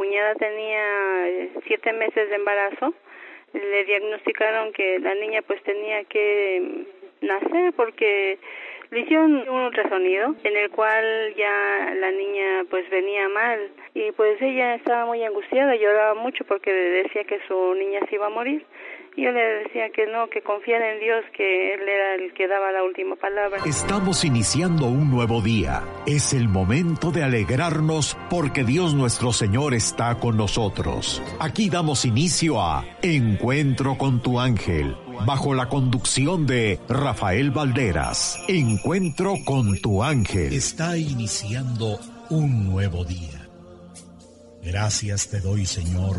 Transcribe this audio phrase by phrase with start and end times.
[0.00, 2.94] cuñada tenía eh, siete meses de embarazo,
[3.52, 6.86] le diagnosticaron que la niña pues tenía que
[7.20, 8.38] nacer porque
[8.92, 14.40] le hicieron un ultrasonido en el cual ya la niña pues venía mal y pues
[14.40, 18.64] ella estaba muy angustiada, lloraba mucho porque decía que su niña se iba a morir.
[19.16, 22.70] Yo le decía que no, que confiara en Dios, que Él era el que daba
[22.70, 23.60] la última palabra.
[23.66, 25.82] Estamos iniciando un nuevo día.
[26.06, 31.20] Es el momento de alegrarnos porque Dios nuestro Señor está con nosotros.
[31.40, 34.94] Aquí damos inicio a Encuentro con tu ángel,
[35.26, 38.42] bajo la conducción de Rafael Valderas.
[38.48, 40.52] Encuentro con tu ángel.
[40.52, 41.98] Está iniciando
[42.30, 43.48] un nuevo día.
[44.62, 46.18] Gracias te doy, Señor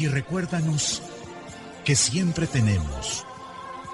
[0.00, 1.02] y recuérdanos
[1.84, 3.26] que siempre tenemos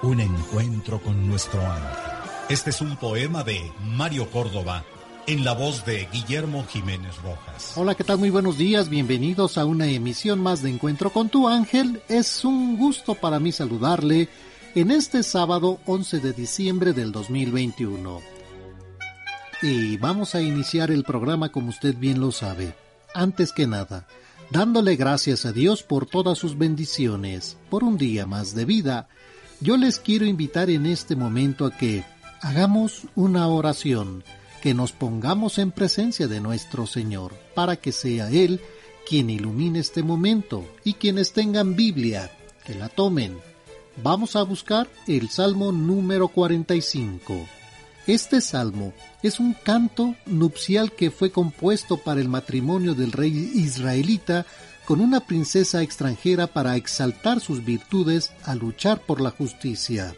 [0.01, 2.03] un encuentro con nuestro ángel.
[2.47, 4.85] Este es un poema de Mario Córdoba
[5.25, 7.73] en la voz de Guillermo Jiménez Rojas.
[7.75, 8.19] Hola, ¿qué tal?
[8.19, 12.01] Muy buenos días, bienvenidos a una emisión más de Encuentro con tu ángel.
[12.07, 14.29] Es un gusto para mí saludarle
[14.75, 18.21] en este sábado 11 de diciembre del 2021.
[19.61, 22.73] Y vamos a iniciar el programa como usted bien lo sabe.
[23.13, 24.07] Antes que nada,
[24.49, 29.09] dándole gracias a Dios por todas sus bendiciones, por un día más de vida,
[29.59, 32.03] yo les quiero invitar en este momento a que
[32.41, 34.23] hagamos una oración,
[34.61, 38.61] que nos pongamos en presencia de nuestro Señor, para que sea Él
[39.07, 42.31] quien ilumine este momento y quienes tengan Biblia,
[42.65, 43.37] que la tomen.
[44.03, 47.56] Vamos a buscar el Salmo número 45.
[48.07, 54.45] Este salmo es un canto nupcial que fue compuesto para el matrimonio del rey israelita
[54.85, 60.15] con una princesa extranjera para exaltar sus virtudes a luchar por la justicia.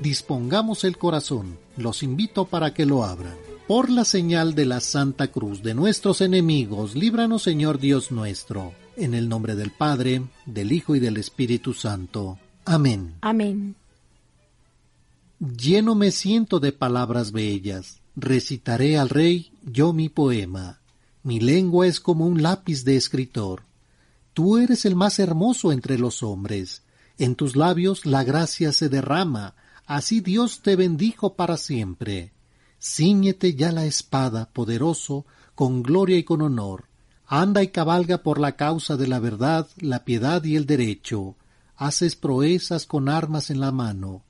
[0.00, 3.36] Dispongamos el corazón, los invito para que lo abran.
[3.68, 9.14] Por la señal de la Santa Cruz de nuestros enemigos, líbranos Señor Dios nuestro, en
[9.14, 12.38] el nombre del Padre, del Hijo y del Espíritu Santo.
[12.64, 13.14] Amén.
[13.20, 13.76] Amén.
[15.38, 20.80] Lleno me siento de palabras bellas, recitaré al rey yo mi poema.
[21.22, 23.64] Mi lengua es como un lápiz de escritor.
[24.32, 26.84] Tú eres el más hermoso entre los hombres.
[27.18, 32.32] En tus labios la gracia se derrama, así Dios te bendijo para siempre.
[32.80, 36.86] Cíñete ya la espada, poderoso, con gloria y con honor.
[37.26, 41.36] Anda y cabalga por la causa de la verdad, la piedad y el derecho.
[41.76, 44.22] Haces proezas con armas en la mano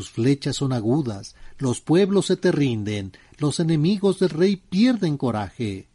[0.00, 5.88] tus flechas son agudas, los pueblos se te rinden, los enemigos del rey pierden coraje.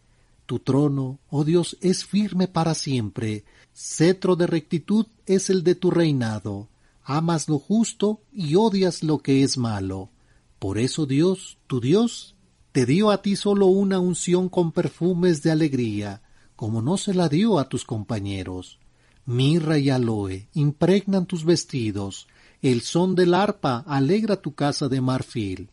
[0.45, 5.89] Tu trono, oh Dios, es firme para siempre, cetro de rectitud es el de tu
[5.89, 6.67] reinado.
[7.03, 10.11] Amas lo justo y odias lo que es malo.
[10.59, 12.35] Por eso Dios, tu Dios,
[12.73, 16.21] te dio a ti solo una unción con perfumes de alegría,
[16.55, 18.77] como no se la dio a tus compañeros.
[19.25, 22.27] Mirra y aloe impregnan tus vestidos,
[22.71, 25.69] el son del arpa alegra tu casa de marfil.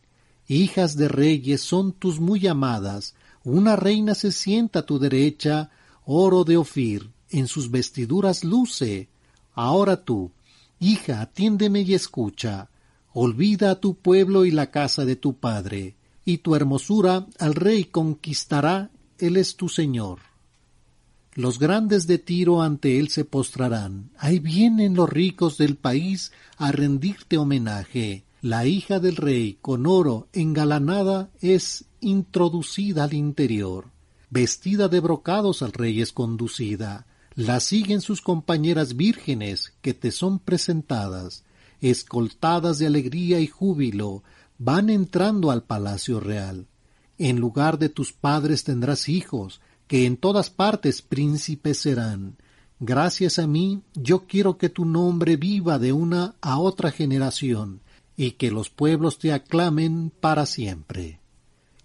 [0.47, 5.71] Hijas de reyes son tus muy amadas, una reina se sienta a tu derecha,
[6.05, 9.09] oro de Ofir, en sus vestiduras luce.
[9.55, 10.33] Ahora tú,
[10.79, 12.69] hija, atiéndeme y escucha.
[13.11, 17.85] Olvida a tu pueblo y la casa de tu padre, y tu hermosura al rey
[17.85, 20.19] conquistará, él es tu Señor.
[21.35, 24.11] Los grandes de Tiro ante él se postrarán.
[24.17, 28.23] Ahí vienen los ricos del país a rendirte homenaje.
[28.41, 33.87] La hija del rey, con oro engalanada, es introducida al interior.
[34.29, 37.07] Vestida de brocados al rey es conducida.
[37.35, 41.45] La siguen sus compañeras vírgenes que te son presentadas.
[41.81, 44.23] Escoltadas de alegría y júbilo,
[44.59, 46.67] van entrando al palacio real.
[47.17, 49.61] En lugar de tus padres tendrás hijos,
[49.93, 52.35] que en todas partes príncipes serán.
[52.79, 57.79] Gracias a mí, yo quiero que tu nombre viva de una a otra generación,
[58.17, 61.19] y que los pueblos te aclamen para siempre.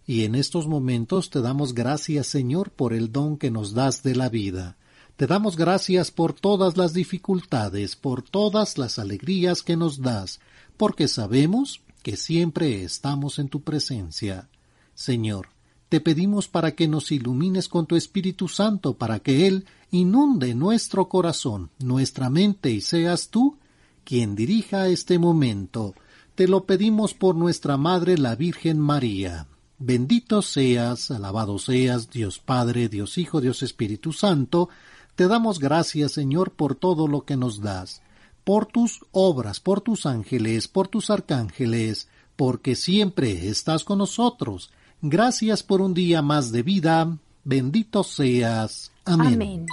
[0.06, 4.16] Y en estos momentos te damos gracias, Señor, por el don que nos das de
[4.16, 4.78] la vida.
[5.16, 10.40] Te damos gracias por todas las dificultades, por todas las alegrías que nos das,
[10.78, 14.48] porque sabemos que siempre estamos en tu presencia.
[14.94, 15.48] Señor,
[15.88, 21.08] te pedimos para que nos ilumines con tu Espíritu Santo, para que Él inunde nuestro
[21.08, 23.56] corazón, nuestra mente, y seas tú
[24.04, 25.94] quien dirija este momento.
[26.34, 29.46] Te lo pedimos por nuestra Madre la Virgen María.
[29.78, 34.68] Bendito seas, alabado seas, Dios Padre, Dios Hijo, Dios Espíritu Santo.
[35.14, 38.02] Te damos gracias, Señor, por todo lo que nos das,
[38.44, 44.70] por tus obras, por tus ángeles, por tus arcángeles, porque siempre estás con nosotros
[45.00, 47.18] Gracias por un día más de vida.
[47.44, 48.90] Bendito seas.
[49.04, 49.66] Amén.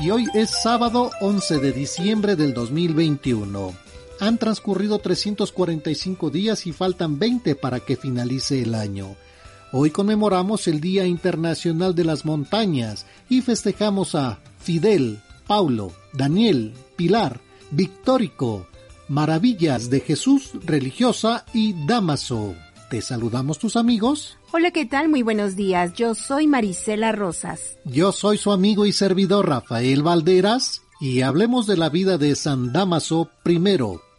[0.00, 3.74] Y hoy es sábado 11 de diciembre del 2021.
[4.20, 9.16] Han transcurrido 345 días y faltan 20 para que finalice el año.
[9.72, 17.40] Hoy conmemoramos el Día Internacional de las Montañas y festejamos a Fidel, Paulo, Daniel, Pilar,
[17.72, 18.68] Victórico,
[19.08, 22.54] Maravillas de Jesús Religiosa y Damaso.
[22.88, 25.08] Te saludamos tus amigos Hola, ¿qué tal?
[25.08, 25.92] Muy buenos días.
[25.94, 27.78] Yo soy Marisela Rosas.
[27.84, 32.72] Yo soy su amigo y servidor Rafael Valderas y hablemos de la vida de San
[32.72, 33.60] Damaso I,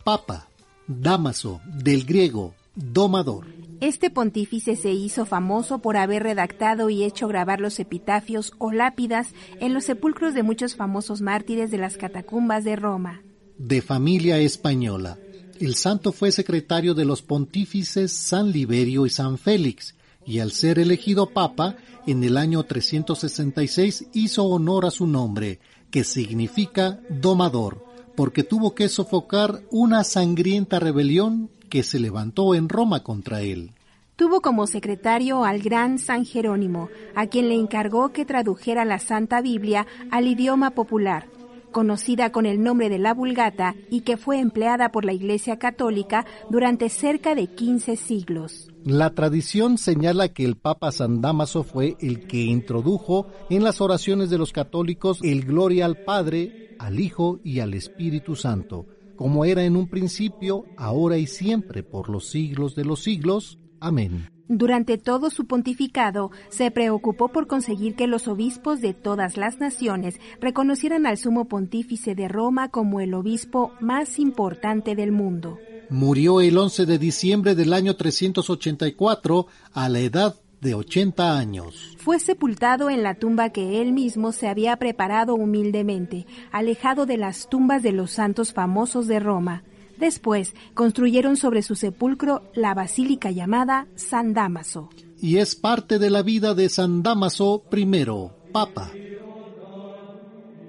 [0.06, 0.48] Papa.
[0.88, 3.48] Damaso, del griego, domador.
[3.82, 9.34] Este pontífice se hizo famoso por haber redactado y hecho grabar los epitafios o lápidas
[9.60, 13.22] en los sepulcros de muchos famosos mártires de las catacumbas de Roma.
[13.58, 15.18] De familia española.
[15.60, 19.94] El santo fue secretario de los pontífices San Liberio y San Félix,
[20.26, 21.76] y al ser elegido papa
[22.08, 25.60] en el año 366 hizo honor a su nombre,
[25.90, 27.86] que significa domador,
[28.16, 33.72] porque tuvo que sofocar una sangrienta rebelión que se levantó en Roma contra él.
[34.16, 39.42] Tuvo como secretario al gran San Jerónimo, a quien le encargó que tradujera la Santa
[39.42, 41.28] Biblia al idioma popular,
[41.72, 46.26] conocida con el nombre de la Vulgata y que fue empleada por la Iglesia Católica
[46.50, 48.68] durante cerca de 15 siglos.
[48.84, 54.30] La tradición señala que el Papa San Damaso fue el que introdujo en las oraciones
[54.30, 59.64] de los católicos el gloria al Padre, al Hijo y al Espíritu Santo, como era
[59.64, 63.60] en un principio, ahora y siempre, por los siglos de los siglos.
[63.80, 64.31] Amén.
[64.54, 70.20] Durante todo su pontificado, se preocupó por conseguir que los obispos de todas las naciones
[70.42, 75.58] reconocieran al sumo pontífice de Roma como el obispo más importante del mundo.
[75.90, 81.96] Murió el 11 de diciembre del año 384 a la edad de 80 años.
[81.96, 87.48] Fue sepultado en la tumba que él mismo se había preparado humildemente, alejado de las
[87.48, 89.64] tumbas de los santos famosos de Roma.
[90.02, 94.90] Después construyeron sobre su sepulcro la basílica llamada San Damaso.
[95.22, 98.90] Y es parte de la vida de San Damaso I, Papa.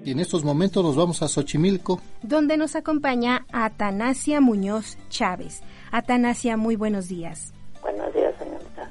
[0.05, 1.99] Y en estos momentos nos vamos a Xochimilco.
[2.23, 5.63] Donde nos acompaña Atanasia Muñoz Chávez.
[5.91, 7.55] Atanasia, muy buenos días.
[7.81, 8.91] Buenos días, señorita.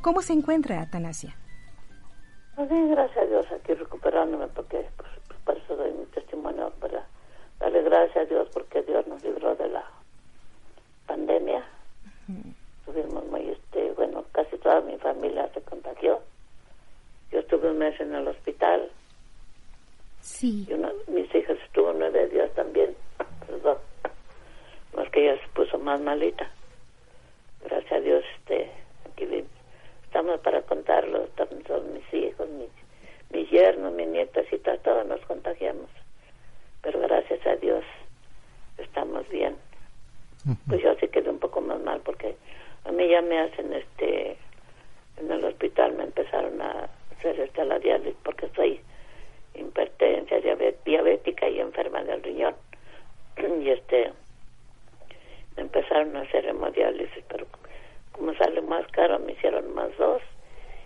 [0.00, 1.36] ¿Cómo se encuentra Atanasia?
[2.56, 5.10] Pues bien, gracias a Dios, aquí recuperándome, porque pues,
[5.44, 6.03] por eso doy mi testimonio para
[7.64, 9.84] darle gracias a Dios, porque Dios nos libró de la
[11.06, 11.64] pandemia.
[12.86, 16.20] Estuvimos muy, este, bueno, casi toda mi familia se contagió.
[17.30, 18.90] Yo estuve un mes en el hospital
[20.24, 20.64] Sí.
[20.66, 22.96] Y una, mis hijas estuvo nueve días también,
[23.46, 23.76] perdón,
[24.96, 26.50] más que ella se puso más malita.
[27.62, 28.70] Gracias a Dios, este,
[29.04, 29.44] aquí
[30.04, 31.28] estamos para contarlo,
[31.66, 32.70] son mis hijos, mis,
[33.30, 35.90] mis yernos, mis nietas y todos nos contagiamos
[36.84, 37.82] pero gracias a Dios
[38.78, 39.56] estamos bien.
[40.68, 42.36] Pues yo sí quedé un poco más mal porque
[42.84, 44.36] a mí ya me hacen este,
[45.16, 48.78] en el hospital me empezaron a hacer esta la diálisis porque soy
[49.54, 50.36] hipertensa,
[50.84, 52.54] diabética y enferma del riñón.
[53.62, 54.12] y este,
[55.56, 57.46] me empezaron a hacer hemodiálisis, pero
[58.12, 60.20] como sale más caro me hicieron más dos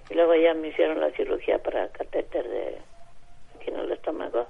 [0.08, 2.78] y luego ya me hicieron la cirugía para catéter de
[3.56, 4.46] aquí en el estómago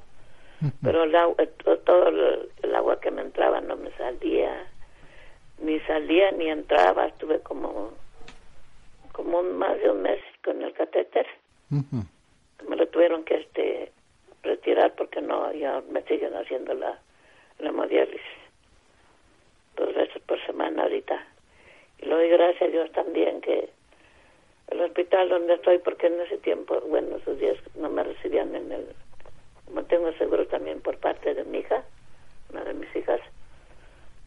[0.83, 1.50] pero el agua, eh,
[1.85, 4.67] todo el agua que me entraba no me salía,
[5.61, 7.93] ni salía ni entraba, estuve como,
[9.12, 11.27] como más de un mes con el catéter,
[11.71, 13.93] me lo tuvieron que este
[14.43, 16.99] retirar porque no, ya me siguen haciendo la,
[17.59, 18.21] la hemodiálisis.
[19.77, 21.25] Dos veces por semana ahorita.
[21.99, 23.69] Y le doy gracias a Dios también que
[24.69, 28.73] el hospital donde estoy, porque en ese tiempo, bueno, esos días no me recibían en
[28.73, 28.87] el
[29.68, 31.84] como tengo seguro también por parte de mi hija,
[32.50, 33.20] una de mis hijas,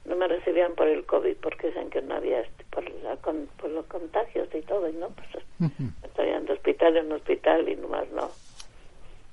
[0.06, 3.48] no me recibían por el COVID porque dicen que no había este, por, la, con,
[3.58, 6.06] por los contagios y todo, y no, pues uh -huh.
[6.06, 8.30] estaban de hospital en hospital y nomás no.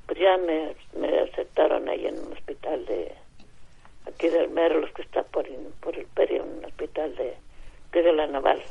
[0.06, 3.12] Pues ya me, me aceptaron ahí en un hospital de
[4.06, 5.46] aquí del Merlos que está por,
[5.80, 7.34] por el Peri, un hospital de,
[7.92, 8.62] que de la Naval.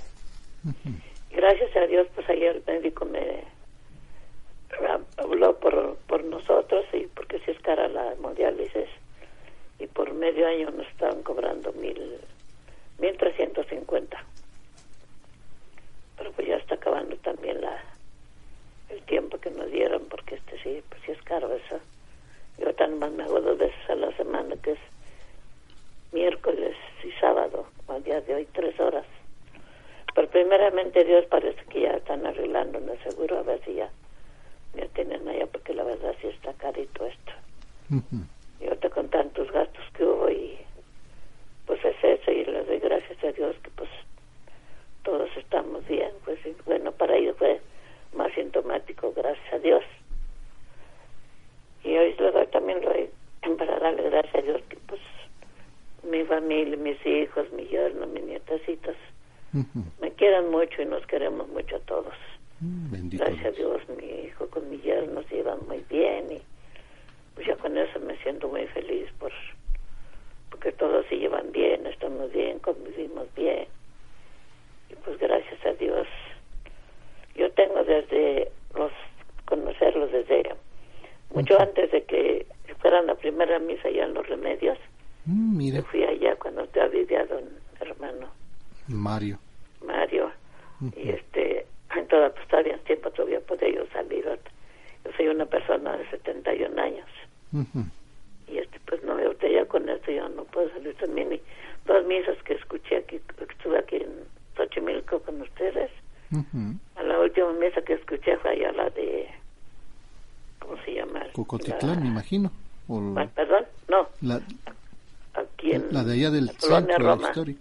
[117.19, 117.57] Story.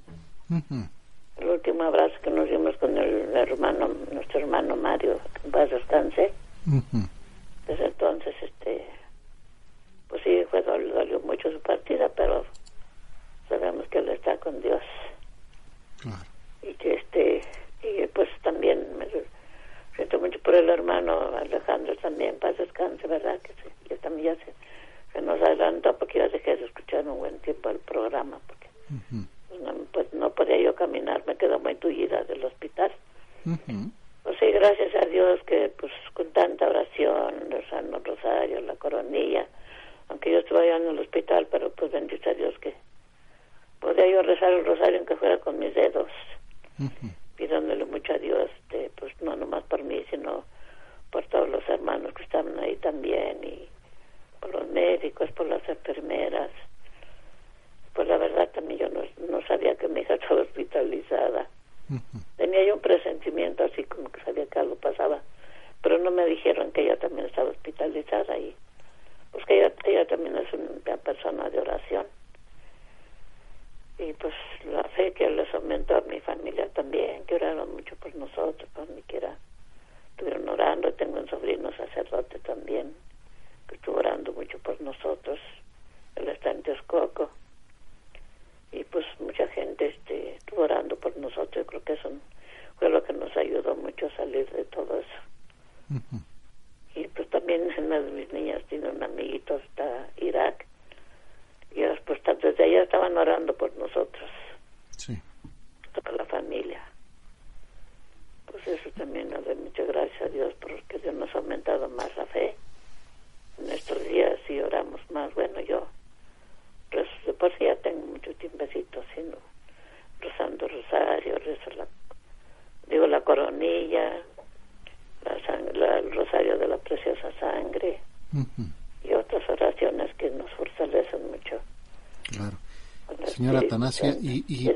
[133.76, 134.70] Atanasia, y,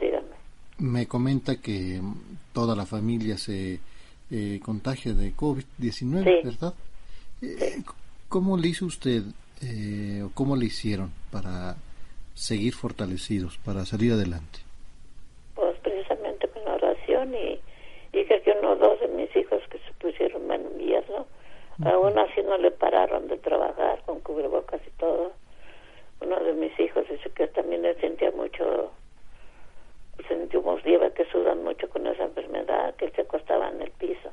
[0.78, 2.00] me comenta que
[2.52, 3.80] toda la familia se
[4.30, 6.74] eh, contagia de COVID-19, ¿verdad?
[7.42, 7.82] Eh,
[8.28, 9.22] ¿Cómo le hizo usted
[9.62, 11.76] eh, o cómo le hicieron para
[12.34, 14.60] seguir fortalecidos, para salir adelante?
[15.54, 17.60] Pues precisamente con la oración y,
[18.18, 21.26] y que uno o dos de mis hijos que se pusieron mal invierno,
[21.84, 25.32] aún así no le pararon de trabajar con cubrebocas y todo.
[26.22, 28.92] Uno de mis hijos dice que también le sentía mucho
[30.30, 34.30] sentimos lleva que sudan mucho con esa enfermedad, que se acostaba en el piso.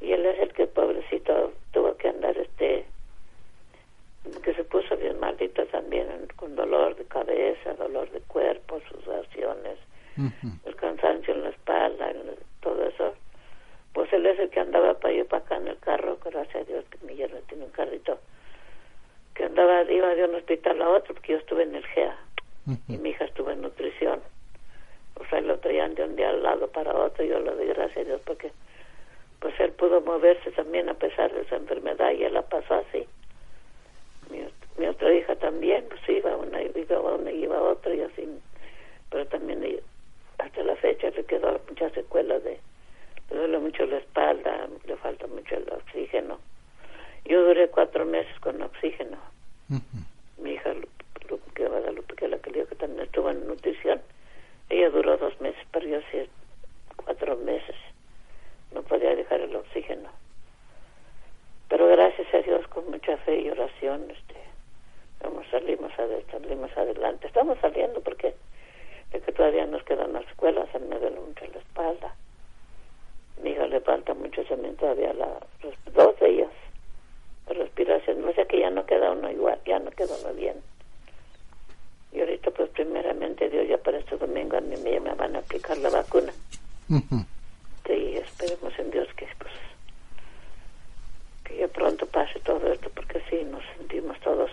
[0.00, 2.84] Y él es el que, pobrecito, tuvo que andar, este,
[4.42, 6.06] que se puso bien maldito también,
[6.36, 9.78] con dolor de cabeza, dolor de cuerpo, sudaciones,
[10.64, 12.12] el cansancio en la espalda,
[12.60, 13.14] todo eso.
[13.92, 16.64] Pues él es el que andaba para allá para acá en el carro, gracias a
[16.64, 18.18] Dios que mi yerno tiene un carrito,
[19.34, 22.16] que andaba, iba de un hospital a otro, porque yo estuve en el GEA
[22.88, 24.20] y mi hija estuvo en nutrición
[25.20, 27.98] o sea, lo traían de un día al lado para otro, yo lo doy gracias
[27.98, 28.52] a Dios porque
[29.40, 33.06] pues él pudo moverse también a pesar de esa enfermedad y él la pasó así.
[34.30, 38.28] Mi, otra hija también, pues iba una, iba una y iba otra y así,
[39.10, 39.80] pero también
[40.38, 42.58] hasta la fecha le quedó muchas secuelas de,
[43.30, 46.38] le duele mucho la espalda, le falta mucho el oxígeno.
[47.24, 49.18] Yo duré cuatro meses con oxígeno.
[50.38, 50.72] Mi hija,
[51.54, 54.00] que Guadalupe, que la que que también estuvo en nutrición,
[54.70, 56.28] ella duró dos meses, pero yo sí
[56.96, 57.76] cuatro meses.
[58.72, 60.08] No podía dejar el oxígeno.
[61.68, 64.34] Pero gracias a Dios, con mucha fe y oración, este,
[65.22, 67.26] vamos, salimos, adelante, salimos adelante.
[67.26, 68.34] Estamos saliendo porque
[69.12, 72.14] de que todavía nos quedan las escuelas, a mí me duele mucho la espalda.
[73.42, 75.40] Mi hija le falta mucho también todavía la,
[75.94, 76.50] dos de ellas.
[77.46, 80.56] La respiración, no sé que ya no queda uno igual, ya no queda uno bien.
[82.12, 85.76] Y ahorita, pues, primeramente, Dios, ya para este domingo a mí me, van a aplicar
[85.78, 86.32] la vacuna.
[87.86, 89.26] Sí, esperemos en Dios que,
[91.48, 94.50] que ya pronto pase todo esto, porque sí, nos sentimos todos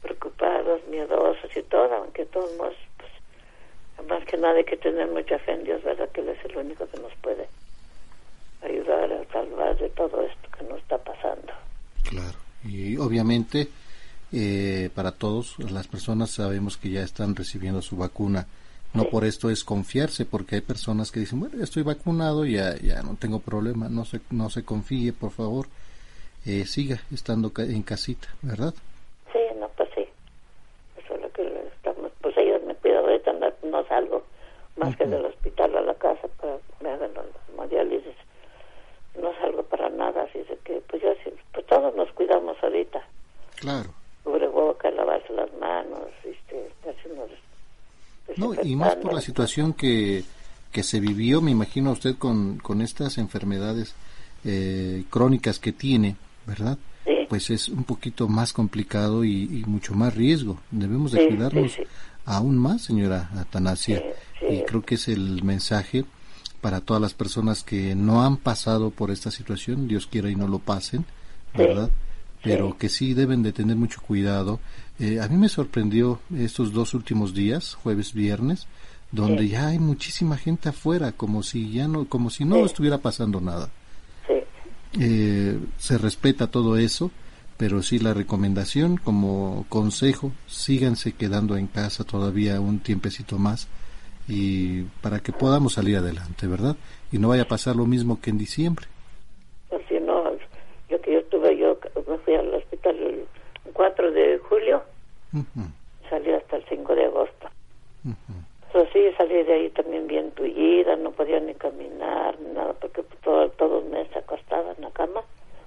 [0.00, 2.50] preocupados, miedosos y todo, aunque todos,
[2.96, 6.08] pues, más que nada hay que tener mucha fe en Dios, ¿verdad?
[6.10, 7.48] Que Él es el único que nos puede
[8.62, 11.52] ayudar a salvar de todo esto que nos está pasando.
[12.04, 13.68] Claro, y obviamente
[14.32, 18.46] eh, para todos las personas sabemos que ya están recibiendo su vacuna.
[18.94, 22.76] No por esto es confiarse, porque hay personas que dicen, bueno, ya estoy vacunado, ya,
[22.76, 25.66] ya no tengo problema, no se, no se confíe, por favor,
[26.46, 28.72] eh, siga estando en casita, ¿verdad?
[29.32, 30.06] Sí, no, pues sí.
[31.04, 31.42] Eso es lo que
[31.74, 34.24] estamos, pues ellos me cuidan ahorita, no, no salgo
[34.76, 37.22] más que del hospital a la casa para me hagan la
[37.52, 38.16] hemodiálisis.
[39.20, 41.08] No salgo para nada, así que pues yo
[41.52, 43.02] pues todos nos cuidamos ahorita.
[43.56, 43.90] Claro
[44.56, 46.70] boca, lavarse las manos, este,
[48.36, 50.24] No, y más por la situación que,
[50.72, 53.94] que se vivió, me imagino usted con, con estas enfermedades
[54.44, 56.78] eh, crónicas que tiene, ¿verdad?
[57.28, 60.60] Pues es un poquito más complicado y, mucho más riesgo.
[60.70, 61.76] Debemos de cuidarnos
[62.24, 64.02] aún más, señora Atanasia.
[64.48, 66.04] Y creo que es el mensaje
[66.60, 70.46] para todas las personas que no han pasado por esta situación, Dios quiera y no
[70.46, 71.04] lo pasen,
[71.54, 71.90] ¿verdad?
[72.46, 74.60] pero que sí deben de tener mucho cuidado.
[74.98, 78.66] Eh, a mí me sorprendió estos dos últimos días, jueves, viernes,
[79.12, 83.40] donde ya hay muchísima gente afuera, como si ya no, como si no estuviera pasando
[83.40, 83.70] nada.
[84.98, 87.10] Eh, se respeta todo eso,
[87.56, 93.68] pero sí la recomendación como consejo, síganse quedando en casa todavía un tiempecito más
[94.28, 96.76] y para que podamos salir adelante, ¿verdad?
[97.12, 98.86] Y no vaya a pasar lo mismo que en diciembre.
[99.68, 100.24] Pues no,
[100.88, 101.78] yo que yo estuve yo
[102.08, 103.26] me fui al hospital el
[103.72, 104.38] 4 de
[106.08, 107.48] salí hasta el 5 de agosto.
[108.04, 108.12] Uh
[108.92, 113.84] sí, salí de ahí también bien tullida, no podía ni caminar, nada, porque todo, todos
[113.84, 115.22] me acostaba en la cama,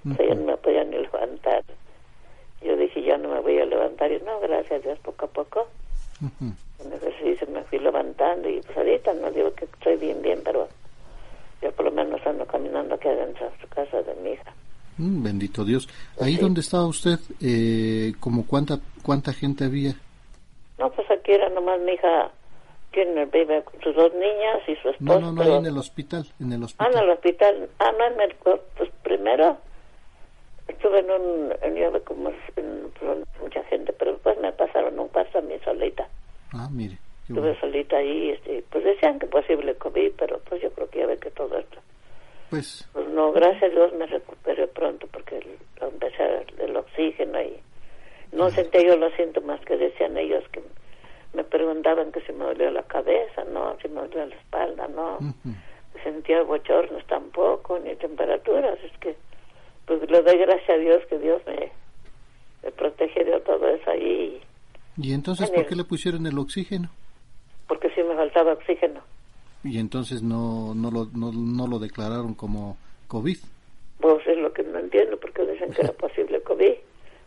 [0.08, 1.64] o sea, ya no me podía ni levantar.
[2.62, 5.28] Yo dije, ya no me voy a levantar, y no, gracias a Dios, poco a
[5.28, 5.68] poco.
[6.20, 10.68] me, se me fui levantando, y pues ahorita no digo que estoy bien, bien, pero
[11.62, 14.54] yo por lo menos ando caminando aquí adentro de su casa de mi hija.
[15.00, 15.88] Mm, bendito Dios.
[16.20, 19.94] Ahí donde estaba usted, eh, como cuánta cuánta gente había?
[20.78, 22.30] No, pues aquí era nomás mi hija,
[22.92, 24.98] tiene vive con sus dos niñas y su esposo.
[25.00, 26.86] No, no, no, ahí en el hospital, en el hospital.
[26.86, 27.68] Ah, en el hospital.
[27.78, 28.34] Ah, no, en el,
[28.76, 29.56] pues primero
[30.68, 35.40] estuve en un, en, como en, mucha gente, pero después me pasaron un paso a
[35.40, 36.06] mí solita.
[36.52, 36.98] Ah, mire.
[37.26, 41.06] Estuve solita ahí, este, pues decían que posible COVID, pero pues yo creo que ya
[41.06, 41.78] ve que todo esto
[42.50, 45.40] pues, pues, no, gracias a Dios me recuperé pronto porque
[45.80, 47.56] empecé el oxígeno y
[48.32, 50.62] no senté yo los síntomas que decían ellos que
[51.32, 55.18] me preguntaban que si me dolía la cabeza, no, si me dolía la espalda, no.
[56.02, 58.78] Sentía bochornos tampoco, ni temperaturas.
[58.82, 59.16] Es que,
[59.86, 61.70] pues le doy gracias a Dios que Dios me,
[62.62, 64.40] me protege de todo eso ahí.
[64.96, 66.90] ¿Y entonces por qué le pusieron el oxígeno?
[67.68, 69.00] Porque sí me faltaba oxígeno.
[69.62, 72.76] ¿Y entonces no, no, lo, no, no lo declararon como
[73.08, 73.38] COVID?
[74.00, 76.72] Pues es lo que no entiendo, porque dicen que era posible COVID.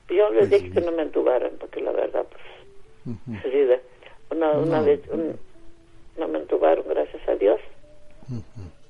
[0.10, 3.44] Yo les dije que no me entubaran, porque la verdad, pues,
[4.32, 5.02] una, una vez
[6.18, 7.60] no me entubaron, gracias a Dios.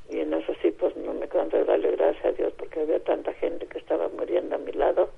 [0.09, 2.99] Y en eso sí, pues no me canto de darle gracias a Dios, porque había
[3.03, 5.09] tanta gente que estaba muriendo a mi lado.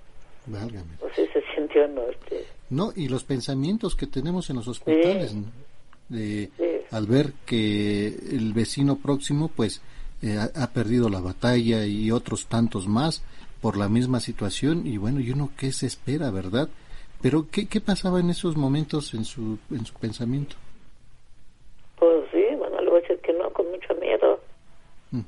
[0.99, 2.03] Pues sí se sintió, ¿no?
[2.03, 2.45] Este...
[2.69, 5.35] No, y los pensamientos que tenemos en los hospitales,
[6.09, 6.49] de,
[6.95, 9.81] al ver que el vecino próximo, pues,
[10.23, 13.21] eh, ha, perdido la batalla y otros tantos más
[13.62, 16.69] por la misma situación y bueno, y uno qué se espera, ¿verdad?
[17.21, 20.55] Pero ¿qué, qué pasaba en esos momentos en su, en su pensamiento?
[21.99, 24.39] Pues sí, bueno, le voy a decir que no, con mucho miedo.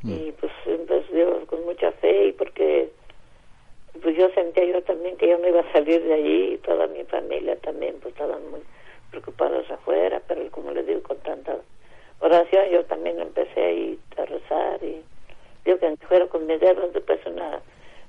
[0.04, 2.90] Y pues entonces yo con mucha fe y porque
[4.02, 6.88] pues yo sentía yo también que yo no iba a salir de allí y toda
[6.88, 8.60] mi familia también pues estaban muy
[9.10, 11.58] preocupados afuera, pero como les digo, con tanta
[12.20, 15.04] oración yo también empecé ahí a rezar y
[15.66, 17.60] yo que fuera con mis dedos después una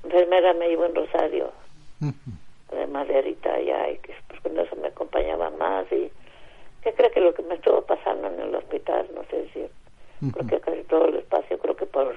[0.05, 1.53] enfermera me iba en Rosario
[2.01, 6.11] de Maderita allá y que pues con eso me acompañaba más y
[6.83, 10.61] que creo que lo que me estuvo pasando en el hospital no sé si porque
[10.61, 12.15] casi todo el espacio creo que por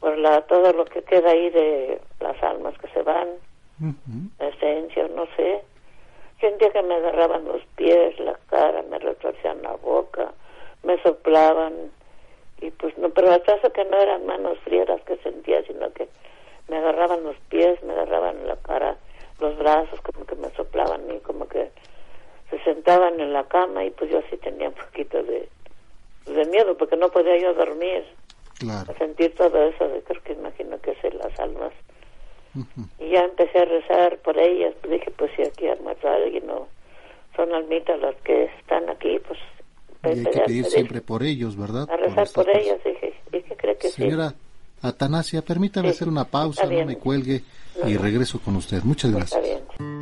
[0.00, 3.28] por la todo lo que queda ahí de las almas que se van
[4.38, 5.62] la esencia no sé
[6.40, 10.32] sentía que me agarraban los pies la cara me retorcían la boca
[10.82, 11.90] me soplaban
[12.60, 16.08] y pues no, pero eso que no eran manos frías que sentía, sino que
[16.68, 18.96] me agarraban los pies, me agarraban la cara,
[19.40, 21.70] los brazos, como que me soplaban y como que
[22.50, 25.48] se sentaban en la cama y pues yo sí tenía un poquito de,
[26.26, 28.04] de miedo porque no podía yo dormir.
[28.58, 28.92] Claro.
[28.98, 31.72] sentir todo eso, de, creo que imagino que es las almas.
[32.98, 36.46] Y ya empecé a rezar por ellas, pues dije, pues si aquí ha muerto alguien
[36.46, 36.66] no
[37.36, 39.38] son almitas las que están aquí, pues
[40.02, 41.88] y hay que pedir siempre por ellos, ¿verdad?
[41.90, 44.34] A rezar por, ellos, dije, dije, creo que Señora
[44.82, 47.42] Atanasia, permítame hacer una pausa, no me cuelgue
[47.86, 48.82] y regreso con usted.
[48.82, 49.40] Muchas gracias.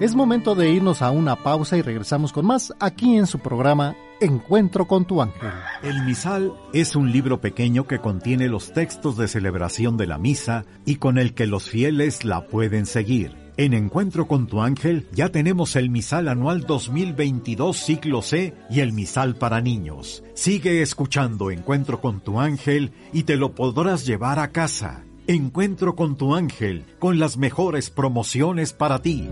[0.00, 3.96] Es momento de irnos a una pausa y regresamos con más aquí en su programa
[4.20, 5.50] Encuentro con tu ángel.
[5.82, 10.64] El misal es un libro pequeño que contiene los textos de celebración de la misa
[10.84, 13.47] y con el que los fieles la pueden seguir.
[13.58, 18.92] En Encuentro con tu ángel ya tenemos el misal anual 2022 ciclo C y el
[18.92, 20.22] misal para niños.
[20.34, 25.02] Sigue escuchando Encuentro con tu ángel y te lo podrás llevar a casa.
[25.26, 29.28] Encuentro con tu ángel con las mejores promociones para ti.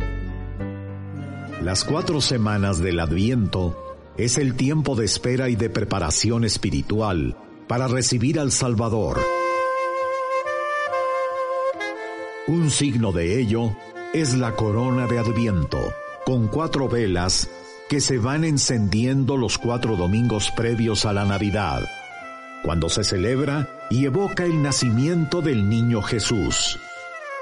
[1.62, 3.76] Las cuatro semanas del Adviento
[4.16, 7.36] es el tiempo de espera y de preparación espiritual
[7.68, 9.20] para recibir al Salvador.
[12.48, 13.76] Un signo de ello
[14.20, 15.92] es la corona de Adviento,
[16.24, 17.50] con cuatro velas
[17.86, 21.86] que se van encendiendo los cuatro domingos previos a la Navidad,
[22.64, 26.78] cuando se celebra y evoca el nacimiento del niño Jesús.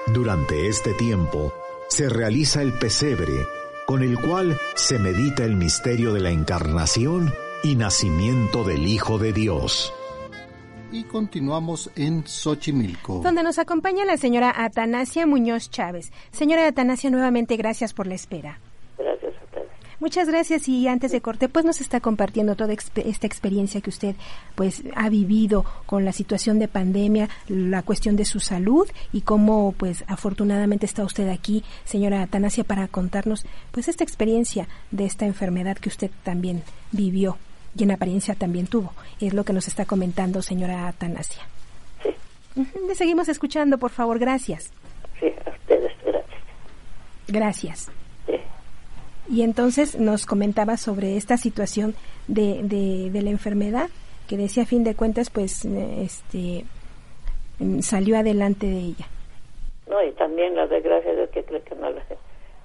[0.09, 1.55] Durante este tiempo
[1.89, 3.47] se realiza el pesebre,
[3.87, 7.33] con el cual se medita el misterio de la encarnación
[7.63, 9.93] y nacimiento del Hijo de Dios
[10.93, 13.21] y continuamos en Xochimilco.
[13.23, 16.13] Donde nos acompaña la señora Atanasia Muñoz Chávez.
[16.31, 18.59] Señora Atanasia, nuevamente gracias por la espera.
[18.99, 19.69] Gracias a ustedes.
[20.01, 24.17] Muchas gracias y antes de corte, pues nos está compartiendo toda esta experiencia que usted
[24.55, 29.73] pues ha vivido con la situación de pandemia, la cuestión de su salud y cómo
[29.77, 35.77] pues afortunadamente está usted aquí, señora Atanasia, para contarnos pues esta experiencia de esta enfermedad
[35.79, 37.39] que usted también vivió
[37.77, 38.93] y en apariencia también tuvo.
[39.21, 41.43] Es lo que nos está comentando señora Atanasia.
[42.03, 42.11] Sí.
[42.87, 44.73] Le seguimos escuchando, por favor, gracias.
[45.21, 46.41] Sí, a ustedes, gracias.
[47.29, 47.93] Gracias.
[48.27, 48.35] Sí.
[49.29, 51.95] Y entonces nos comentaba sobre esta situación
[52.29, 53.89] de, de, la enfermedad,
[54.29, 56.65] que decía a fin de cuentas, pues, este,
[57.59, 59.09] mm, salió adelante de ella.
[59.89, 61.91] No, y también la desgracia de que creo que no,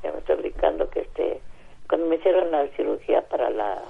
[0.03, 1.41] ya me estoy brincando que este,
[1.87, 3.81] cuando me hicieron la cirugía para la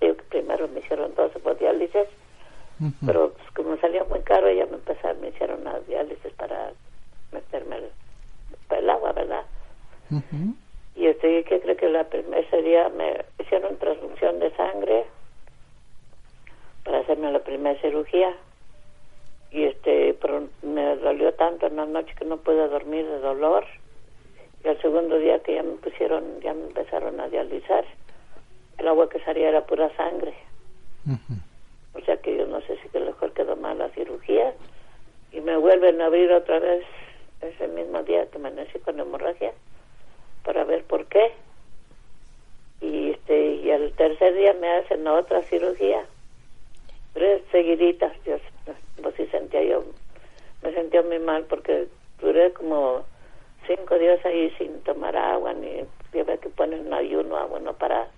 [0.00, 2.08] que primero me hicieron dos diálisis,
[3.04, 6.72] pero pues, como salía muy caro, ya me empezaron, me hicieron una diálisis para
[7.30, 7.76] meterme
[8.70, 9.44] el, agua, ¿verdad?
[10.96, 15.04] Y este, que creo que la primera día me hicieron transfusión de sangre
[16.84, 18.34] para hacerme la primera cirugía.
[19.52, 23.66] Y este, pero me dolió tanto en la noche que no pude dormir de dolor.
[24.64, 27.84] Y al segundo día que ya me pusieron, ya me empezaron a dializar
[28.80, 30.34] el agua que salía era pura sangre.
[31.94, 34.54] O sea que yo no sé si que mejor quedó mal la cirugía
[35.32, 36.84] y me vuelven a abrir otra vez
[37.40, 39.52] ese mismo día que amanecí con hemorragia
[40.44, 41.32] para ver por qué.
[42.80, 46.06] Y este y al tercer día me hacen otra cirugía.
[47.12, 48.36] Tres seguiditas, yo
[49.02, 49.84] pues sí sentía yo,
[50.62, 51.88] me sentía muy mal porque
[52.20, 53.04] duré como
[53.66, 58.08] cinco días ahí sin tomar agua ni ver que ponen un ayuno agua no para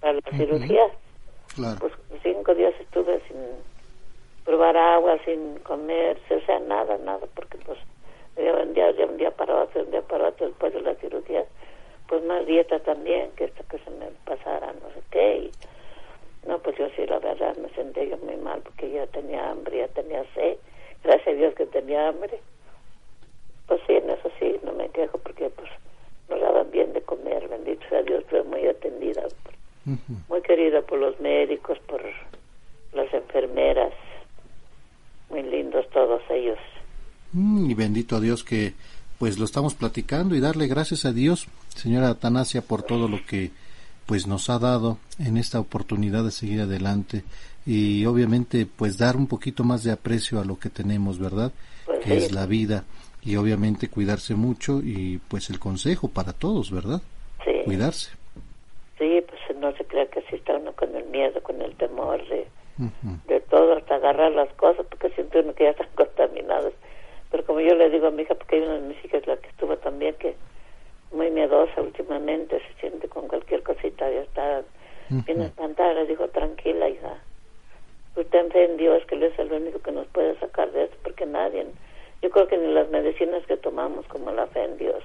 [0.00, 0.86] para la cirugía.
[1.80, 3.36] Pues cinco días estuve sin
[4.44, 7.78] probar agua sin comer o sea nada nada porque pues
[8.36, 10.94] de un día, de un día para otro un día para otro después de la
[10.94, 11.44] cirugía
[12.06, 15.50] pues más dieta también que esto que se me pasara no sé qué y
[16.46, 19.78] no pues yo sí la verdad me sentía yo muy mal porque ya tenía hambre
[19.78, 20.56] ya tenía sed
[21.02, 22.38] gracias a Dios que tenía hambre.
[23.66, 25.70] Pues sí, en eso sí, no me quejo porque pues
[26.28, 29.22] nos daban bien de comer, bendito sea Dios, fue muy atendida,
[30.28, 32.02] muy querida por los médicos, por
[32.92, 33.92] las enfermeras,
[35.30, 36.58] muy lindos todos ellos.
[37.32, 38.74] Mm, y bendito a Dios que
[39.18, 43.50] pues lo estamos platicando y darle gracias a Dios, señora Atanasia, por todo lo que
[44.06, 47.24] pues nos ha dado en esta oportunidad de seguir adelante
[47.66, 51.52] y obviamente pues dar un poquito más de aprecio a lo que tenemos, ¿verdad?
[51.84, 52.84] Pues que es la vida
[53.22, 57.02] y obviamente cuidarse mucho y pues el consejo para todos, ¿verdad?
[57.44, 57.52] Sí.
[57.64, 58.12] Cuidarse.
[58.98, 62.26] Sí, pues no se crea que si está uno con el miedo, con el temor
[62.28, 62.46] de,
[63.26, 66.72] de todo, hasta agarrar las cosas, porque siente uno que ya están contaminados.
[67.30, 69.36] Pero como yo le digo a mi hija, porque hay una de mis hijas la
[69.36, 70.34] que estuvo también, que
[71.12, 74.62] muy miedosa últimamente, se siente con cualquier cosita, ya está
[75.08, 77.16] bien espantada, le digo, tranquila hija,
[78.14, 81.24] usted en Dios, que Él es el único que nos puede sacar de esto, porque
[81.24, 81.66] nadie
[82.22, 85.02] yo creo que ni las medicinas que tomamos, como la fe en Dios.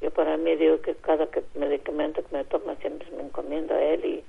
[0.00, 4.04] Yo para mí digo que cada medicamento que me toma siempre me encomiendo a Él
[4.04, 4.24] y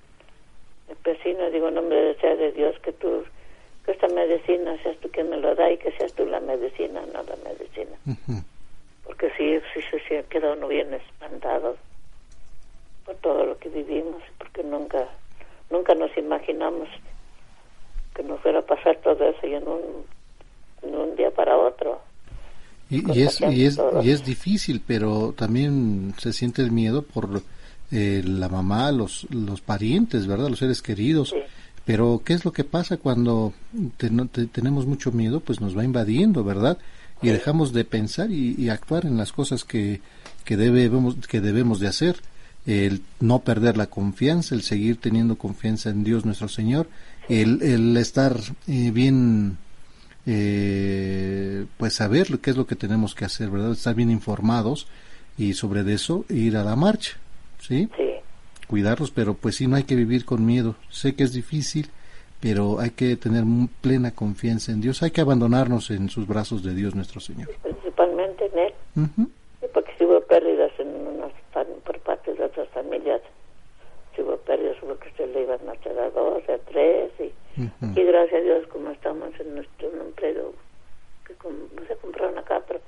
[0.88, 3.26] me persino digo, nombre sea de Dios, que tú,
[3.86, 7.02] que esta medicina seas tú quien me lo da y que seas tú la medicina,
[7.14, 7.98] no la medicina.
[9.04, 11.78] Porque sí, sí, sí, sí, queda uno bien espantado
[13.06, 15.08] por todo lo que vivimos, porque nunca,
[15.70, 16.90] nunca nos imaginamos
[18.16, 20.06] que nos fuera a pasar todo eso y en un
[20.82, 22.02] de un día para otro.
[22.90, 27.42] Y, es, y, es, y es difícil, pero también se siente el miedo por
[27.92, 30.50] eh, la mamá, los, los parientes, ¿verdad?
[30.50, 31.34] Los seres queridos.
[31.86, 33.54] Pero, ¿qué es lo que pasa cuando
[33.98, 35.40] tenemos mucho miedo?
[35.40, 36.78] Pues nos va invadiendo, ¿verdad?
[37.22, 40.02] Y dejamos de pensar y, actuar en las cosas que,
[40.44, 42.18] que, debemos, que debemos de hacer.
[42.66, 46.90] El no perder la confianza, el seguir teniendo confianza en Dios nuestro Señor,
[47.30, 49.58] el, el estar eh, bien
[50.30, 53.72] eh, pues saber qué es lo que tenemos que hacer, ¿verdad?
[53.72, 54.88] Estar bien informados
[55.38, 57.18] y sobre eso ir a la marcha,
[57.60, 57.88] ¿sí?
[57.96, 58.16] Sí.
[58.68, 60.76] Cuidarlos, pero pues sí, no hay que vivir con miedo.
[60.90, 61.90] Sé que es difícil,
[62.42, 63.46] pero hay que tener
[63.80, 65.02] plena confianza en Dios.
[65.02, 67.48] Hay que abandonarnos en sus brazos de Dios nuestro Señor.
[67.64, 68.74] Principalmente en Él.
[69.74, 71.32] Porque si hubo pérdidas en unas,
[71.86, 73.22] por parte de otras familias,
[74.14, 77.32] si hubo pérdidas, hubo que se le iban a hacer a dos, a tres, y
[77.58, 80.54] y gracias a Dios, como estamos en nuestro empleo,
[81.26, 82.80] que no se compraron acá, pero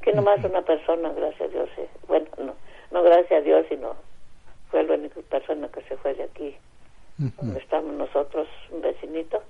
[0.00, 2.54] aquí nomás una persona, gracias a Dios, eh, bueno, no,
[2.90, 3.96] no gracias a Dios, sino
[4.70, 6.56] fue la única persona que se fue de aquí,
[7.16, 9.42] donde estamos nosotros, un vecinito.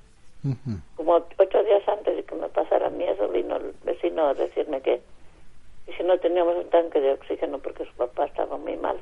[0.95, 4.81] Como ocho días antes de que me pasara mi eso, vino el vecino a decirme
[4.81, 5.03] que
[5.89, 8.99] y si no teníamos un tanque de oxígeno porque su papá estaba muy mal.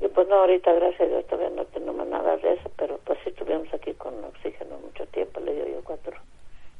[0.00, 3.18] Y pues no, ahorita gracias a Dios todavía no tenemos nada de eso, pero pues
[3.24, 6.16] sí estuvimos aquí con oxígeno mucho tiempo, le dio yo cuatro.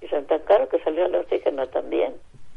[0.00, 2.14] Y son tan caro que salió el oxígeno también.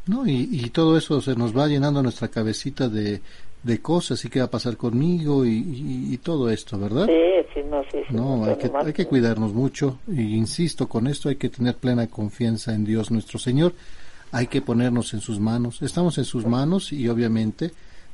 [0.07, 3.21] No, y, y todo eso se nos va llenando nuestra cabecita de,
[3.63, 5.63] de cosas y qué va a pasar conmigo y,
[6.11, 7.07] y, todo esto, ¿verdad?
[7.07, 8.03] Sí, sí, no, sí.
[8.07, 11.75] sí no, hay, que, hay que cuidarnos mucho y insisto con esto, hay que tener
[11.75, 13.73] plena confianza en Dios nuestro Señor,
[14.31, 17.71] hay que ponernos en sus manos, estamos en sus manos y obviamente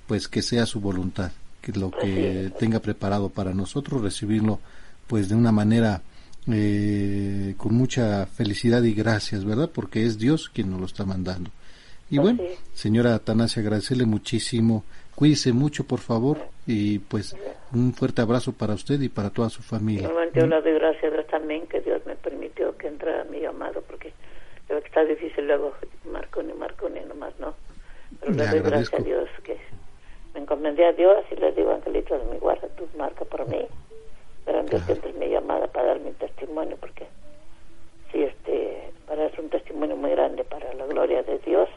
[0.07, 1.31] pues que sea su voluntad
[1.75, 4.59] lo que tenga preparado para nosotros, recibirlo
[5.07, 6.01] pues de una manera
[6.51, 9.69] eh, con mucha felicidad y gracias, ¿verdad?
[9.73, 11.49] Porque es Dios quien nos lo está mandando.
[12.09, 12.41] Y bueno,
[12.73, 14.85] señora Atanasia, agradecerle muchísimo.
[15.13, 17.35] Cuídese mucho, por favor, y pues
[17.73, 20.09] un fuerte abrazo para usted y para toda su familia.
[20.33, 24.13] Yo le doy gracias también que Dios me permitió que entrara mi llamado, porque
[24.69, 25.73] está difícil luego
[26.11, 27.53] marco ni marco ni nomás no.
[28.21, 29.57] Pero le, doy gracias a Dios que
[30.37, 33.65] me encomendé a Dios y le digo, Angelito de mi guarda, tu marca por mí.
[34.45, 37.07] Pero Dios siempre mi llamada para dar mi testimonio, porque
[38.11, 41.67] sí, este, para es un testimonio muy grande para la gloria de Dios.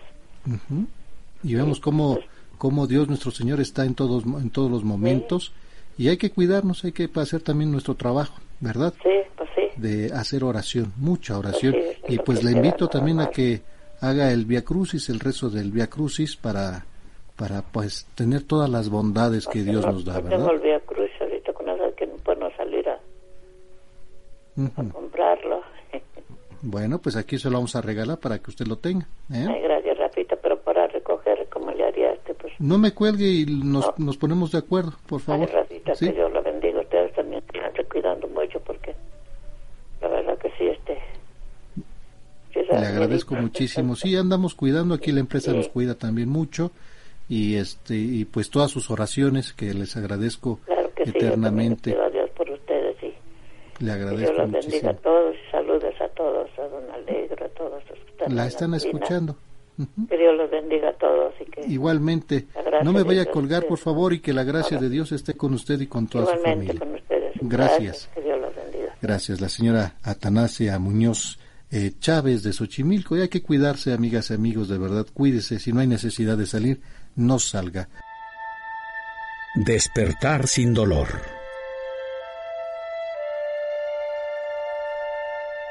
[1.42, 2.26] Y vemos cómo, pues,
[2.58, 5.54] cómo Dios nuestro Señor está en todos, en todos los momentos.
[5.96, 8.92] Y hay que cuidarnos, hay que hacer también nuestro trabajo, ¿verdad?
[9.02, 9.80] Sí, pues sí.
[9.80, 11.72] De hacer oración, mucha oración.
[11.72, 13.62] Pues sí, es y pues le invito también a que
[14.02, 16.84] haga el Via Crucis, el rezo del Via Crucis para
[17.40, 20.36] para pues tener todas las bondades que Dios nos da, ¿verdad?
[20.40, 24.90] Tengo el Vía Cruz ahorita con eso que no puedo salir a, a Ujú.
[24.92, 25.62] comprarlo.
[26.60, 29.06] Bueno, pues aquí se lo vamos a regalar para que usted lo tenga.
[29.32, 29.46] ¿eh?
[29.48, 32.52] Ay, gracias, Rafita, pero para recoger, como le haría este, pues.
[32.58, 33.94] No me cuelgue y nos, No.
[34.04, 35.50] nos ponemos de acuerdo, por Ay, favor.
[35.50, 36.08] Rafita, ¿Sí?
[36.08, 36.82] que Dios la bendiga.
[36.82, 38.94] Ustedes también síganse cuidando mucho porque
[40.02, 40.98] la verdad que sí, este.
[42.54, 43.96] Le agradezco muchísimo.
[43.96, 46.70] Sí, andamos cuidando, aquí la empresa nos cuida también mucho
[47.30, 51.90] y este y pues todas sus oraciones que les agradezco Claro que sí, yo eternamente.
[51.90, 54.90] le pido a Dios por ustedes y Le agradezco Dios los bendiga muchísimo.
[54.90, 57.82] a todos y saludos a todos, a Don Alegre, a todos
[58.18, 59.36] los La están escuchando.
[60.10, 62.46] Que Dios los bendiga a todos y que Igualmente,
[62.82, 64.88] no me vaya a colgar, por favor, y que la gracia Ahora.
[64.88, 66.80] de Dios esté con usted y con toda su igualmente familia.
[66.80, 67.32] con ustedes.
[67.40, 68.10] Gracias.
[68.14, 68.94] Que Dios los bendiga.
[69.00, 71.38] Gracias, la señora Atanasia Muñoz
[71.70, 73.16] eh, Chávez de Xochimilco.
[73.16, 75.58] Y hay que cuidarse, amigas y amigos, de verdad, cuídese.
[75.58, 76.80] Si no hay necesidad de salir,
[77.16, 77.88] no salga.
[79.54, 81.08] Despertar sin dolor.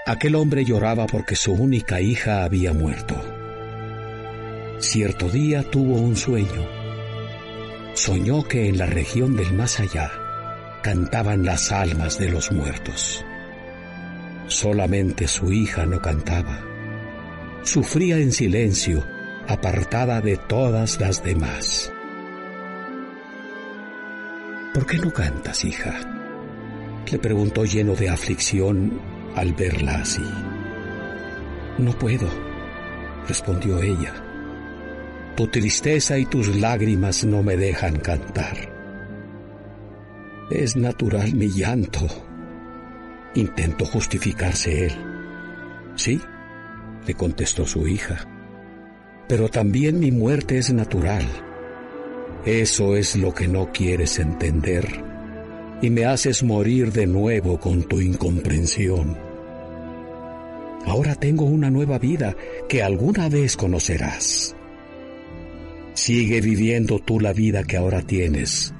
[0.05, 3.15] Aquel hombre lloraba porque su única hija había muerto.
[4.79, 6.67] Cierto día tuvo un sueño.
[7.93, 10.11] Soñó que en la región del más allá
[10.81, 13.23] cantaban las almas de los muertos.
[14.47, 16.65] Solamente su hija no cantaba.
[17.63, 19.05] Sufría en silencio,
[19.49, 21.91] apartada de todas las demás.
[24.75, 25.99] ¿Por qué no cantas, hija?
[27.11, 29.01] Le preguntó lleno de aflicción
[29.35, 30.23] al verla así.
[31.79, 32.29] No puedo,
[33.27, 34.13] respondió ella.
[35.35, 38.55] Tu tristeza y tus lágrimas no me dejan cantar.
[40.51, 42.05] Es natural mi llanto.
[43.33, 44.93] Intentó justificarse él.
[45.95, 46.21] Sí,
[47.07, 48.27] le contestó su hija.
[49.29, 51.23] Pero también mi muerte es natural.
[52.45, 55.07] Eso es lo que no quieres entender
[55.81, 59.17] y me haces morir de nuevo con tu incomprensión.
[60.85, 62.35] Ahora tengo una nueva vida
[62.67, 64.55] que alguna vez conocerás.
[65.93, 68.73] Sigue viviendo tú la vida que ahora tienes.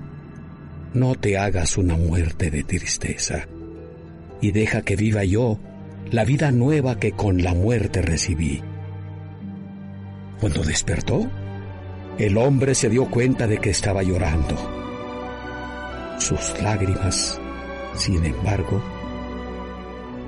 [0.93, 3.47] No te hagas una muerte de tristeza
[4.41, 5.59] y deja que viva yo
[6.11, 8.61] la vida nueva que con la muerte recibí.
[10.39, 11.29] Cuando despertó,
[12.17, 14.55] el hombre se dio cuenta de que estaba llorando.
[16.17, 17.39] Sus lágrimas,
[17.95, 18.81] sin embargo,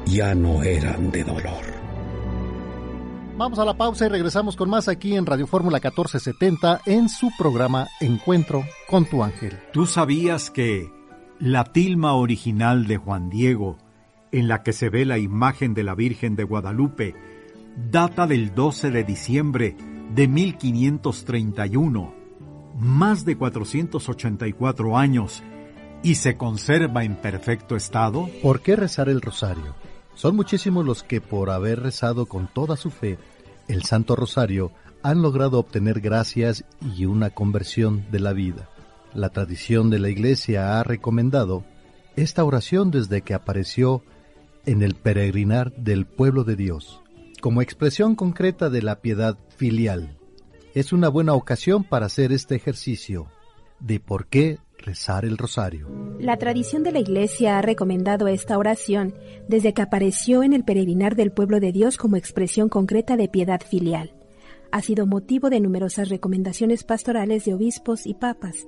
[0.05, 1.81] ya no eran de dolor.
[3.37, 7.31] Vamos a la pausa y regresamos con más aquí en Radio Fórmula 1470 en su
[7.37, 9.57] programa Encuentro con tu ángel.
[9.71, 10.91] ¿Tú sabías que
[11.39, 13.77] la tilma original de Juan Diego,
[14.33, 17.15] en la que se ve la imagen de la Virgen de Guadalupe,
[17.89, 19.75] data del 12 de diciembre
[20.15, 22.13] de 1531,
[22.77, 25.43] más de 484 años,
[26.03, 28.29] y se conserva en perfecto estado?
[28.41, 29.75] ¿Por qué rezar el rosario?
[30.15, 33.17] Son muchísimos los que por haber rezado con toda su fe
[33.67, 34.71] el Santo Rosario
[35.03, 38.69] han logrado obtener gracias y una conversión de la vida.
[39.13, 41.63] La tradición de la Iglesia ha recomendado
[42.15, 44.03] esta oración desde que apareció
[44.65, 47.01] en el peregrinar del pueblo de Dios,
[47.41, 50.17] como expresión concreta de la piedad filial.
[50.73, 53.27] Es una buena ocasión para hacer este ejercicio
[53.79, 55.89] de por qué rezar el rosario.
[56.19, 59.15] La tradición de la Iglesia ha recomendado esta oración
[59.47, 63.61] desde que apareció en el peregrinar del pueblo de Dios como expresión concreta de piedad
[63.61, 64.13] filial.
[64.71, 68.67] Ha sido motivo de numerosas recomendaciones pastorales de obispos y papas.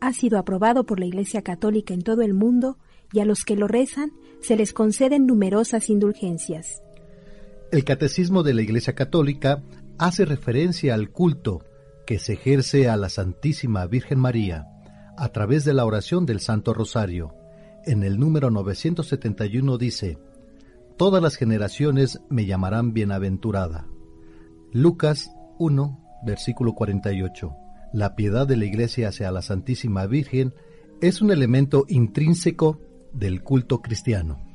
[0.00, 2.76] Ha sido aprobado por la Iglesia Católica en todo el mundo
[3.12, 6.82] y a los que lo rezan se les conceden numerosas indulgencias.
[7.72, 9.62] El Catecismo de la Iglesia Católica
[9.96, 11.62] hace referencia al culto
[12.04, 14.66] que se ejerce a la Santísima Virgen María
[15.16, 17.32] a través de la oración del Santo Rosario.
[17.84, 20.18] En el número 971 dice,
[20.96, 23.86] Todas las generaciones me llamarán bienaventurada.
[24.72, 27.54] Lucas 1, versículo 48.
[27.92, 30.54] La piedad de la Iglesia hacia la Santísima Virgen
[31.00, 32.80] es un elemento intrínseco
[33.12, 34.49] del culto cristiano.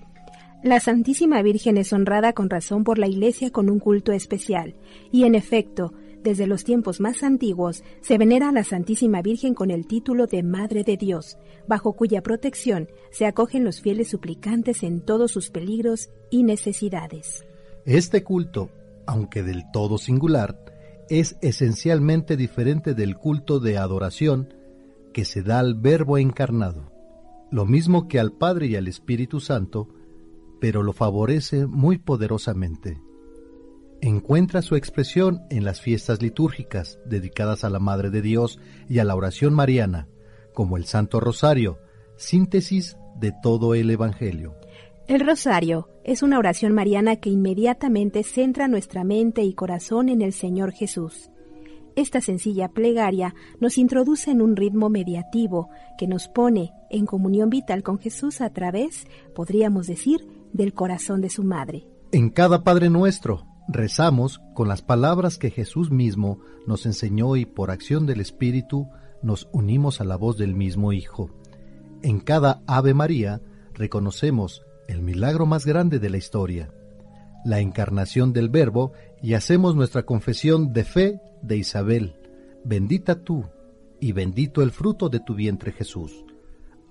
[0.66, 4.74] La Santísima Virgen es honrada con razón por la Iglesia con un culto especial,
[5.11, 5.93] y en efecto,
[6.24, 10.41] desde los tiempos más antiguos se venera a la Santísima Virgen con el título de
[10.41, 11.38] Madre de Dios,
[11.68, 17.45] bajo cuya protección se acogen los fieles suplicantes en todos sus peligros y necesidades.
[17.86, 18.72] Este culto,
[19.05, 20.66] aunque del todo singular,
[21.11, 24.51] es esencialmente diferente del culto de adoración
[25.13, 26.91] que se da al Verbo encarnado.
[27.51, 29.94] lo mismo que al Padre y al Espíritu Santo,
[30.60, 32.99] pero lo favorece muy poderosamente.
[34.01, 39.03] Encuentra su expresión en las fiestas litúrgicas dedicadas a la Madre de Dios y a
[39.03, 40.08] la oración mariana,
[40.53, 41.80] como el Santo Rosario,
[42.18, 44.56] síntesis de todo el Evangelio.
[45.08, 50.34] El rosario es una oración mariana que inmediatamente centra nuestra mente y corazón en el
[50.34, 51.30] Señor Jesús.
[51.95, 57.84] Esta sencilla plegaria nos introduce en un ritmo mediativo que nos pone en comunión vital
[57.84, 61.86] con Jesús a través, podríamos decir, del corazón de su madre.
[62.12, 67.72] En cada Padre nuestro rezamos con las palabras que Jesús mismo nos enseñó y por
[67.72, 68.88] acción del Espíritu
[69.22, 71.30] nos unimos a la voz del mismo Hijo.
[72.03, 73.41] En cada Ave María
[73.74, 76.72] reconocemos el milagro más grande de la historia,
[77.43, 82.16] la encarnación del Verbo, y hacemos nuestra confesión de fe de Isabel,
[82.64, 83.45] bendita tú
[83.99, 86.24] y bendito el fruto de tu vientre Jesús.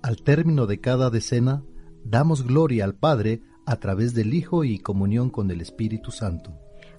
[0.02, 1.62] Al término de cada decena,
[2.04, 6.52] damos gloria al Padre a través del Hijo y comunión con el Espíritu Santo.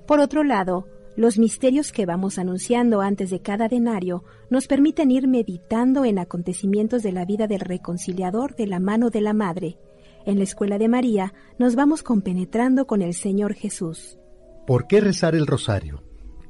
[0.07, 5.27] Por otro lado, los misterios que vamos anunciando antes de cada denario nos permiten ir
[5.27, 9.77] meditando en acontecimientos de la vida del reconciliador de la mano de la Madre,
[10.25, 14.17] en la escuela de María nos vamos compenetrando con el Señor Jesús.
[14.65, 16.03] ¿Por qué rezar el rosario?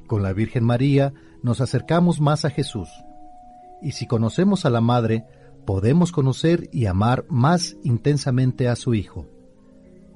[0.06, 1.12] Con la Virgen María
[1.42, 2.88] nos acercamos más a Jesús.
[3.82, 5.26] Y si conocemos a la Madre,
[5.66, 9.26] podemos conocer y amar más intensamente a su Hijo.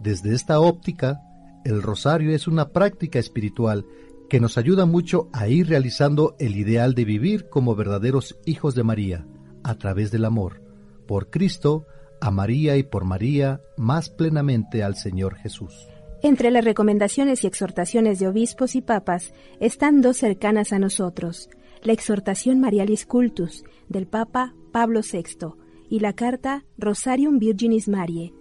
[0.01, 1.21] Desde esta óptica,
[1.65, 3.85] el rosario es una práctica espiritual
[4.31, 8.83] que nos ayuda mucho a ir realizando el ideal de vivir como verdaderos hijos de
[8.83, 9.27] María,
[9.63, 10.63] a través del amor,
[11.07, 11.87] por Cristo,
[12.21, 15.89] a María y por María más plenamente al Señor Jesús.
[16.23, 21.51] Entre las recomendaciones y exhortaciones de obispos y papas están dos cercanas a nosotros,
[21.83, 25.55] la exhortación Marialis Cultus del Papa Pablo VI
[25.91, 28.40] y la carta Rosarium Virginis Mariae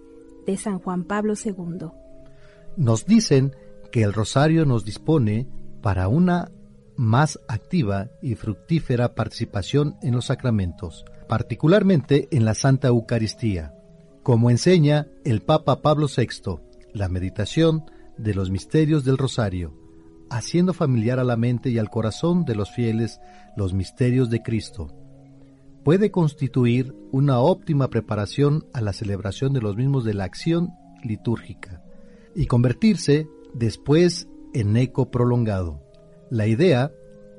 [0.58, 1.88] San Juan Pablo II.
[2.78, 3.56] Nos dicen
[3.92, 5.48] que el rosario nos dispone
[5.82, 6.52] para una
[6.96, 13.74] más activa y fructífera participación en los sacramentos, particularmente en la Santa Eucaristía,
[14.22, 16.60] como enseña el Papa Pablo VI,
[16.94, 17.86] la meditación
[18.18, 19.74] de los misterios del Rosario,
[20.30, 23.22] haciendo familiar a la mente y al corazón de los fieles
[23.56, 24.94] los misterios de Cristo.
[25.84, 30.70] Puede constituir una óptima preparación a la celebración de los mismos de la acción
[31.04, 31.82] litúrgica
[32.36, 35.82] y convertirse después en eco prolongado.
[36.30, 36.92] La idea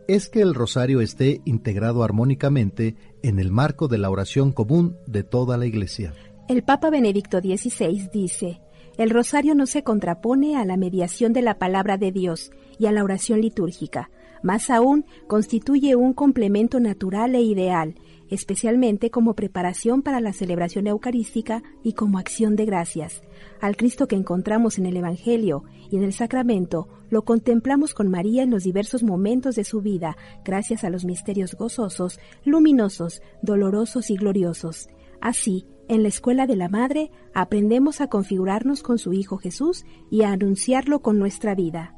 [0.09, 5.22] es que el rosario esté integrado armónicamente en el marco de la oración común de
[5.22, 6.12] toda la Iglesia.
[6.49, 8.61] El Papa Benedicto XVI dice,
[8.99, 12.93] el rosario no se contrapone a la mediación de la palabra de Dios y a
[12.93, 14.11] la oración litúrgica,
[14.43, 17.95] más aún constituye un complemento natural e ideal,
[18.31, 23.22] especialmente como preparación para la celebración eucarística y como acción de gracias.
[23.61, 28.43] Al Cristo que encontramos en el Evangelio y en el sacramento lo contemplamos con María
[28.43, 34.16] en los diversos momentos de su vida, gracias a los misterios gozosos, luminosos, dolorosos y
[34.16, 34.89] gloriosos.
[35.20, 40.22] Así, en la escuela de la Madre aprendemos a configurarnos con su Hijo Jesús y
[40.22, 41.97] a anunciarlo con nuestra vida.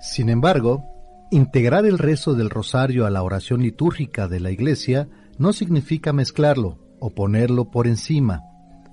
[0.00, 0.84] Sin embargo,
[1.30, 5.08] integrar el rezo del rosario a la oración litúrgica de la Iglesia
[5.42, 8.42] no significa mezclarlo o ponerlo por encima.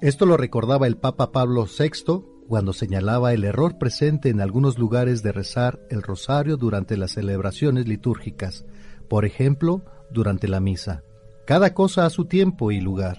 [0.01, 5.21] Esto lo recordaba el Papa Pablo VI cuando señalaba el error presente en algunos lugares
[5.21, 8.65] de rezar el rosario durante las celebraciones litúrgicas,
[9.07, 11.03] por ejemplo, durante la misa.
[11.45, 13.17] Cada cosa a su tiempo y lugar,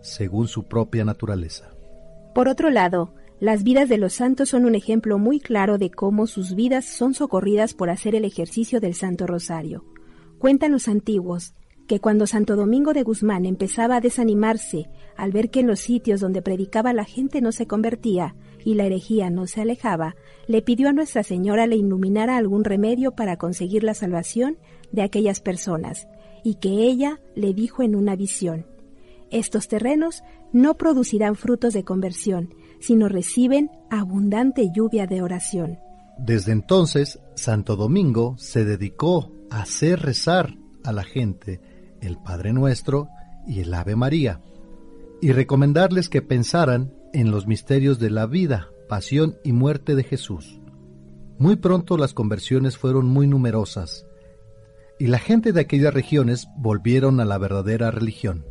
[0.00, 1.70] según su propia naturaleza.
[2.36, 6.28] Por otro lado, las vidas de los santos son un ejemplo muy claro de cómo
[6.28, 9.84] sus vidas son socorridas por hacer el ejercicio del Santo Rosario.
[10.38, 11.54] Cuentan los antiguos
[11.90, 16.20] que cuando Santo Domingo de Guzmán empezaba a desanimarse al ver que en los sitios
[16.20, 20.14] donde predicaba la gente no se convertía y la herejía no se alejaba,
[20.46, 24.56] le pidió a Nuestra Señora le iluminara algún remedio para conseguir la salvación
[24.92, 26.06] de aquellas personas,
[26.44, 28.66] y que ella le dijo en una visión,
[29.32, 30.22] estos terrenos
[30.52, 35.80] no producirán frutos de conversión, sino reciben abundante lluvia de oración.
[36.18, 41.60] Desde entonces, Santo Domingo se dedicó a hacer rezar a la gente
[42.00, 43.08] el Padre Nuestro
[43.46, 44.40] y el Ave María,
[45.20, 50.60] y recomendarles que pensaran en los misterios de la vida, pasión y muerte de Jesús.
[51.38, 54.06] Muy pronto las conversiones fueron muy numerosas,
[54.98, 58.44] y la gente de aquellas regiones volvieron a la verdadera religión.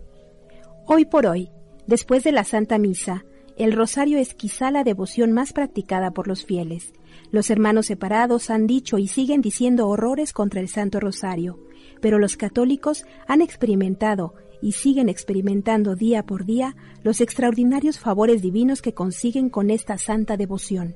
[0.87, 1.51] Hoy por hoy,
[1.85, 3.23] después de la Santa Misa,
[3.55, 6.93] el rosario es quizá la devoción más practicada por los fieles.
[7.29, 11.59] Los hermanos separados han dicho y siguen diciendo horrores contra el Santo Rosario,
[12.01, 18.81] pero los católicos han experimentado y siguen experimentando día por día los extraordinarios favores divinos
[18.81, 20.95] que consiguen con esta santa devoción.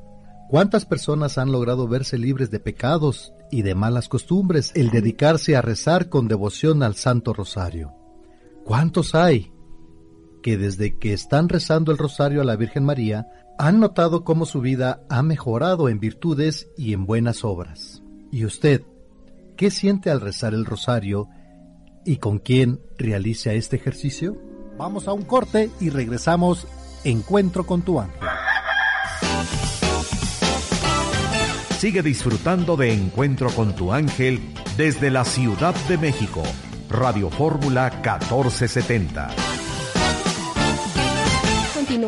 [0.49, 5.61] ¿Cuántas personas han logrado verse libres de pecados y de malas costumbres el dedicarse a
[5.61, 7.93] rezar con devoción al Santo Rosario?
[8.63, 9.51] ¿Cuántos hay
[10.41, 13.27] que desde que están rezando el Rosario a la Virgen María
[13.57, 18.03] han notado cómo su vida ha mejorado en virtudes y en buenas obras?
[18.31, 18.83] ¿Y usted
[19.55, 21.29] qué siente al rezar el Rosario
[22.05, 24.37] y con quién realiza este ejercicio?
[24.77, 26.67] Vamos a un corte y regresamos
[27.03, 28.19] Encuentro con tu ángel.
[31.77, 34.39] Sigue disfrutando de Encuentro con tu ángel
[34.77, 36.41] desde la Ciudad de México.
[36.89, 39.53] Radio Fórmula 1470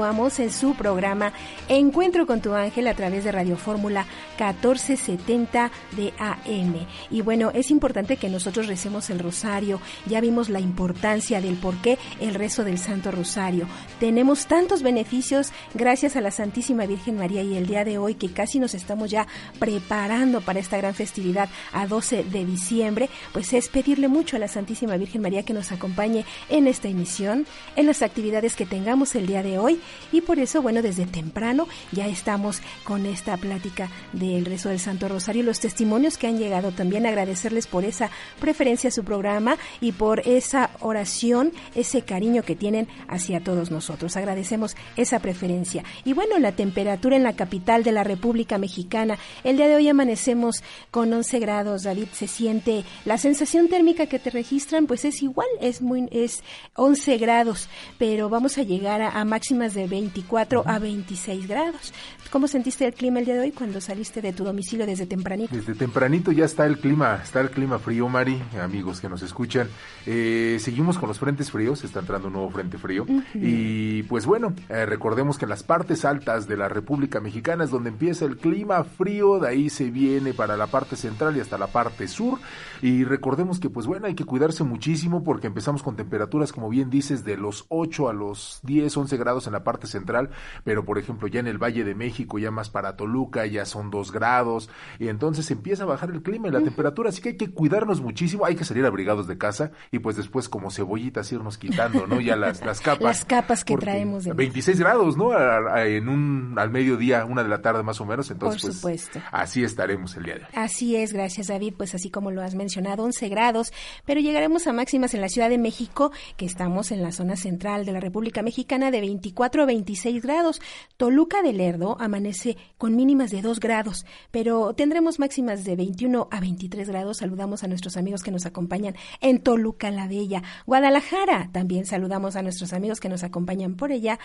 [0.05, 1.33] continuamos en su programa
[1.67, 4.05] Encuentro con tu ángel a través de Radio Fórmula
[4.37, 6.85] 1470 de AM.
[7.09, 9.81] Y bueno, es importante que nosotros recemos el rosario.
[10.05, 13.67] Ya vimos la importancia del por qué el rezo del Santo Rosario.
[13.99, 18.31] Tenemos tantos beneficios gracias a la Santísima Virgen María y el día de hoy que
[18.31, 19.25] casi nos estamos ya
[19.57, 24.47] preparando para esta gran festividad a 12 de diciembre, pues es pedirle mucho a la
[24.47, 29.25] Santísima Virgen María que nos acompañe en esta emisión, en las actividades que tengamos el
[29.25, 29.79] día de hoy
[30.11, 35.07] y por eso, bueno, desde temprano ya estamos con esta plática del rezo del Santo
[35.07, 39.91] Rosario, los testimonios que han llegado también, agradecerles por esa preferencia a su programa y
[39.91, 44.17] por esa oración, ese cariño que tienen hacia todos nosotros.
[44.17, 45.83] Agradecemos esa preferencia.
[46.03, 49.89] Y bueno, la temperatura en la capital de la República Mexicana, el día de hoy
[49.89, 55.21] amanecemos con 11 grados, David, se siente la sensación térmica que te registran, pues es
[55.21, 56.43] igual, es muy es
[56.75, 61.93] 11 grados, pero vamos a llegar a, a máximas de 24 a 26 grados.
[62.31, 65.55] ¿Cómo sentiste el clima el día de hoy cuando saliste de tu domicilio desde tempranito?
[65.55, 69.69] Desde tempranito ya está el clima, está el clima frío, Mari, amigos que nos escuchan.
[70.05, 73.05] Eh, seguimos con los frentes fríos, está entrando un nuevo frente frío.
[73.33, 77.69] Y pues bueno, eh, recordemos que en las partes altas de la República Mexicana es
[77.69, 81.57] donde empieza el clima frío, de ahí se viene para la parte central y hasta
[81.57, 82.39] la parte sur.
[82.81, 86.89] Y recordemos que pues bueno, hay que cuidarse muchísimo porque empezamos con temperaturas, como bien
[86.89, 90.31] dices, de los 8 a los 10, 11 grados en la parte central,
[90.63, 93.91] pero por ejemplo ya en el Valle de México, ya más para Toluca, ya son
[93.91, 97.37] dos grados, y entonces empieza a bajar el clima y la temperatura, así que hay
[97.37, 101.57] que cuidarnos muchísimo, hay que salir abrigados de casa y pues después como cebollitas irnos
[101.57, 102.19] quitando, ¿no?
[102.19, 103.01] Ya las, las capas.
[103.01, 104.23] Las capas que traemos.
[104.23, 105.31] De 26 grados, ¿no?
[105.77, 109.19] en un, al mediodía, una de la tarde más o menos, entonces por pues, supuesto.
[109.31, 110.47] así estaremos el día de hoy.
[110.53, 113.73] Así es, gracias David, pues así como lo has mencionado, 11 grados,
[114.05, 117.85] pero llegaremos a máximas en la Ciudad de México, que estamos en la zona central
[117.85, 120.61] de la República Mexicana de 24 4 a 26 grados.
[120.97, 126.39] Toluca de Lerdo amanece con mínimas de 2 grados, pero tendremos máximas de 21 a
[126.39, 127.17] 23 grados.
[127.17, 130.43] Saludamos a nuestros amigos que nos acompañan en Toluca la Bella.
[130.65, 134.19] Guadalajara, también saludamos a nuestros amigos que nos acompañan por ella.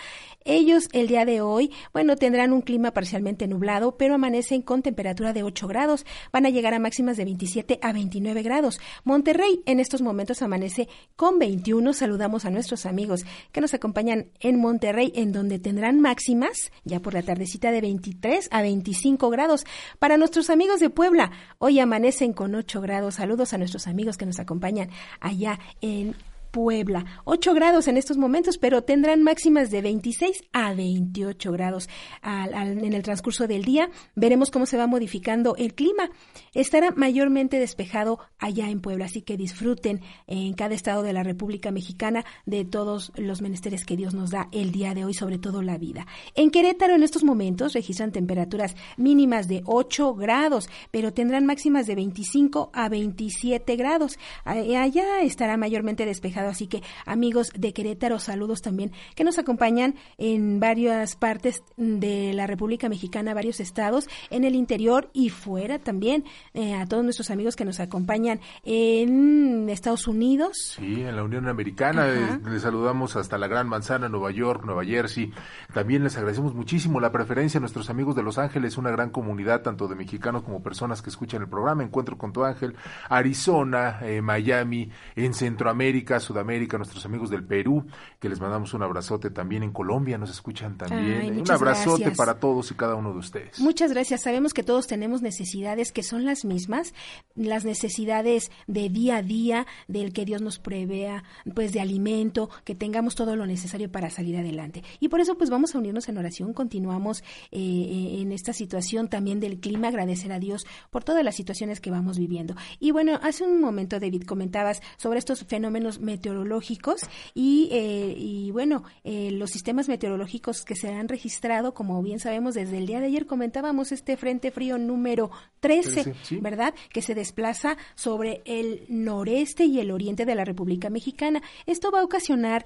[0.45, 5.33] Ellos el día de hoy, bueno, tendrán un clima parcialmente nublado, pero amanecen con temperatura
[5.33, 6.05] de 8 grados.
[6.31, 8.79] Van a llegar a máximas de 27 a 29 grados.
[9.03, 11.93] Monterrey en estos momentos amanece con 21.
[11.93, 17.13] Saludamos a nuestros amigos que nos acompañan en Monterrey en donde tendrán máximas, ya por
[17.13, 19.65] la tardecita, de 23 a 25 grados.
[19.99, 23.15] Para nuestros amigos de Puebla, hoy amanecen con 8 grados.
[23.15, 26.15] Saludos a nuestros amigos que nos acompañan allá en
[26.51, 27.05] Puebla.
[27.23, 31.89] 8 grados en estos momentos, pero tendrán máximas de 26 a 28 grados
[32.21, 33.89] en el transcurso del día.
[34.15, 36.11] Veremos cómo se va modificando el clima.
[36.53, 41.71] Estará mayormente despejado allá en Puebla, así que disfruten en cada estado de la República
[41.71, 45.61] Mexicana de todos los menesteres que Dios nos da el día de hoy, sobre todo
[45.61, 46.05] la vida.
[46.35, 51.95] En Querétaro en estos momentos registran temperaturas mínimas de 8 grados, pero tendrán máximas de
[51.95, 54.19] 25 a 27 grados.
[54.43, 60.59] Allá estará mayormente despejado Así que amigos de Querétaro, saludos también que nos acompañan en
[60.59, 66.25] varias partes de la República Mexicana, varios estados, en el interior y fuera también.
[66.53, 70.75] Eh, a todos nuestros amigos que nos acompañan en Estados Unidos.
[70.77, 72.07] Sí, en la Unión Americana.
[72.07, 75.31] Eh, les, saludamos hasta la Gran Manzana, Nueva York, Nueva Jersey.
[75.73, 79.61] También les agradecemos muchísimo la preferencia a nuestros amigos de Los Ángeles, una gran comunidad
[79.61, 81.83] tanto de mexicanos como personas que escuchan el programa.
[81.83, 82.75] Encuentro con tu ángel.
[83.09, 87.85] Arizona, eh, Miami, en Centroamérica, Sudamérica, nuestros amigos del Perú,
[88.19, 91.39] que les mandamos un abrazote también en Colombia, nos escuchan también.
[91.41, 93.59] un abrazote para todos y cada uno de ustedes.
[93.59, 94.21] Muchas gracias.
[94.21, 96.93] Sabemos que todos tenemos necesidades que son las mismas,
[97.35, 101.23] las necesidades de día a día, del que Dios nos prevea,
[101.53, 104.83] pues de alimento, que tengamos todo lo necesario para salir adelante.
[104.99, 109.09] Y por eso pues vamos a unirnos en oración, continuamos eh, eh, en esta situación
[109.09, 112.55] también del clima, agradecer a Dios por todas las situaciones que vamos viviendo.
[112.79, 117.01] Y bueno, hace un momento David comentabas sobre estos fenómenos meteorológicos meteorológicos
[117.33, 122.53] y, eh, y bueno, eh, los sistemas meteorológicos que se han registrado, como bien sabemos,
[122.53, 126.75] desde el día de ayer comentábamos este frente frío número 13, ¿verdad?
[126.93, 131.41] Que se desplaza sobre el noreste y el oriente de la República Mexicana.
[131.65, 132.65] Esto va a ocasionar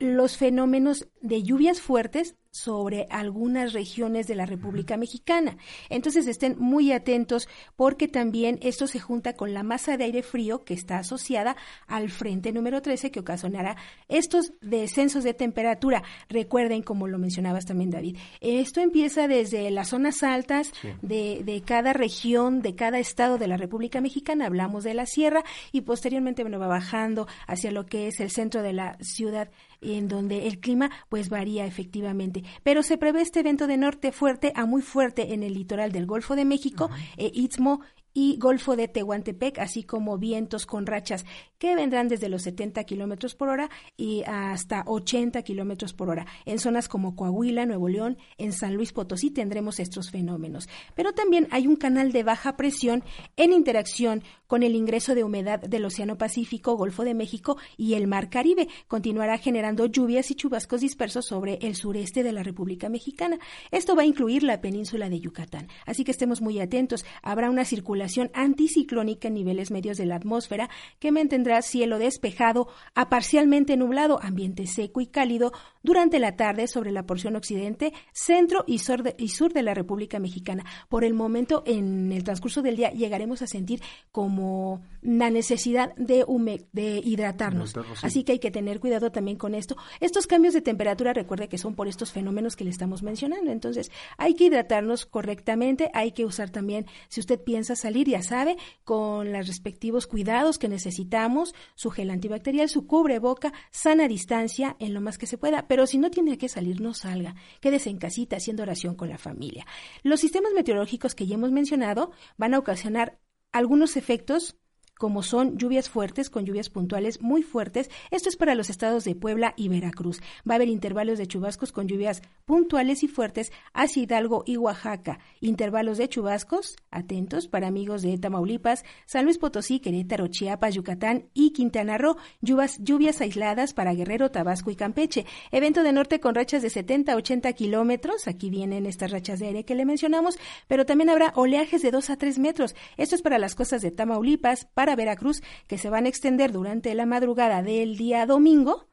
[0.00, 5.56] los fenómenos de lluvias fuertes sobre algunas regiones de la República Mexicana.
[5.88, 10.64] Entonces estén muy atentos porque también esto se junta con la masa de aire frío
[10.64, 11.56] que está asociada
[11.86, 13.76] al frente número 13 que ocasionará
[14.08, 16.02] estos descensos de temperatura.
[16.28, 21.92] Recuerden, como lo mencionabas también David, esto empieza desde las zonas altas de, de, cada
[21.92, 26.58] región, de cada estado de la República Mexicana, hablamos de la sierra y posteriormente bueno,
[26.58, 29.50] va bajando hacia lo que es el centro de la ciudad
[29.80, 32.44] en donde el clima pues varía efectivamente.
[32.62, 36.06] Pero se prevé este evento de norte fuerte a muy fuerte en el litoral del
[36.06, 37.80] Golfo de México, e Istmo
[38.18, 41.24] y Golfo de Tehuantepec, así como vientos con rachas
[41.58, 46.26] que vendrán desde los 70 kilómetros por hora y hasta 80 kilómetros por hora.
[46.44, 50.68] En zonas como Coahuila, Nuevo León, en San Luis Potosí tendremos estos fenómenos.
[50.96, 53.04] Pero también hay un canal de baja presión
[53.36, 58.08] en interacción con el ingreso de humedad del Océano Pacífico, Golfo de México y el
[58.08, 58.66] Mar Caribe.
[58.88, 63.38] Continuará generando lluvias y chubascos dispersos sobre el sureste de la República Mexicana.
[63.70, 65.68] Esto va a incluir la península de Yucatán.
[65.86, 67.04] Así que estemos muy atentos.
[67.22, 73.08] Habrá una circulación anticiclónica en niveles medios de la atmósfera que mantendrá cielo despejado a
[73.08, 75.52] parcialmente nublado, ambiente seco y cálido
[75.82, 79.74] durante la tarde sobre la porción occidente, centro y sur de, y sur de la
[79.74, 80.64] República Mexicana.
[80.88, 83.80] Por el momento, en el transcurso del día, llegaremos a sentir
[84.12, 86.24] como la necesidad de,
[86.72, 87.74] de hidratarnos.
[88.02, 89.76] Así que hay que tener cuidado también con esto.
[90.00, 93.50] Estos cambios de temperatura, recuerde que son por estos fenómenos que le estamos mencionando.
[93.50, 98.56] Entonces, hay que hidratarnos correctamente, hay que usar también, si usted piensa salir, ya sabe,
[98.84, 105.00] con los respectivos cuidados que necesitamos su gel antibacterial, su cubreboca, sana distancia en lo
[105.00, 107.34] más que se pueda, pero si no tiene que salir, no salga.
[107.60, 109.66] Quédese en casita haciendo oración con la familia.
[110.02, 113.18] Los sistemas meteorológicos que ya hemos mencionado van a ocasionar
[113.52, 114.56] algunos efectos
[114.98, 117.90] como son lluvias fuertes con lluvias puntuales muy fuertes.
[118.10, 120.20] Esto es para los estados de Puebla y Veracruz.
[120.48, 125.18] Va a haber intervalos de chubascos con lluvias puntuales y fuertes hacia Hidalgo y Oaxaca.
[125.40, 131.52] Intervalos de chubascos, atentos, para amigos de Tamaulipas, San Luis Potosí, Querétaro, Chiapas, Yucatán y
[131.52, 132.16] Quintana Roo.
[132.40, 135.26] Lluvias, lluvias aisladas para Guerrero, Tabasco y Campeche.
[135.52, 138.26] Evento de norte con rachas de 70 a 80 kilómetros.
[138.26, 142.10] Aquí vienen estas rachas de aire que le mencionamos, pero también habrá oleajes de 2
[142.10, 142.74] a 3 metros.
[142.96, 146.94] Esto es para las costas de Tamaulipas, para Veracruz que se van a extender durante
[146.94, 148.87] la madrugada del día domingo.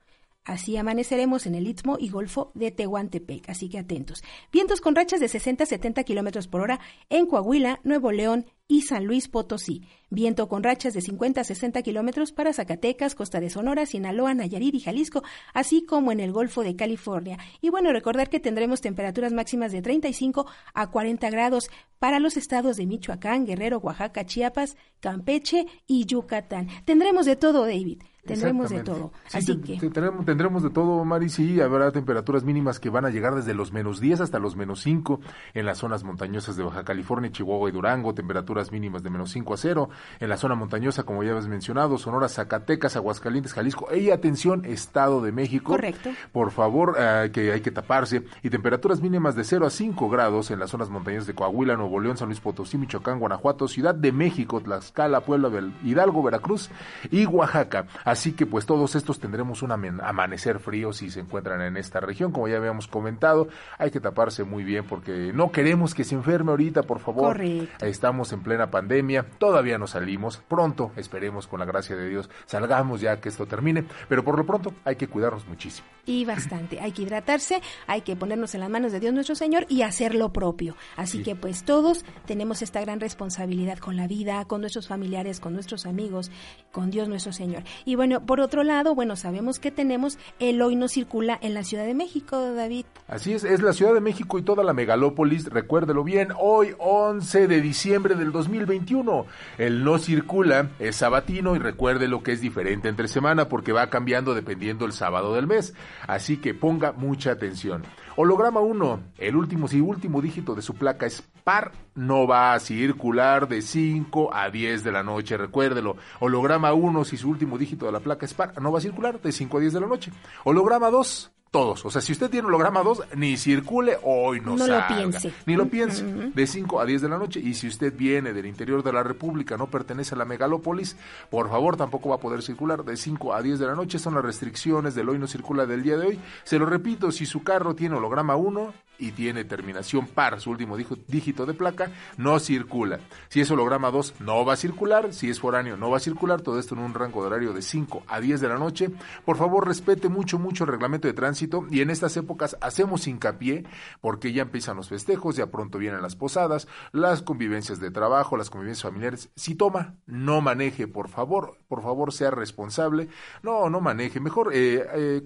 [0.45, 4.23] Así amaneceremos en el Istmo y Golfo de Tehuantepec, así que atentos.
[4.51, 6.79] Vientos con rachas de 60 a 70 kilómetros por hora
[7.09, 9.81] en Coahuila, Nuevo León y San Luis Potosí.
[10.11, 14.75] Viento con rachas de 50 a 60 kilómetros para Zacatecas, Costa de Sonora, Sinaloa, Nayarit
[14.75, 15.23] y Jalisco,
[15.53, 17.39] así como en el Golfo de California.
[17.59, 22.77] Y bueno, recordar que tendremos temperaturas máximas de 35 a 40 grados para los estados
[22.77, 26.67] de Michoacán, Guerrero, Oaxaca, Chiapas, Campeche y Yucatán.
[26.85, 28.03] Tendremos de todo, David.
[28.25, 29.11] Tendremos de todo.
[29.31, 29.77] Así que...
[29.77, 31.29] Tendremos, tendremos, de todo, Mari.
[31.29, 34.81] Sí, habrá temperaturas mínimas que van a llegar desde los menos 10 hasta los menos
[34.81, 35.19] 5
[35.53, 38.13] en las zonas montañosas de Baja California, Chihuahua y Durango.
[38.13, 39.89] Temperaturas mínimas de menos 5 a 0.
[40.19, 43.87] En la zona montañosa, como ya habéis mencionado, Sonora, Zacatecas, Aguascalientes, Jalisco.
[43.95, 45.71] Y atención, Estado de México.
[45.71, 46.09] Correcto.
[46.31, 48.23] Por favor, eh, que hay que taparse.
[48.41, 51.99] Y temperaturas mínimas de 0 a 5 grados en las zonas montañosas de Coahuila, Nuevo
[51.99, 55.51] León, San Luis Potosí, Michoacán, Guanajuato, Ciudad de México, Tlaxcala, Puebla,
[55.83, 56.69] Hidalgo, Veracruz
[57.11, 57.85] y Oaxaca.
[58.15, 62.31] Así que pues todos estos tendremos un amanecer frío si se encuentran en esta región,
[62.31, 66.51] como ya habíamos comentado, hay que taparse muy bien porque no queremos que se enferme
[66.51, 67.41] ahorita, por favor.
[67.81, 73.01] Estamos en plena pandemia, todavía no salimos, pronto, esperemos con la gracia de Dios, salgamos
[73.01, 75.85] ya que esto termine, pero por lo pronto hay que cuidarnos muchísimo.
[76.05, 79.65] Y bastante, hay que hidratarse, hay que ponernos en las manos de Dios nuestro Señor
[79.67, 80.77] y hacer lo propio.
[80.95, 85.53] Así que pues todos tenemos esta gran responsabilidad con la vida, con nuestros familiares, con
[85.53, 86.31] nuestros amigos,
[86.71, 87.63] con Dios nuestro Señor.
[87.83, 91.63] Y bueno, por otro lado, bueno, sabemos que tenemos el hoy no circula en la
[91.63, 92.85] Ciudad de México, David.
[93.07, 97.47] Así es, es la Ciudad de México y toda la megalópolis, recuérdelo bien, hoy 11
[97.47, 99.25] de diciembre del 2021.
[99.57, 103.89] El no circula es sabatino y recuerde lo que es diferente entre semana porque va
[103.89, 105.73] cambiando dependiendo el sábado del mes.
[106.07, 107.83] Así que ponga mucha atención.
[108.15, 112.59] Holograma 1, el último y último dígito de su placa es par, no va a
[112.59, 115.95] circular de 5 a 10 de la noche, recuérdelo.
[116.19, 119.21] Holograma 1, si su último dígito de la placa es par, no va a circular
[119.21, 120.11] de 5 a 10 de la noche.
[120.43, 121.85] Holograma 2, todos.
[121.85, 125.33] O sea, si usted tiene holograma 2, ni circule hoy no, no lo piense.
[125.45, 126.03] Ni lo piense.
[126.03, 127.39] De 5 a 10 de la noche.
[127.39, 130.97] Y si usted viene del interior de la República, no pertenece a la megalópolis,
[131.29, 132.83] por favor, tampoco va a poder circular.
[132.83, 135.81] De 5 a 10 de la noche son las restricciones del hoy no circula del
[135.81, 136.19] día de hoy.
[136.43, 140.77] Se lo repito, si su carro tiene holograma 1 y tiene terminación par, su último
[140.77, 142.99] dígito de placa, no circula.
[143.29, 145.13] Si es holograma 2, no va a circular.
[145.13, 146.41] Si es foráneo, no va a circular.
[146.41, 148.89] Todo esto en un rango de horario de 5 a 10 de la noche.
[149.23, 153.65] Por favor, respete mucho, mucho el reglamento de tránsito y en estas épocas hacemos hincapié
[154.01, 158.49] porque ya empiezan los festejos, ya pronto vienen las posadas, las convivencias de trabajo, las
[158.49, 159.29] convivencias familiares.
[159.35, 163.09] Si toma, no maneje, por favor, por favor, sea responsable.
[163.43, 164.19] No, no maneje.
[164.19, 165.21] Mejor eh, eh,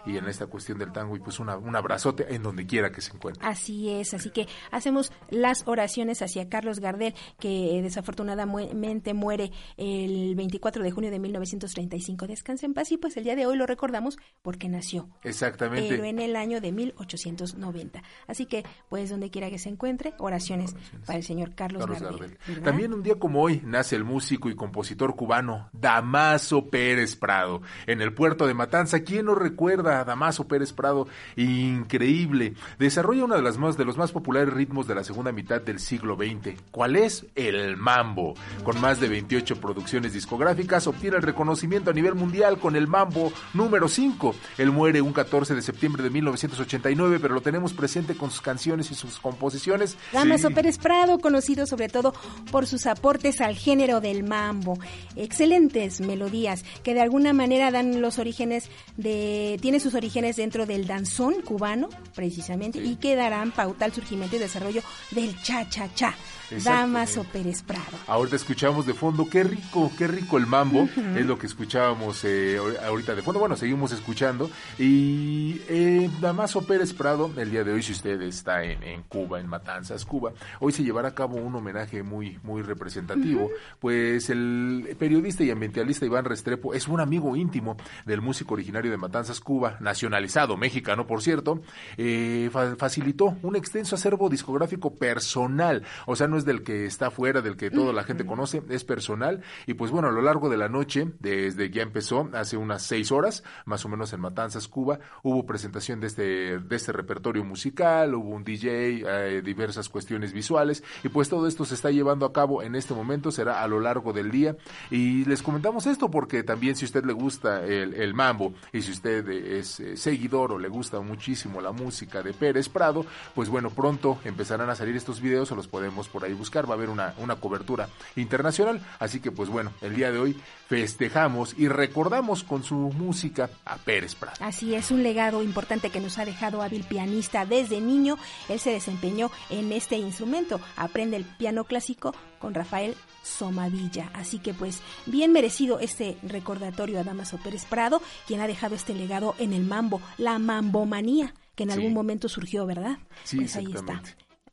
[0.05, 3.01] y en esta cuestión del tango y pues una, un abrazote en donde quiera que
[3.01, 3.45] se encuentre.
[3.45, 10.83] Así es, así que hacemos las oraciones hacia Carlos Gardel que desafortunadamente muere el 24
[10.83, 12.27] de junio de 1935.
[12.27, 15.09] Descanse en paz y pues el día de hoy lo recordamos porque nació.
[15.23, 15.89] Exactamente.
[15.89, 18.01] Pero en el año de 1890.
[18.27, 22.37] Así que pues donde quiera que se encuentre, oraciones, para el señor Carlos, Gardel.
[22.63, 28.01] También un día como hoy nace el músico y compositor cubano Damaso Pérez Prado en
[28.01, 31.07] el puerto de Matanza, ¿Quién no recuerda a Damaso Pérez Prado?
[31.35, 32.55] Increíble.
[32.79, 35.79] Desarrolla uno de, las más, de los más populares ritmos de la segunda mitad del
[35.79, 36.59] siglo XX.
[36.71, 37.25] ¿Cuál es?
[37.35, 38.35] El mambo.
[38.63, 43.31] Con más de 28 producciones discográficas, obtiene el reconocimiento a nivel mundial con el mambo
[43.53, 44.35] número 5.
[44.57, 48.91] Él muere un 14 de septiembre de 1989, pero lo tenemos presente con sus canciones
[48.91, 49.97] y sus composiciones.
[50.11, 52.13] Damaso Pérez Prado, conocido sobre todo
[52.51, 54.77] por sus aportes al género del mambo.
[55.15, 61.41] Excelentes melodías que de alguna manera dan los orígenes tiene sus orígenes dentro del danzón
[61.41, 64.81] cubano, precisamente, y que darán pauta al surgimiento y desarrollo
[65.11, 66.15] del cha-cha-cha.
[66.63, 67.97] Damaso Pérez Prado.
[68.07, 72.59] Ahorita escuchamos de fondo, qué rico, qué rico el mambo, es lo que escuchábamos eh,
[72.85, 73.39] ahorita de fondo.
[73.39, 74.49] Bueno, seguimos escuchando.
[74.77, 79.47] Y eh, Damaso Pérez Prado, el día de hoy, si usted está en, Cuba, en
[79.47, 83.49] Matanzas, Cuba, hoy se llevará a cabo un homenaje muy, muy representativo.
[83.79, 88.97] Pues el periodista y ambientalista Iván Restrepo es un amigo íntimo del músico originario de
[88.97, 91.61] Matanzas, Cuba, nacionalizado mexicano, por cierto,
[91.97, 95.83] eh, facilitó un extenso acervo discográfico personal.
[96.05, 99.41] O sea, no del que está fuera, del que toda la gente conoce, es personal.
[99.67, 102.83] Y pues bueno, a lo largo de la noche, desde que ya empezó, hace unas
[102.83, 107.43] seis horas, más o menos en Matanzas, Cuba, hubo presentación de este, de este repertorio
[107.43, 112.25] musical, hubo un DJ, eh, diversas cuestiones visuales, y pues todo esto se está llevando
[112.25, 114.55] a cabo en este momento, será a lo largo del día.
[114.89, 118.91] Y les comentamos esto porque también si usted le gusta el, el mambo y si
[118.91, 123.69] usted es eh, seguidor o le gusta muchísimo la música de Pérez Prado, pues bueno,
[123.69, 126.89] pronto empezarán a salir estos videos, o los podemos por ahí buscar, va a haber
[126.89, 128.81] una, una cobertura internacional.
[128.99, 133.77] Así que pues bueno, el día de hoy festejamos y recordamos con su música a
[133.77, 134.37] Pérez Prado.
[134.39, 138.17] Así es, un legado importante que nos ha dejado hábil pianista desde niño.
[138.49, 144.09] Él se desempeñó en este instrumento, aprende el piano clásico con Rafael Somadilla.
[144.13, 148.93] Así que pues bien merecido este recordatorio a Damaso Pérez Prado, quien ha dejado este
[148.93, 152.97] legado en el mambo, la mambomanía, que en algún momento surgió, ¿verdad?
[153.23, 154.01] Sí, pues ahí está.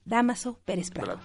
[0.04, 1.20] Damaso Pérez Prado.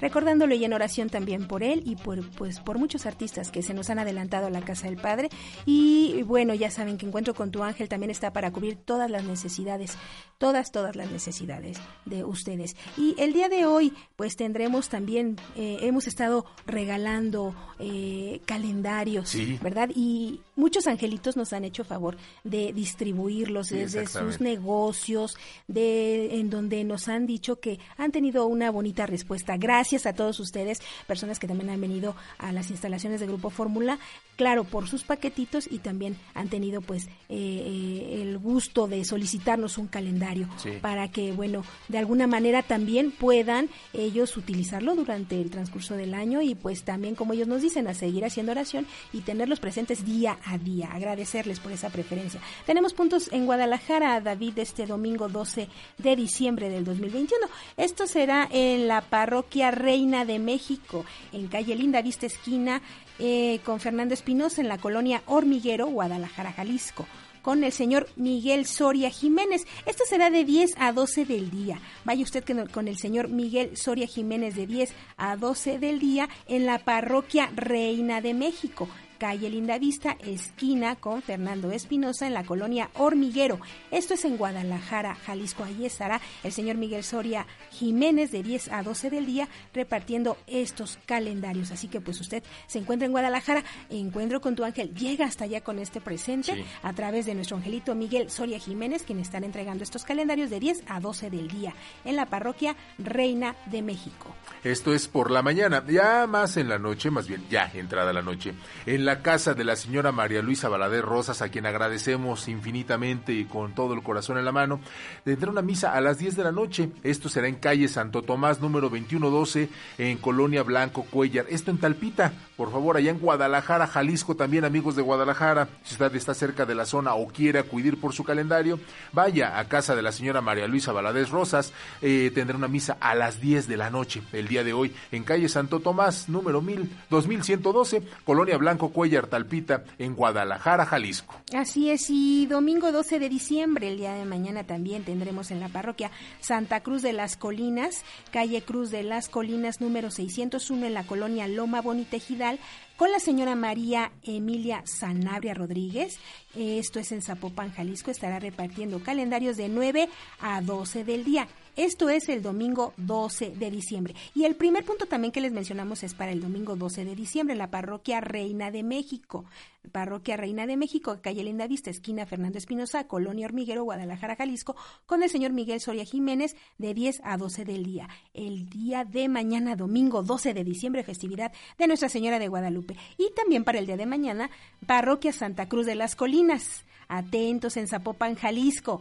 [0.00, 3.74] Recordándolo y en oración también por él y por, pues, por muchos artistas que se
[3.74, 5.28] nos han adelantado a la casa del Padre.
[5.66, 9.24] Y bueno, ya saben que Encuentro con tu ángel también está para cubrir todas las
[9.24, 9.96] necesidades,
[10.36, 12.76] todas, todas las necesidades de ustedes.
[12.98, 19.88] Y el día de hoy, pues tendremos también, eh, hemos estado regalando eh, calendarios, ¿verdad?
[19.94, 26.84] Y muchos angelitos nos han hecho favor de distribuirlos desde sus negocios, de en donde
[26.84, 29.56] nos han dicho que han tenido una bonita respuesta.
[29.56, 33.98] Gracias a todos ustedes, personas que también han venido a las instalaciones de Grupo Fórmula,
[34.36, 39.78] claro, por sus paquetitos y también han tenido pues eh, eh, el gusto de solicitarnos
[39.78, 40.48] un calendario
[40.80, 46.42] para que, bueno, de alguna manera también puedan ellos utilizarlo durante el transcurso del año
[46.42, 50.38] y pues también, como ellos nos dicen, a seguir haciendo oración y tenerlos presentes día
[50.44, 50.90] a día.
[50.92, 52.40] Agradecerles por esa preferencia.
[52.66, 55.68] Tenemos puntos en Guadalajara, David, este domingo 12
[55.98, 57.46] de diciembre del 2021.
[57.76, 62.82] Esto será en la parroquia Reina de México, en calle Linda Vista Esquina,
[63.18, 67.06] eh, con Fernando Espinosa, en la colonia Hormiguero, Guadalajara, Jalisco
[67.42, 69.66] con el señor Miguel Soria Jiménez.
[69.86, 71.80] Esto será de 10 a 12 del día.
[72.04, 76.66] Vaya usted con el señor Miguel Soria Jiménez de 10 a 12 del día en
[76.66, 78.88] la parroquia Reina de México
[79.18, 83.60] calle Lindavista, esquina con Fernando Espinosa en la colonia Hormiguero.
[83.90, 85.64] Esto es en Guadalajara, Jalisco.
[85.64, 90.98] Allí estará el señor Miguel Soria Jiménez de 10 a 12 del día repartiendo estos
[91.04, 91.70] calendarios.
[91.72, 95.60] Así que pues usted se encuentra en Guadalajara, encuentro con tu ángel, llega hasta allá
[95.62, 100.04] con este presente a través de nuestro angelito Miguel Soria Jiménez, quien están entregando estos
[100.04, 104.34] calendarios de 10 a 12 del día en la parroquia Reina de México.
[104.62, 108.22] Esto es por la mañana, ya más en la noche, más bien ya entrada la
[108.22, 108.54] noche,
[108.86, 113.44] en la casa de la señora María Luisa Balader Rosas, a quien agradecemos infinitamente y
[113.44, 114.80] con todo el corazón en la mano,
[115.24, 116.90] tendrá una misa a las 10 de la noche.
[117.02, 121.46] Esto será en calle Santo Tomás, número 2112, en Colonia Blanco Cuellar.
[121.48, 125.68] Esto en Talpita, por favor, allá en Guadalajara, Jalisco, también amigos de Guadalajara.
[125.82, 128.78] Si usted está cerca de la zona o quiere acudir por su calendario,
[129.12, 131.72] vaya a casa de la señora María Luisa Valadez Rosas.
[132.02, 135.24] Eh, tendrá una misa a las 10 de la noche, el día de hoy, en
[135.24, 141.32] calle Santo Tomás, número 1000, 2112, Colonia Blanco Cuellar, Talpita, en Guadalajara, Jalisco.
[141.54, 145.68] Así es, y domingo 12 de diciembre, el día de mañana también tendremos en la
[145.68, 151.04] parroquia Santa Cruz de las Colinas, calle Cruz de las Colinas, número 601, en la
[151.04, 152.58] colonia Loma Bonita Ejidal,
[152.96, 156.18] con la señora María Emilia Sanabria Rodríguez.
[156.56, 158.10] Esto es en Zapopan, Jalisco.
[158.10, 160.08] Estará repartiendo calendarios de 9
[160.40, 161.46] a 12 del día.
[161.78, 164.16] Esto es el domingo 12 de diciembre.
[164.34, 167.54] Y el primer punto también que les mencionamos es para el domingo 12 de diciembre,
[167.54, 169.44] la parroquia Reina de México.
[169.92, 174.74] Parroquia Reina de México, calle Linda Vista, esquina Fernando Espinosa, Colonia Hormiguero, Guadalajara, Jalisco,
[175.06, 178.08] con el señor Miguel Soria Jiménez de 10 a 12 del día.
[178.34, 182.96] El día de mañana, domingo 12 de diciembre, festividad de Nuestra Señora de Guadalupe.
[183.18, 184.50] Y también para el día de mañana,
[184.84, 186.84] Parroquia Santa Cruz de las Colinas.
[187.06, 189.00] Atentos en Zapopan, Jalisco.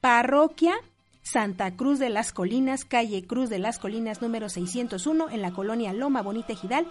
[0.00, 0.80] Parroquia
[1.30, 5.92] Santa Cruz de las Colinas, calle Cruz de las Colinas número 601 en la colonia
[5.92, 6.86] Loma Bonita Ejidal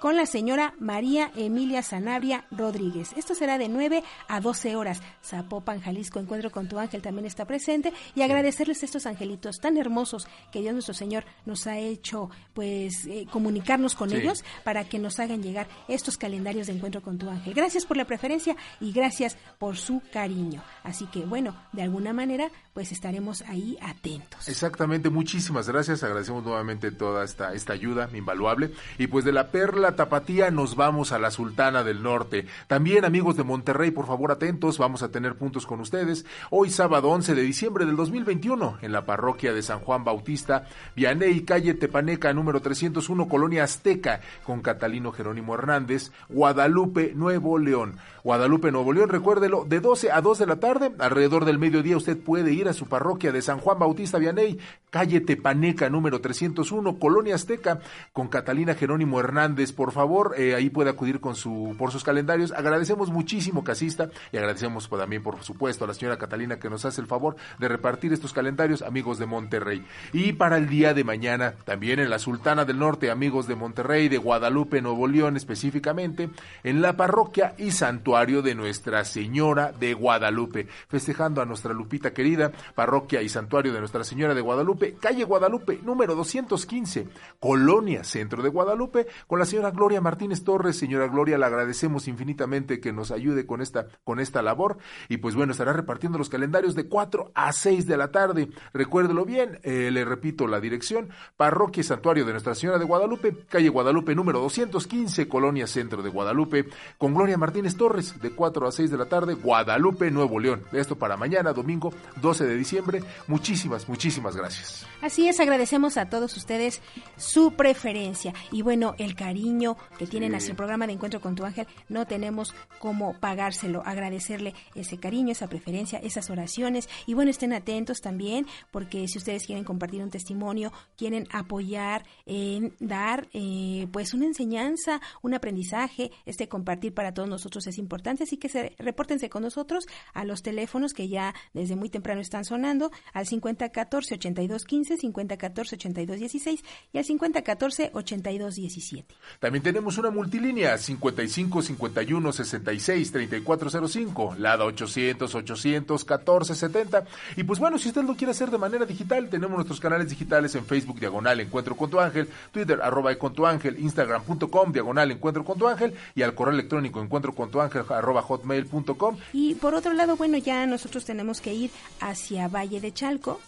[0.00, 3.12] con la señora María Emilia Sanabria Rodríguez.
[3.16, 5.02] Esto será de 9 a 12 horas.
[5.24, 9.76] Zapopan, Jalisco, Encuentro con tu ángel también está presente y agradecerles a estos angelitos tan
[9.76, 14.98] hermosos que Dios nuestro Señor nos ha hecho pues eh, comunicarnos con ellos para que
[14.98, 17.54] nos hagan llegar estos calendarios de Encuentro con tu ángel.
[17.54, 20.62] Gracias por la preferencia y gracias por su cariño.
[20.84, 24.48] Así que bueno, de alguna manera pues estaremos ahí atentos.
[24.48, 26.02] Exactamente, muchísimas gracias.
[26.02, 28.72] Agradecemos nuevamente toda esta, esta ayuda invaluable.
[28.98, 32.46] Y pues de la perla tapatía nos vamos a la Sultana del Norte.
[32.66, 36.26] También amigos de Monterrey, por favor atentos, vamos a tener puntos con ustedes.
[36.50, 40.66] Hoy sábado 11 de diciembre del 2021 en la parroquia de San Juan Bautista,
[40.96, 47.96] Vianey, calle Tepaneca, número 301, Colonia Azteca, con Catalino Jerónimo Hernández, Guadalupe, Nuevo León.
[48.28, 52.14] Guadalupe, Nuevo León, recuérdelo, de 12 a 2 de la tarde, alrededor del mediodía usted
[52.18, 54.58] puede ir a su parroquia de San Juan Bautista Vianey,
[54.90, 57.80] calle Tepaneca, número 301, Colonia Azteca,
[58.12, 59.72] con Catalina Jerónimo Hernández.
[59.72, 62.52] Por favor, eh, ahí puede acudir con su, por sus calendarios.
[62.52, 66.84] Agradecemos muchísimo, Casista, y agradecemos pues, también, por supuesto, a la señora Catalina que nos
[66.84, 69.86] hace el favor de repartir estos calendarios, amigos de Monterrey.
[70.12, 74.10] Y para el día de mañana, también en la Sultana del Norte, amigos de Monterrey,
[74.10, 76.28] de Guadalupe, Nuevo León específicamente,
[76.62, 82.50] en la parroquia y santuario de Nuestra Señora de Guadalupe, festejando a nuestra Lupita querida,
[82.74, 87.06] parroquia y santuario de Nuestra Señora de Guadalupe, calle Guadalupe, número 215,
[87.38, 90.76] Colonia Centro de Guadalupe, con la señora Gloria Martínez Torres.
[90.76, 94.78] Señora Gloria, le agradecemos infinitamente que nos ayude con esta, con esta labor.
[95.08, 98.48] Y pues bueno, estará repartiendo los calendarios de 4 a 6 de la tarde.
[98.72, 103.68] Recuérdelo bien, eh, le repito la dirección, Parroquia Santuario de Nuestra Señora de Guadalupe, calle
[103.68, 106.66] Guadalupe número 215, Colonia Centro de Guadalupe,
[106.98, 110.62] con Gloria Martínez Torres, de 4 a 6 de la tarde, Guadalupe, Nuevo León.
[110.72, 113.02] Esto para mañana, domingo 12 de diciembre.
[113.26, 114.86] Muchísimas, muchísimas gracias.
[115.02, 116.80] Así es, agradecemos a todos ustedes
[117.16, 121.44] su preferencia y bueno, el cariño que tienen hacia el programa de Encuentro con tu
[121.44, 127.52] Ángel, no tenemos cómo pagárselo, agradecerle ese cariño, esa preferencia, esas oraciones y bueno, estén
[127.52, 134.14] atentos también porque si ustedes quieren compartir un testimonio, quieren apoyar en dar eh, pues
[134.14, 137.87] una enseñanza, un aprendizaje, este compartir para todos nosotros es importante,
[138.20, 142.44] así que se, repórtense con nosotros a los teléfonos que ya desde muy temprano están
[142.44, 149.14] sonando al 5014 8215, 5014 8216 y al 5014 8217.
[149.40, 157.04] También tenemos una multilínea 55 51 66 3405, LADA 800 814 70
[157.36, 160.54] y pues bueno, si usted lo quiere hacer de manera digital, tenemos nuestros canales digitales
[160.54, 165.44] en Facebook diagonal Encuentro con tu Ángel, Twitter arroba con tu Ángel, Instagram.com diagonal Encuentro
[165.44, 169.16] con tu Ángel y al correo electrónico encuentro con tu Ángel hotmail.com.
[169.32, 171.70] Y por otro lado, bueno, ya nosotros tenemos que ir
[172.00, 173.40] hacia Valle de Chalco,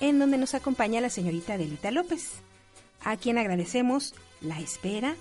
[0.00, 2.42] en donde nos acompaña la señorita Delita López,
[3.04, 5.14] a quien agradecemos la espera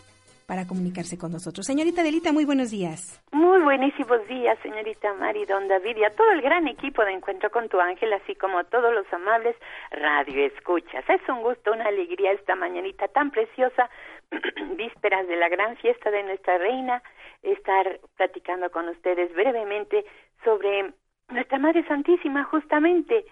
[0.52, 1.66] para comunicarse con nosotros.
[1.66, 3.24] Señorita Delita, muy buenos días.
[3.32, 7.50] Muy buenísimos días, señorita Mari, don David y a todo el gran equipo de Encuentro
[7.52, 9.56] con tu Ángel, así como a todos los amables
[9.92, 11.06] radio escuchas.
[11.08, 13.90] Es un gusto, una alegría esta mañanita tan preciosa,
[14.76, 17.02] vísperas de la gran fiesta de nuestra reina,
[17.44, 20.06] estar platicando con ustedes brevemente
[20.44, 20.94] sobre
[21.30, 23.26] nuestra Madre Santísima, justamente,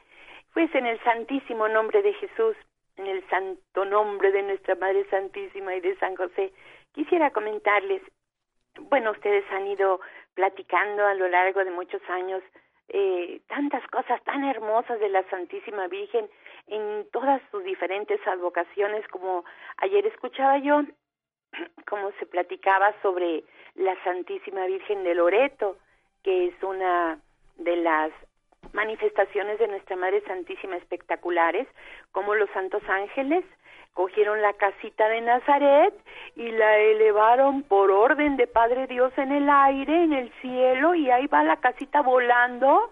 [0.54, 2.56] pues en el santísimo nombre de Jesús,
[2.98, 6.52] en el santo nombre de nuestra Madre Santísima y de San José,
[6.94, 8.02] Quisiera comentarles,
[8.90, 10.00] bueno, ustedes han ido
[10.34, 12.42] platicando a lo largo de muchos años
[12.88, 16.28] eh, tantas cosas tan hermosas de la Santísima Virgen
[16.68, 19.46] en todas sus diferentes advocaciones, como
[19.78, 20.82] ayer escuchaba yo,
[21.88, 23.44] como se platicaba sobre
[23.80, 25.78] la Santísima Virgen de Loreto,
[26.22, 27.18] que es una
[27.58, 28.12] de las
[28.74, 31.66] manifestaciones de nuestra Madre Santísima espectaculares,
[32.12, 33.46] como los santos ángeles,
[33.94, 35.94] cogieron la casita de Nazaret
[36.36, 41.10] y la elevaron por orden de Padre Dios en el aire, en el cielo, y
[41.10, 42.92] ahí va la casita volando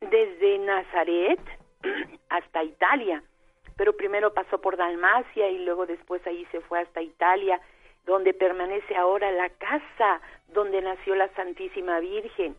[0.00, 1.40] desde Nazaret
[2.28, 3.22] hasta Italia.
[3.76, 7.60] Pero primero pasó por Dalmacia y luego después ahí se fue hasta Italia,
[8.06, 12.56] donde permanece ahora la casa donde nació la Santísima Virgen,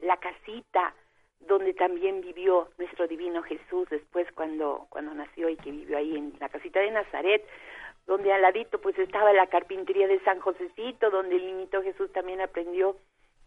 [0.00, 0.94] la casita
[1.40, 6.32] donde también vivió nuestro divino Jesús después cuando, cuando nació y que vivió ahí en
[6.40, 7.44] la casita de Nazaret,
[8.06, 12.40] donde al ladito pues estaba la carpintería de San Josecito, donde el niñito Jesús también
[12.40, 12.96] aprendió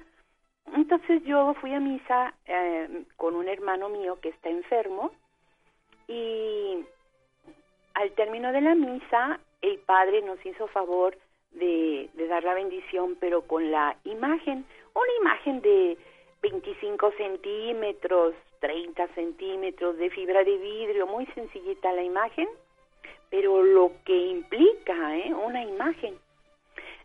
[0.76, 5.12] Entonces yo fui a misa eh, con un hermano mío que está enfermo
[6.08, 6.86] Y
[7.94, 11.18] al término de la misa, el padre nos hizo favor
[11.52, 15.98] de, de dar la bendición, pero con la imagen, una imagen de
[16.44, 22.48] 25 centímetros, 30 centímetros de fibra de vidrio, muy sencillita la imagen,
[23.30, 25.34] pero lo que implica ¿eh?
[25.34, 26.20] una imagen.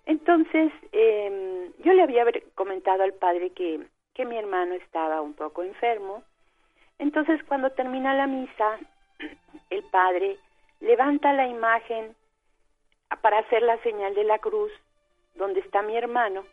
[0.07, 2.25] Entonces, eh, yo le había
[2.55, 3.81] comentado al padre que,
[4.13, 6.25] que mi hermano estaba un poco enfermo.
[6.99, 8.79] Entonces, cuando termina la misa,
[9.71, 10.37] el padre
[10.81, 12.17] levanta la imagen
[13.23, 14.73] para hacer la señal de la cruz
[15.37, 16.45] donde está mi hermano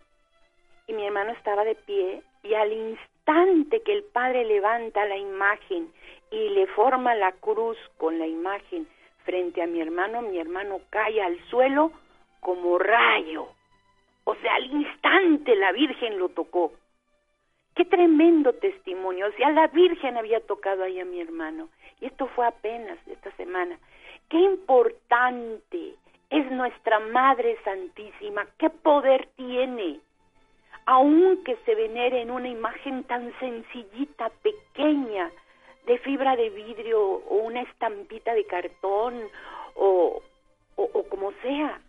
[0.87, 5.91] y mi hermano estaba de pie y al instante que el padre levanta la imagen
[6.31, 8.87] y le forma la cruz con la imagen
[9.23, 11.91] frente a mi hermano, mi hermano cae al suelo
[12.39, 13.47] como rayo.
[14.23, 16.73] O sea, al instante la Virgen lo tocó.
[17.75, 19.27] Qué tremendo testimonio.
[19.27, 21.69] O sea, la Virgen había tocado ahí a mi hermano.
[21.99, 23.77] Y esto fue apenas esta semana.
[24.29, 25.95] Qué importante
[26.29, 28.47] es nuestra Madre Santísima.
[28.57, 29.99] Qué poder tiene
[30.85, 35.31] aunque se venere en una imagen tan sencillita, pequeña,
[35.85, 39.21] de fibra de vidrio o una estampita de cartón
[39.75, 40.21] o,
[40.75, 41.79] o, como sea,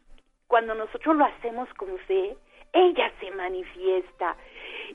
[0.47, 2.37] cuando nosotros lo hacemos con fe,
[2.73, 4.37] ella se manifiesta.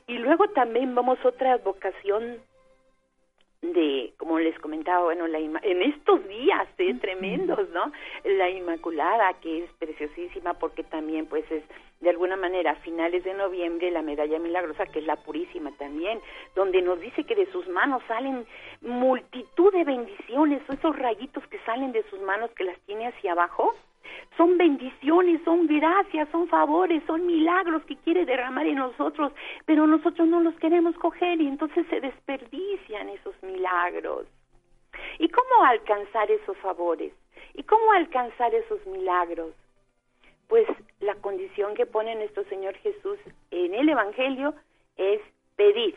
[0.06, 2.40] Y luego también vamos a otra vocación
[3.62, 6.94] de, como les comentaba, bueno, la en estos días ¿eh?
[7.00, 7.92] tremendos, ¿no?
[8.24, 11.62] La Inmaculada, que es preciosísima porque también, pues, es
[12.00, 16.20] de alguna manera a finales de noviembre la medalla milagrosa, que es la purísima también,
[16.56, 18.44] donde nos dice que de sus manos salen
[18.80, 23.74] multitud de bendiciones, esos rayitos que salen de sus manos que las tiene hacia abajo,
[24.36, 29.32] son bendiciones, son gracias, son favores, son milagros que quiere derramar en nosotros,
[29.66, 34.26] pero nosotros no los queremos coger y entonces se desperdician esos milagros.
[35.18, 37.12] ¿Y cómo alcanzar esos favores?
[37.54, 39.54] ¿Y cómo alcanzar esos milagros?
[40.48, 40.66] Pues
[41.00, 43.18] la condición que pone nuestro Señor Jesús
[43.50, 44.54] en el Evangelio
[44.96, 45.20] es
[45.56, 45.94] pedir.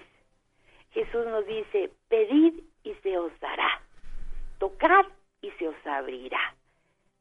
[0.91, 2.53] Jesús nos dice, pedid
[2.83, 3.81] y se os dará,
[4.59, 5.05] tocad
[5.41, 6.55] y se os abrirá,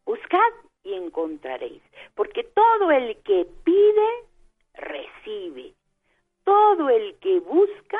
[0.04, 0.52] buscad
[0.84, 1.82] y encontraréis.
[2.14, 4.08] Porque todo el que pide,
[4.74, 5.72] recibe.
[6.44, 7.98] Todo el que busca,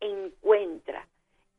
[0.00, 1.06] encuentra.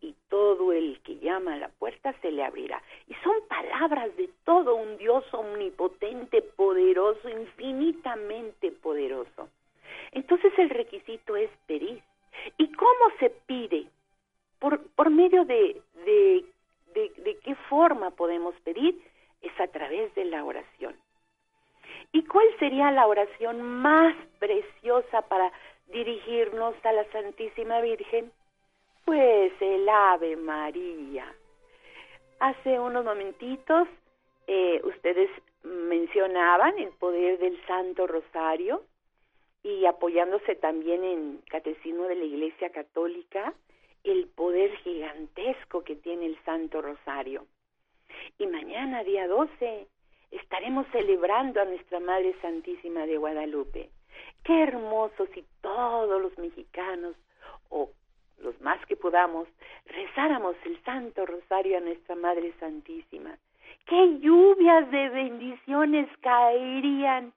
[0.02, 2.82] Y todo el que llama a la puerta se le abrirá.
[3.08, 9.50] Y son palabras de todo un Dios omnipotente, poderoso, infinitamente poderoso.
[10.12, 12.02] Entonces el requisito es pedir.
[12.58, 13.88] ¿Y cómo se pide?
[14.60, 16.46] Por, por medio de, de,
[16.94, 19.02] de, de qué forma podemos pedir?
[19.42, 20.96] Es a través de la oración.
[22.12, 25.52] ¿Y cuál sería la oración más preciosa para
[25.88, 28.32] dirigirnos a la Santísima Virgen?
[29.06, 31.34] Pues el Ave María.
[32.40, 33.88] Hace unos momentitos
[34.48, 35.30] eh, ustedes
[35.64, 38.84] mencionaban el poder del Santo Rosario
[39.62, 43.54] y apoyándose también en Catecismo de la Iglesia Católica,
[44.04, 47.46] el poder gigantesco que tiene el Santo Rosario.
[48.38, 49.88] Y mañana, día 12,
[50.32, 53.90] estaremos celebrando a nuestra Madre Santísima de Guadalupe.
[54.44, 57.16] Qué hermoso si todos los mexicanos,
[57.70, 57.92] o
[58.40, 59.48] los más que podamos,
[59.86, 63.38] rezáramos el Santo Rosario a nuestra Madre Santísima.
[63.86, 67.34] Qué lluvias de bendiciones caerían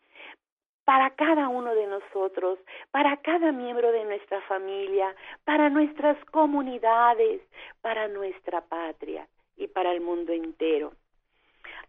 [0.84, 2.58] para cada uno de nosotros,
[2.90, 5.14] para cada miembro de nuestra familia,
[5.44, 7.40] para nuestras comunidades,
[7.80, 9.26] para nuestra patria
[9.62, 10.92] y para el mundo entero.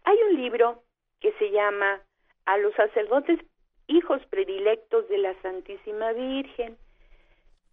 [0.04, 0.82] Hay un libro
[1.20, 2.00] que se llama
[2.46, 3.40] A los sacerdotes
[3.86, 6.76] hijos predilectos de la Santísima Virgen.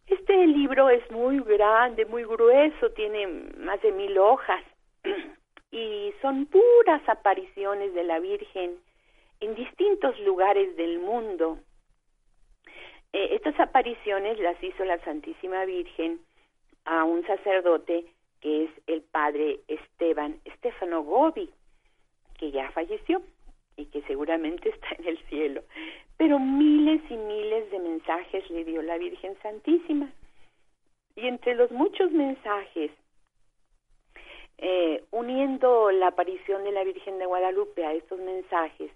[0.07, 3.27] Este libro es muy grande, muy grueso, tiene
[3.57, 4.63] más de mil hojas
[5.71, 8.77] y son puras apariciones de la Virgen
[9.39, 11.59] en distintos lugares del mundo.
[13.13, 16.19] Eh, estas apariciones las hizo la Santísima Virgen
[16.85, 18.05] a un sacerdote
[18.41, 21.49] que es el padre Esteban Estefano Gobi,
[22.37, 23.21] que ya falleció
[23.77, 25.63] y que seguramente está en el cielo.
[26.17, 30.11] Pero miles y miles de mensajes le dio la Virgen Santísima.
[31.15, 32.91] Y entre los muchos mensajes,
[34.57, 38.91] eh, uniendo la aparición de la Virgen de Guadalupe a estos mensajes,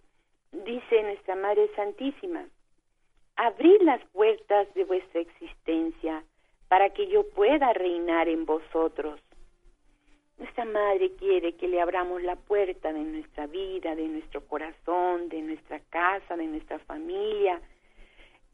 [0.51, 2.45] dice nuestra Madre Santísima,
[3.35, 6.23] abrid las puertas de vuestra existencia
[6.67, 9.19] para que yo pueda reinar en vosotros.
[10.37, 15.41] Nuestra Madre quiere que le abramos la puerta de nuestra vida, de nuestro corazón, de
[15.41, 17.61] nuestra casa, de nuestra familia.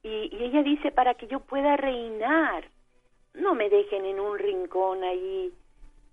[0.03, 2.69] Y, ella dice, para que yo pueda reinar,
[3.33, 5.51] no me dejen en un rincón ahí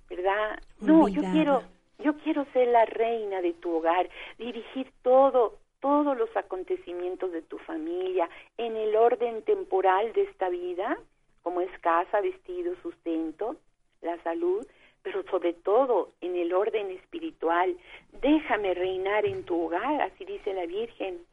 [0.09, 0.59] ¿verdad?
[0.81, 1.63] No, yo quiero,
[1.99, 4.09] yo quiero ser la reina de tu hogar,
[4.39, 10.99] dirigir todo, todos los acontecimientos de tu familia en el orden temporal de esta vida,
[11.43, 13.57] como es casa, vestido, sustento,
[14.01, 14.67] la salud,
[15.09, 17.75] pero sobre todo en el orden espiritual.
[18.21, 21.25] Déjame reinar en tu hogar, así dice la Virgen.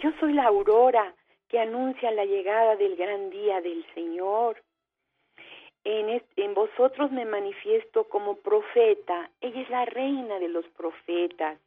[0.00, 1.14] Yo soy la aurora
[1.48, 4.60] que anuncia la llegada del gran día del Señor.
[5.84, 9.30] En, en, vosotros me manifiesto como profeta.
[9.40, 11.60] Ella es la reina de los profetas.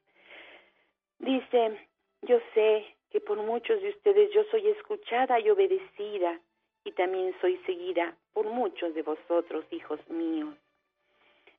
[1.20, 1.88] Dice,
[2.24, 6.38] yo sé que por muchos de ustedes yo soy escuchada y obedecida,
[6.84, 10.54] y también soy seguida por muchos de vosotros, hijos míos.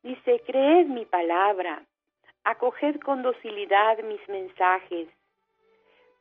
[0.02, 1.82] Dice, creed mi palabra,
[2.44, 5.08] acoged con docilidad mis mensajes,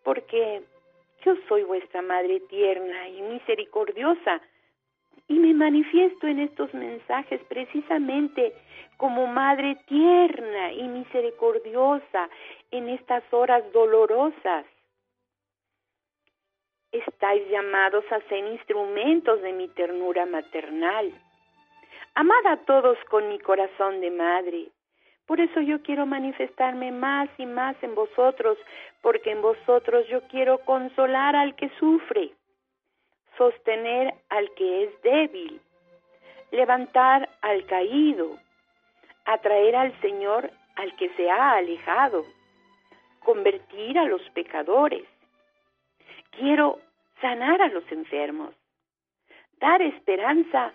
[0.03, 0.63] porque
[1.23, 4.41] yo soy vuestra madre tierna y misericordiosa,
[5.27, 8.53] y me manifiesto en estos mensajes precisamente
[8.97, 12.29] como madre tierna y misericordiosa
[12.71, 14.65] en estas horas dolorosas.
[16.91, 21.13] Estáis llamados a ser instrumentos de mi ternura maternal.
[22.15, 24.69] Amad a todos con mi corazón de madre.
[25.25, 28.57] Por eso yo quiero manifestarme más y más en vosotros,
[29.01, 32.31] porque en vosotros yo quiero consolar al que sufre,
[33.37, 35.61] sostener al que es débil,
[36.51, 38.37] levantar al caído,
[39.25, 42.25] atraer al Señor al que se ha alejado,
[43.19, 45.05] convertir a los pecadores.
[46.31, 46.79] Quiero
[47.21, 48.55] sanar a los enfermos,
[49.59, 50.73] dar esperanza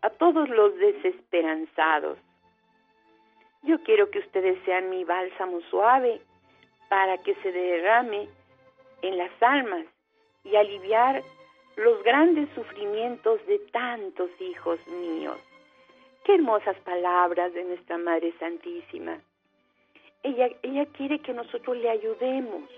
[0.00, 2.18] a todos los desesperanzados.
[3.62, 6.20] Yo quiero que ustedes sean mi bálsamo suave
[6.88, 8.28] para que se derrame
[9.02, 9.84] en las almas
[10.44, 11.22] y aliviar
[11.76, 15.38] los grandes sufrimientos de tantos hijos míos.
[16.24, 19.20] Qué hermosas palabras de nuestra Madre Santísima.
[20.22, 22.70] Ella, ella quiere que nosotros le ayudemos,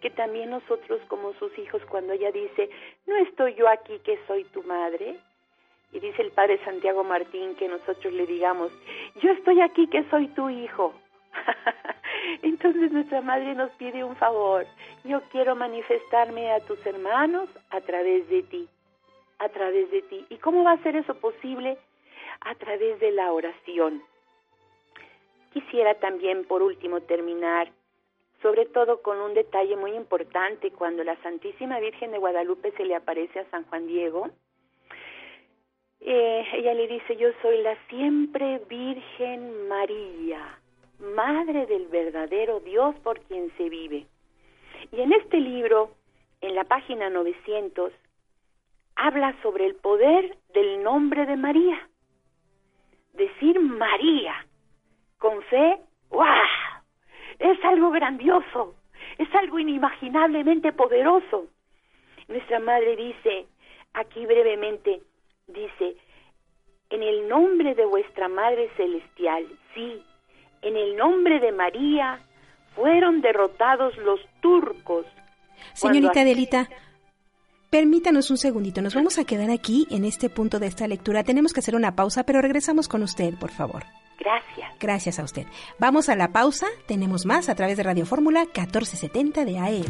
[0.00, 2.70] que también nosotros como sus hijos, cuando ella dice,
[3.06, 5.18] no estoy yo aquí que soy tu madre,
[5.92, 8.72] y dice el Padre Santiago Martín que nosotros le digamos,
[9.16, 10.94] yo estoy aquí que soy tu hijo.
[12.42, 14.66] Entonces nuestra madre nos pide un favor,
[15.04, 18.68] yo quiero manifestarme a tus hermanos a través de ti,
[19.38, 20.26] a través de ti.
[20.30, 21.78] ¿Y cómo va a ser eso posible?
[22.44, 24.02] a través de la oración.
[25.52, 27.70] Quisiera también, por último, terminar,
[28.40, 32.96] sobre todo con un detalle muy importante, cuando la Santísima Virgen de Guadalupe se le
[32.96, 34.30] aparece a San Juan Diego,
[36.04, 40.58] eh, ella le dice, yo soy la siempre Virgen María,
[40.98, 44.06] Madre del verdadero Dios por quien se vive.
[44.92, 45.90] Y en este libro,
[46.40, 47.92] en la página 900,
[48.96, 51.88] habla sobre el poder del nombre de María
[53.12, 54.46] decir María
[55.18, 55.78] con fe,
[56.10, 56.24] ¡wow!
[57.38, 58.74] Es algo grandioso,
[59.18, 61.46] es algo inimaginablemente poderoso.
[62.28, 63.46] Nuestra madre dice,
[63.94, 65.02] aquí brevemente,
[65.52, 65.96] dice,
[66.90, 70.02] en el nombre de vuestra Madre Celestial, sí,
[70.62, 72.20] en el nombre de María
[72.74, 75.06] fueron derrotados los turcos.
[75.74, 76.68] Señorita Delita,
[77.72, 81.24] Permítanos un segundito, nos vamos a quedar aquí en este punto de esta lectura.
[81.24, 83.84] Tenemos que hacer una pausa, pero regresamos con usted, por favor.
[84.18, 84.78] Gracias.
[84.78, 85.46] Gracias a usted.
[85.78, 89.84] Vamos a la pausa, tenemos más a través de Radio Fórmula 1470 de AE.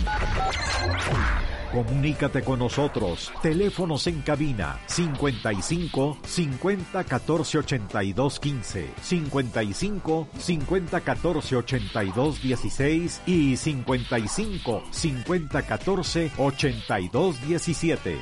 [1.72, 3.32] Comunícate con nosotros.
[3.40, 14.82] Teléfonos en cabina 55 50 14 82 15, 55 50 14 82 16 y 55
[14.90, 18.18] 50 14 82 17.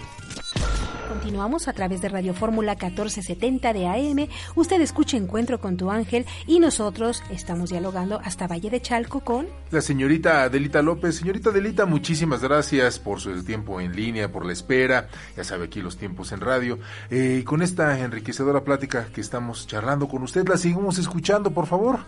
[1.11, 4.29] Continuamos a través de Radio Fórmula 1470 de AM.
[4.55, 9.49] Usted escucha Encuentro con tu ángel y nosotros estamos dialogando hasta Valle de Chalco con
[9.71, 11.17] la señorita Adelita López.
[11.17, 15.09] Señorita Adelita, muchísimas gracias por su tiempo en línea, por la espera.
[15.37, 16.79] Ya sabe aquí los tiempos en radio.
[17.11, 21.67] Eh, y con esta enriquecedora plática que estamos charlando con usted, la seguimos escuchando, por
[21.67, 21.99] favor.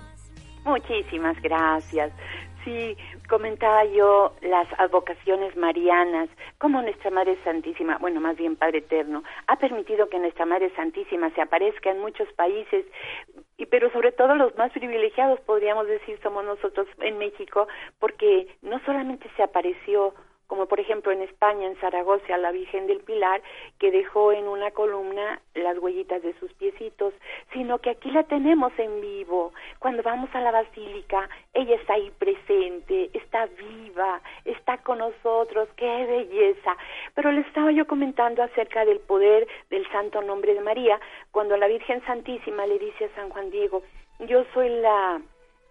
[0.64, 2.12] Muchísimas gracias.
[2.64, 2.96] Sí,
[3.28, 6.28] comentaba yo las advocaciones marianas,
[6.58, 11.30] como nuestra Madre Santísima, bueno, más bien Padre Eterno, ha permitido que nuestra Madre Santísima
[11.30, 12.86] se aparezca en muchos países,
[13.56, 17.66] y pero sobre todo los más privilegiados, podríamos decir, somos nosotros en México,
[17.98, 20.14] porque no solamente se apareció
[20.46, 23.42] como por ejemplo en España, en Zaragoza, la Virgen del Pilar,
[23.78, 27.14] que dejó en una columna las huellitas de sus piecitos,
[27.52, 29.52] sino que aquí la tenemos en vivo.
[29.78, 36.06] Cuando vamos a la basílica, ella está ahí presente, está viva, está con nosotros, qué
[36.06, 36.76] belleza.
[37.14, 41.00] Pero le estaba yo comentando acerca del poder del santo nombre de María,
[41.30, 43.82] cuando la Virgen Santísima le dice a San Juan Diego,
[44.20, 45.20] yo soy la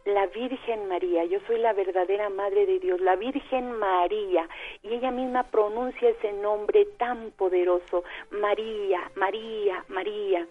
[0.05, 4.47] la Virgen María, yo soy la verdadera Madre de Dios, la Virgen María,
[4.83, 10.47] y ella misma pronuncia ese nombre tan poderoso, María, María, María.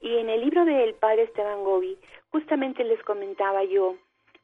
[0.00, 1.96] Y en el libro del Padre Esteban Gobi,
[2.30, 3.96] justamente les comentaba yo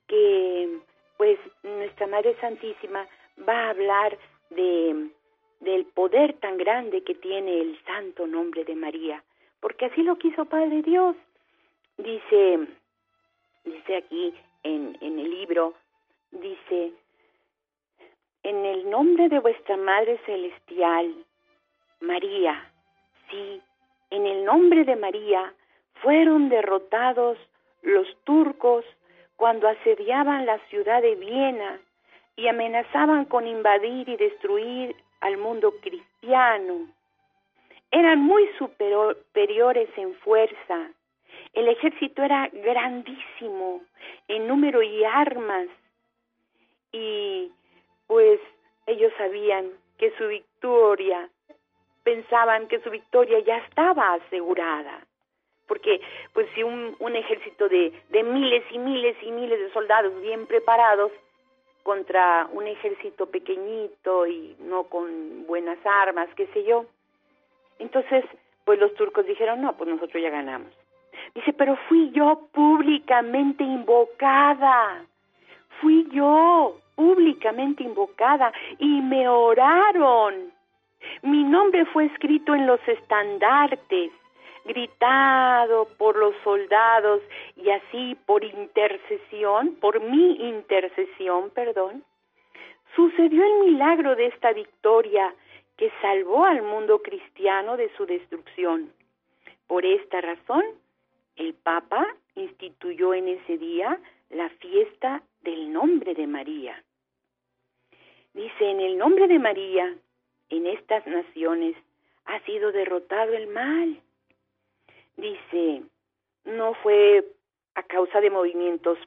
[0.07, 0.78] que
[1.16, 3.07] pues nuestra Madre Santísima
[3.47, 4.16] va a hablar
[4.51, 5.11] de
[5.61, 9.23] del poder tan grande que tiene el santo nombre de María,
[9.61, 11.15] porque así lo quiso Padre Dios.
[11.99, 12.66] Dice
[13.65, 15.74] dice aquí en, en el libro,
[16.31, 16.93] dice,
[18.43, 21.15] en el nombre de vuestra Madre Celestial,
[22.01, 22.73] María,
[23.31, 23.61] sí,
[24.11, 25.53] en el nombre de María
[26.03, 27.39] fueron derrotados
[27.82, 28.85] los turcos
[29.37, 31.81] cuando asediaban la ciudad de Viena
[32.37, 36.89] y amenazaban con invadir y destruir al mundo cristiano.
[37.91, 40.91] Eran muy superiores en fuerza,
[41.52, 43.82] el ejército era grandísimo
[44.28, 45.66] en número y armas
[46.93, 47.51] y
[48.06, 48.40] pues
[48.86, 51.28] ellos sabían que su victoria,
[52.02, 55.06] pensaban que su victoria ya estaba asegurada.
[55.66, 56.01] Porque
[56.32, 60.47] pues si un, un ejército de, de miles y miles y miles de soldados bien
[60.47, 61.12] preparados
[61.82, 66.86] contra un ejército pequeñito y no con buenas armas, qué sé yo.
[67.78, 68.24] Entonces,
[68.64, 70.72] pues los turcos dijeron, no, pues nosotros ya ganamos.
[71.34, 75.05] Dice, pero fui yo públicamente invocada.
[75.80, 80.52] Fui yo públicamente invocada y me oraron.
[81.22, 84.12] Mi nombre fue escrito en los estandartes,
[84.66, 87.22] gritado por los soldados
[87.56, 92.05] y así por intercesión, por mi intercesión, perdón,
[92.94, 95.34] sucedió el milagro de esta victoria
[95.76, 98.92] que salvó al mundo cristiano de su destrucción.
[99.66, 100.62] Por esta razón,
[101.40, 103.98] el Papa instituyó en ese día
[104.28, 106.84] la fiesta del nombre de María.
[108.34, 109.96] Dice, en el nombre de María,
[110.50, 111.76] en estas naciones
[112.26, 114.00] ha sido derrotado el mal.
[115.16, 115.82] Dice,
[116.44, 117.24] no fue
[117.74, 118.98] a causa de movimientos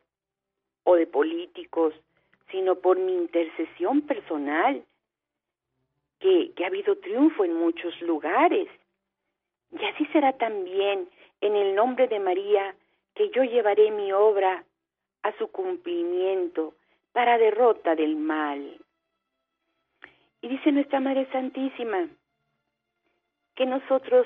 [0.85, 1.93] o de políticos,
[2.49, 4.83] sino por mi intercesión personal,
[6.19, 8.67] que, ha habido triunfo en muchos lugares.
[9.71, 11.07] Y así será también
[11.43, 12.73] en el nombre de María,
[13.15, 14.63] que yo llevaré mi obra
[15.23, 16.73] a su cumplimiento
[17.11, 18.77] para derrota del mal.
[20.41, 22.07] Y dice nuestra Madre Santísima,
[23.55, 24.25] que nosotros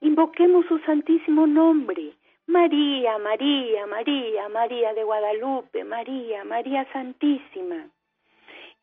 [0.00, 2.12] invoquemos su santísimo nombre,
[2.46, 7.88] María, María, María, María de Guadalupe, María, María Santísima.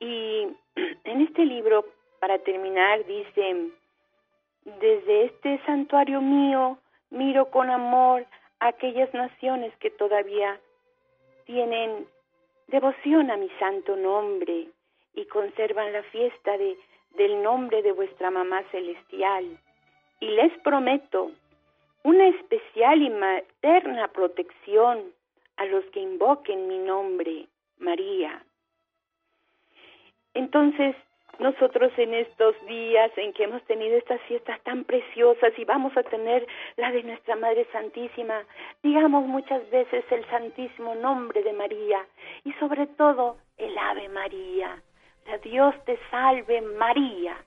[0.01, 0.47] Y
[1.05, 1.85] en este libro,
[2.19, 3.71] para terminar, dice,
[4.81, 6.77] desde este santuario mío,
[7.11, 8.25] Miro con amor
[8.59, 10.59] a aquellas naciones que todavía
[11.45, 12.07] tienen
[12.67, 14.67] devoción a mi santo nombre
[15.15, 16.77] y conservan la fiesta de,
[17.15, 19.57] del nombre de vuestra mamá celestial.
[20.19, 21.31] Y les prometo
[22.03, 25.11] una especial y materna protección
[25.57, 27.47] a los que invoquen mi nombre,
[27.79, 28.43] María.
[30.33, 30.95] Entonces,
[31.39, 36.03] nosotros en estos días en que hemos tenido estas fiestas tan preciosas y vamos a
[36.03, 36.45] tener
[36.75, 38.43] la de nuestra Madre Santísima,
[38.83, 42.05] digamos muchas veces el santísimo nombre de María
[42.43, 44.81] y sobre todo el Ave María.
[45.27, 47.37] La Dios te salve María.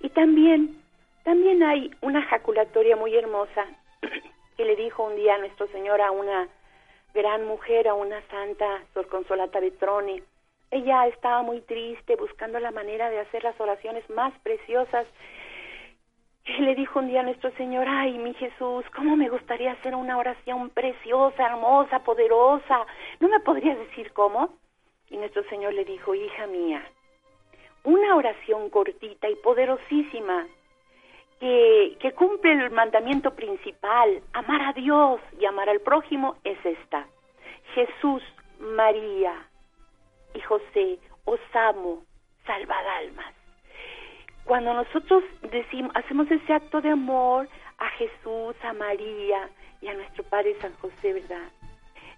[0.00, 0.82] Y también,
[1.24, 3.66] también hay una jaculatoria muy hermosa
[4.56, 6.48] que le dijo un día a nuestro Señor a una
[7.12, 10.22] gran mujer, a una santa, Sor Consolata Troni,
[10.70, 15.06] ella estaba muy triste, buscando la manera de hacer las oraciones más preciosas.
[16.44, 19.94] Y le dijo un día a nuestro Señor, ay, mi Jesús, ¿cómo me gustaría hacer
[19.94, 22.86] una oración preciosa, hermosa, poderosa?
[23.20, 24.50] ¿No me podrías decir cómo?
[25.10, 26.84] Y nuestro Señor le dijo, hija mía,
[27.84, 30.46] una oración cortita y poderosísima
[31.40, 37.06] que, que cumple el mandamiento principal, amar a Dios y amar al prójimo, es esta.
[37.74, 38.22] Jesús,
[38.58, 39.48] María,
[40.36, 42.02] y José, os amo,
[42.44, 43.34] salvad almas.
[44.44, 47.48] Cuando nosotros decimos, hacemos ese acto de amor
[47.78, 49.48] a Jesús, a María
[49.80, 51.48] y a nuestro Padre San José, ¿verdad?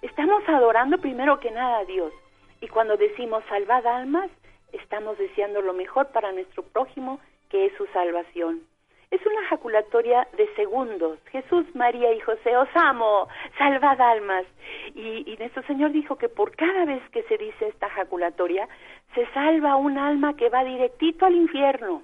[0.03, 2.13] Estamos adorando primero que nada a Dios.
[2.61, 4.31] Y cuando decimos salvad almas,
[4.73, 8.63] estamos deseando lo mejor para nuestro prójimo, que es su salvación.
[9.11, 11.19] Es una jaculatoria de segundos.
[11.31, 14.45] Jesús, María y José, os amo, salvad almas.
[14.95, 18.69] Y, y nuestro Señor dijo que por cada vez que se dice esta jaculatoria,
[19.15, 22.03] se salva un alma que va directito al infierno.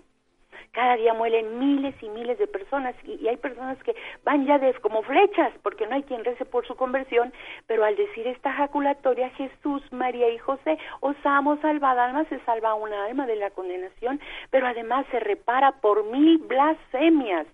[0.75, 3.95] Cada día mueren miles y miles de personas y, hay personas que
[4.25, 7.33] van ya de, como flechas porque no hay quien rece por su conversión,
[7.69, 12.75] pero al decir esta jaculatoria Jesús, María y José, os amo salvada alma, se salva
[12.75, 14.21] un alma de la condenación,
[14.51, 17.47] pero además se repara por mil blasfemias.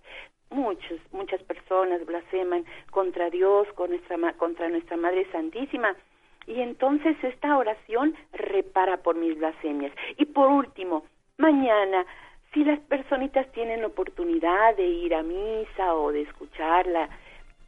[0.49, 5.95] Muchos, muchas personas blasfeman contra Dios, con nuestra, contra nuestra Madre Santísima.
[6.47, 9.93] Y entonces esta oración repara por mis blasfemias.
[10.17, 11.05] Y por último,
[11.37, 12.07] mañana
[12.53, 17.09] si las personitas tienen oportunidad de ir a misa o de escucharla,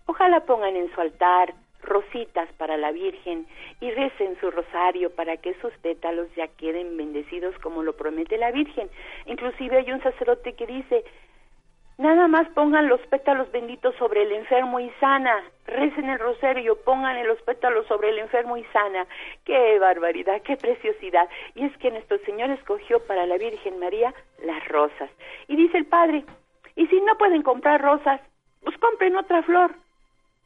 [0.07, 3.47] ojalá pongan en su altar rositas para la Virgen
[3.81, 8.51] y recen su rosario para que sus pétalos ya queden bendecidos como lo promete la
[8.51, 8.89] Virgen.
[9.27, 11.05] Inclusive hay un sacerdote que dice,
[12.03, 15.41] Nada más pongan los pétalos benditos sobre el enfermo y sana.
[15.67, 19.07] Recen el rosario, pongan los pétalos sobre el enfermo y sana.
[19.45, 21.29] ¡Qué barbaridad, qué preciosidad!
[21.55, 24.13] Y es que nuestro Señor escogió para la Virgen María
[24.45, 25.11] las rosas.
[25.47, 26.25] Y dice el Padre,
[26.75, 28.21] y si no pueden comprar rosas,
[28.65, 29.71] pues compren otra flor.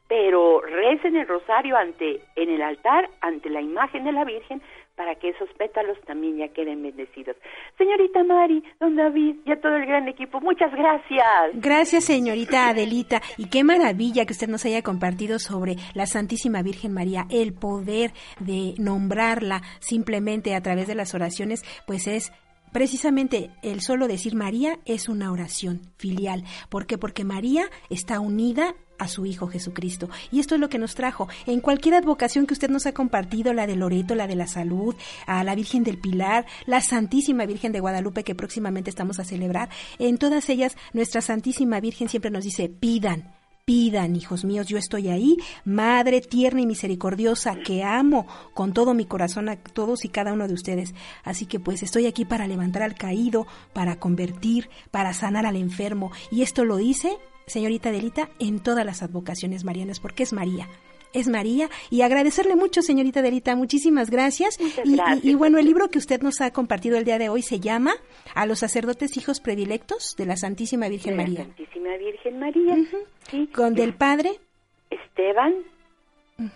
[0.09, 4.61] Pero recen el rosario ante, en el altar, ante la imagen de la Virgen,
[4.97, 7.37] para que esos pétalos también ya queden bendecidos.
[7.77, 11.53] Señorita Mari, don David y a todo el gran equipo, muchas gracias.
[11.55, 13.21] Gracias, señorita Adelita.
[13.37, 18.13] Y qué maravilla que usted nos haya compartido sobre la Santísima Virgen María, el poder
[18.41, 22.33] de nombrarla simplemente a través de las oraciones, pues es
[22.73, 26.45] Precisamente el solo decir María es una oración filial.
[26.69, 26.99] ¿Por qué?
[26.99, 30.09] Porque María está unida a su Hijo Jesucristo.
[30.31, 31.29] Y esto es lo que nos trajo.
[31.47, 34.95] En cualquier advocación que usted nos ha compartido, la de Loreto, la de la Salud,
[35.27, 39.69] a la Virgen del Pilar, la Santísima Virgen de Guadalupe que próximamente estamos a celebrar,
[39.99, 45.09] en todas ellas nuestra Santísima Virgen siempre nos dice, pidan, pidan, hijos míos, yo estoy
[45.09, 50.33] ahí, Madre tierna y misericordiosa, que amo con todo mi corazón a todos y cada
[50.33, 50.95] uno de ustedes.
[51.25, 56.13] Así que pues estoy aquí para levantar al caído, para convertir, para sanar al enfermo.
[56.31, 57.17] Y esto lo dice
[57.47, 60.69] señorita Delita, en todas las advocaciones marianas, porque es María.
[61.13, 64.59] Es María y agradecerle mucho, señorita Delita, muchísimas gracias.
[65.23, 67.93] Y, bueno, el libro que usted nos ha compartido el día de hoy se llama
[68.35, 71.45] A los sacerdotes hijos predilectos de la Santísima Virgen María.
[71.45, 72.77] Santísima Virgen María.
[73.55, 74.33] Con del Padre
[74.91, 75.55] Esteban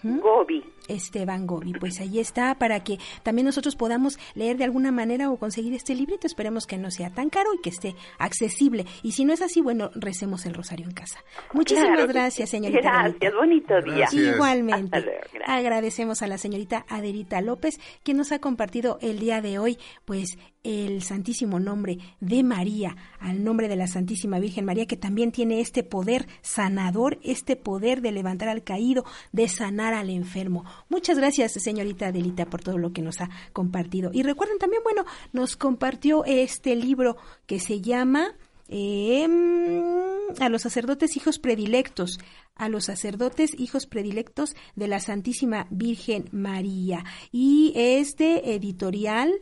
[0.03, 0.65] Gobi.
[0.91, 1.73] Esteban Gobi.
[1.75, 5.95] Pues ahí está para que también nosotros podamos leer de alguna manera o conseguir este
[5.95, 6.27] librito.
[6.27, 8.87] Esperemos que no sea tan caro y que esté accesible.
[9.03, 11.21] Y si no es así, bueno, recemos el rosario en casa.
[11.53, 12.81] Muchísimas gracias, señorita.
[12.81, 14.07] Gracias, bonito día.
[14.13, 15.05] Igualmente.
[15.47, 20.39] Agradecemos a la señorita Adelita López, quien nos ha compartido el día de hoy, pues
[20.63, 25.61] el santísimo nombre de María, al nombre de la Santísima Virgen María, que también tiene
[25.61, 30.65] este poder sanador, este poder de levantar al caído, de sanar al enfermo.
[30.89, 34.11] Muchas gracias, señorita Adelita, por todo lo que nos ha compartido.
[34.13, 37.17] Y recuerden también, bueno, nos compartió este libro
[37.47, 38.35] que se llama
[38.69, 39.83] em,
[40.41, 42.19] A los sacerdotes hijos predilectos,
[42.55, 47.05] a los sacerdotes hijos predilectos de la Santísima Virgen María.
[47.33, 49.41] Y este editorial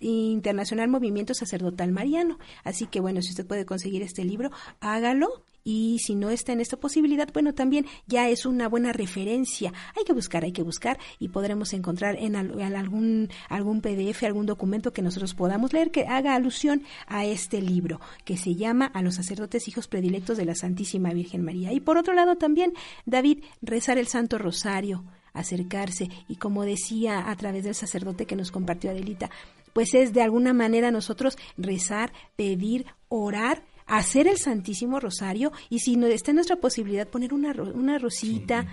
[0.00, 2.38] Internacional Movimiento Sacerdotal Mariano.
[2.64, 4.50] Así que bueno, si usted puede conseguir este libro,
[4.80, 9.72] hágalo y si no está en esta posibilidad, bueno, también ya es una buena referencia.
[9.98, 14.92] Hay que buscar, hay que buscar y podremos encontrar en, algún, algún PDF, algún documento
[14.92, 19.16] que nosotros podamos leer que haga alusión a este libro que se llama A los
[19.16, 21.72] sacerdotes hijos predilectos de la Santísima Virgen María.
[21.72, 22.72] Y por otro lado también,
[23.04, 25.02] David, rezar el Santo Rosario
[25.32, 29.30] acercarse y como decía a través del sacerdote que nos compartió Adelita,
[29.72, 35.96] pues es de alguna manera nosotros rezar, pedir, orar hacer el Santísimo Rosario y si
[35.96, 38.66] no está en nuestra posibilidad poner una, una rosita,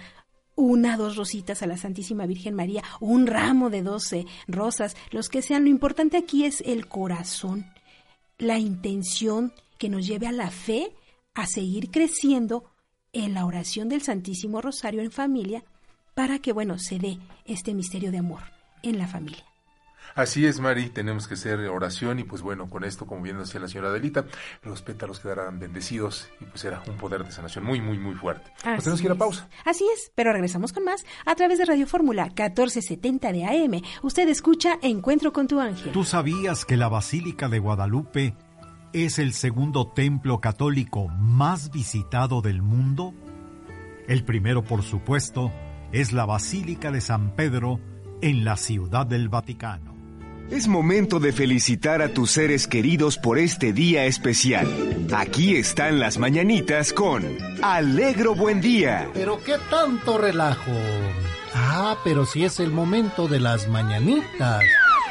[0.56, 5.42] una, dos rositas a la Santísima Virgen María, un ramo de doce rosas, los que
[5.42, 5.64] sean.
[5.64, 7.66] Lo importante aquí es el corazón,
[8.38, 10.94] la intención que nos lleve a la fe,
[11.34, 12.66] a seguir creciendo
[13.14, 15.64] en la oración del Santísimo Rosario en familia,
[16.14, 18.44] para que, bueno, se dé este misterio de amor
[18.84, 19.53] en la familia.
[20.16, 23.60] Así es, Mari, tenemos que hacer oración y pues bueno, con esto, como bien decía
[23.60, 24.26] la señora Adelita,
[24.62, 28.52] los pétalos quedarán bendecidos y pues será un poder de sanación muy, muy, muy fuerte.
[28.64, 29.50] Pues tenemos que ir a pausa.
[29.66, 33.82] Así es, pero regresamos con más a través de Radio Fórmula 1470 de AM.
[34.04, 35.92] Usted escucha Encuentro con tu ángel.
[35.92, 38.36] ¿Tú sabías que la Basílica de Guadalupe
[38.94, 43.14] es el segundo templo católico más visitado del mundo?
[44.08, 45.52] El primero, por supuesto,
[45.92, 47.80] es la Basílica de San Pedro
[48.22, 49.93] en la Ciudad del Vaticano.
[50.52, 54.68] Es momento de felicitar a tus seres queridos por este día especial.
[55.14, 57.24] Aquí están las mañanitas con
[57.62, 59.10] Alegro Buen Día.
[59.14, 60.72] Pero qué tanto relajo.
[61.56, 64.64] Ah, pero si es el momento de las mañanitas.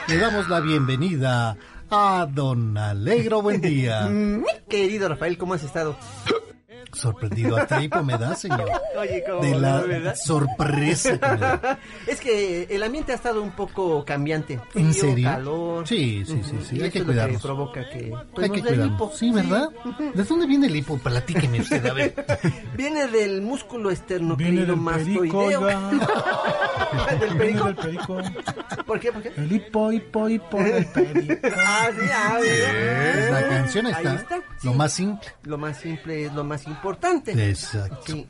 [0.06, 1.56] le damos la bienvenida
[1.90, 3.42] a Don Alegro.
[3.42, 4.08] Buen día.
[4.68, 5.96] Querido Rafael, ¿cómo has estado?
[6.92, 8.68] Sorprendido hasta hipo me da, señor.
[8.98, 10.14] Oye, ¿cómo De la verdad?
[10.14, 11.78] sorpresa que me da.
[12.06, 14.60] Es que el ambiente ha estado un poco cambiante.
[14.74, 15.28] ¿En serio?
[15.30, 15.86] calor.
[15.88, 17.40] Sí, sí, sí, sí, hay que cuidarnos.
[17.42, 18.12] provoca que...
[18.34, 18.94] pues, Hay que cuidarnos.
[18.96, 19.12] hipo.
[19.14, 19.68] Sí, ¿verdad?
[20.14, 20.98] ¿De dónde viene el hipo?
[20.98, 22.14] Platíqueme usted, a ver.
[22.76, 25.48] Viene del músculo externo, Viene querido del perico.
[25.48, 27.64] ¿Del Viene perico?
[27.66, 28.18] del perico.
[28.86, 29.12] ¿Por qué?
[29.12, 29.32] ¿Por qué?
[29.36, 31.48] El hipo, hipo, hipo del perico.
[31.56, 32.38] Ah, sí, ah.
[33.30, 34.14] La canción Ahí está.
[34.14, 35.28] está, Lo más simple.
[35.44, 37.30] Lo más simple es lo más importante.
[37.50, 38.02] Exacto.
[38.12, 38.26] Sí.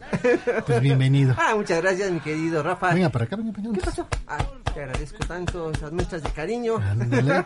[0.66, 1.34] Pues bienvenido.
[1.38, 2.92] Ah, muchas gracias, mi querido Rafa.
[2.92, 3.78] Venga para acá, venga para acá.
[3.78, 4.06] ¿Qué pasó?
[4.26, 6.76] Ay, te agradezco tanto esas muestras de cariño.
[6.76, 7.44] Ándale.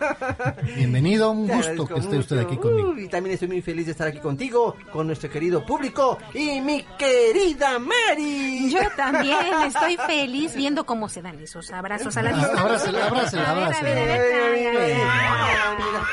[0.74, 2.98] Bienvenido, un Te gusto que esté usted aquí conmigo.
[2.98, 6.84] Y también estoy muy feliz de estar aquí contigo, con nuestro querido público y mi
[6.98, 8.68] querida Mari.
[8.72, 12.62] Yo también estoy feliz viendo cómo se dan esos abrazos a la Ah, distancia.
[12.64, 14.50] abrácela, abrácela, A ver, a ver, a ver, abrácela.
[14.50, 14.92] ay, ay, ay,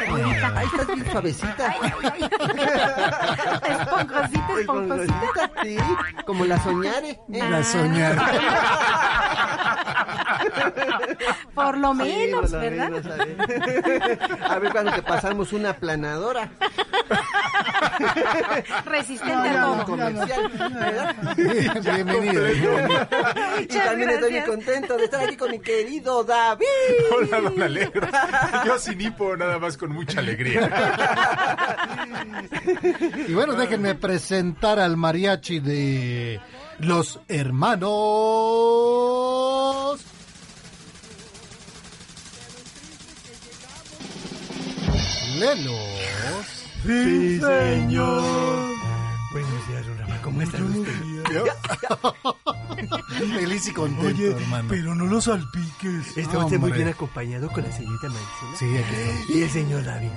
[0.05, 1.75] Ay, mira, Ahí estás bien suavecita.
[3.63, 5.25] Esponjosita, Ay, esponjosita.
[5.25, 5.77] esponjosita, Sí,
[6.25, 7.09] como la soñare.
[7.09, 7.19] ¿eh?
[7.49, 8.17] La soñar.
[11.53, 12.89] Por lo Sí, menos, lo ¿verdad?
[12.89, 14.19] menos, a ver.
[14.49, 16.51] A ver cuando te pasamos una planadora.
[18.85, 19.85] Resistente a Un todo.
[19.85, 21.15] comercial, ¿verdad?
[21.35, 22.43] Bienvenido.
[22.43, 23.07] bienvenido.
[23.59, 26.65] Y también estoy muy contento de estar aquí con mi querido David.
[27.17, 28.07] Hola, don Alegro.
[28.65, 30.69] Yo sin hipo, nada más con mucha alegría.
[33.27, 36.39] Y bueno, déjenme presentar al mariachi de
[36.79, 37.89] los hermanos.
[45.39, 45.75] Lelos.
[46.85, 48.23] Sí, señor.
[49.31, 49.92] Buenos.
[50.23, 50.93] ¿Cómo estás usted?
[53.17, 54.67] Feliz y contento, Oye, hermano.
[54.69, 56.17] pero no lo salpiques.
[56.17, 58.57] Está usted muy bien acompañado con la señorita Maricela.
[58.57, 59.33] Sí, aquí.
[59.39, 60.09] Y el señor David.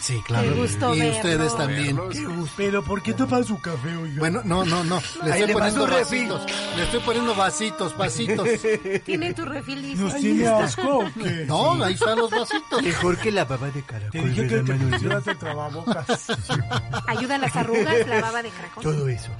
[0.00, 0.48] Sí, claro.
[0.48, 1.16] Qué gusto y verlo.
[1.16, 1.98] ustedes también.
[2.10, 2.54] Qué gusto.
[2.56, 4.20] Pero ¿por qué toma su café, oiga?
[4.20, 5.02] Bueno, no, no, no.
[5.24, 6.46] Le estoy le poniendo vasitos.
[6.76, 8.48] Le estoy poniendo vasitos, vasitos.
[9.04, 10.02] Tiene tu refil, dice.
[10.02, 11.44] ¿Nos tiene asco o qué?
[11.48, 12.82] No, ahí están los vasitos.
[12.82, 14.10] Mejor que la baba de caracol.
[14.12, 16.26] Te dije que ¿verdad, te pusieras el trababocas.
[17.08, 18.82] Ayuda a las arrugas, la baba de caracol.
[18.84, 19.30] Todo eso.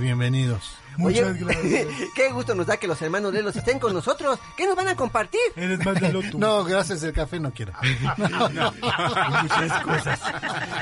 [0.00, 0.76] Bienvenidos.
[1.02, 1.86] Oye, Muchas gracias.
[2.14, 4.38] qué gusto nos da que los hermanos Lelos estén con nosotros.
[4.56, 5.40] ¿Qué nos van a compartir?
[5.56, 6.38] Eres más de lo tú.
[6.38, 7.72] No, gracias, el café no quiero.
[8.16, 10.20] Muchas cosas.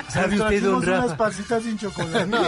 [0.08, 1.16] ¿Sabe usted, don trajimos unas Rafa?
[1.16, 2.26] pasitas sin chocolate.
[2.26, 2.42] No.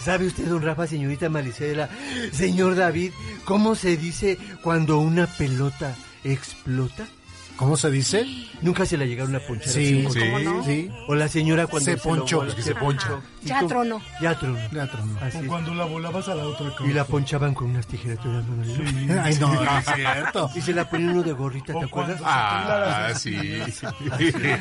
[0.00, 1.88] ¿Sabe usted, don Rafa, señorita Maricela,
[2.32, 3.12] señor David,
[3.44, 5.94] cómo se dice cuando una pelota
[6.24, 7.06] explota?
[7.56, 8.26] ¿Cómo se dice?
[8.60, 10.64] Nunca se le llegaron a ponchar Sí, sí, ¿Cómo no?
[10.64, 10.90] sí.
[11.08, 13.20] O la señora cuando Se ponchó, es que se poncha.
[13.42, 14.00] ¿Y Ya tronó.
[14.20, 14.58] Ya tronó.
[14.72, 15.18] Ya tronó.
[15.20, 16.70] Así O cuando la volabas a la otra.
[16.86, 18.18] Y la ponchaban con unas tijeras.
[18.18, 19.20] ¿te acuerdas, Manuel?
[19.20, 20.50] Ay, no, no es cierto.
[20.54, 22.20] Y se la ponían uno de gorrita, ¿te acuerdas?
[22.24, 23.34] Ah, sí.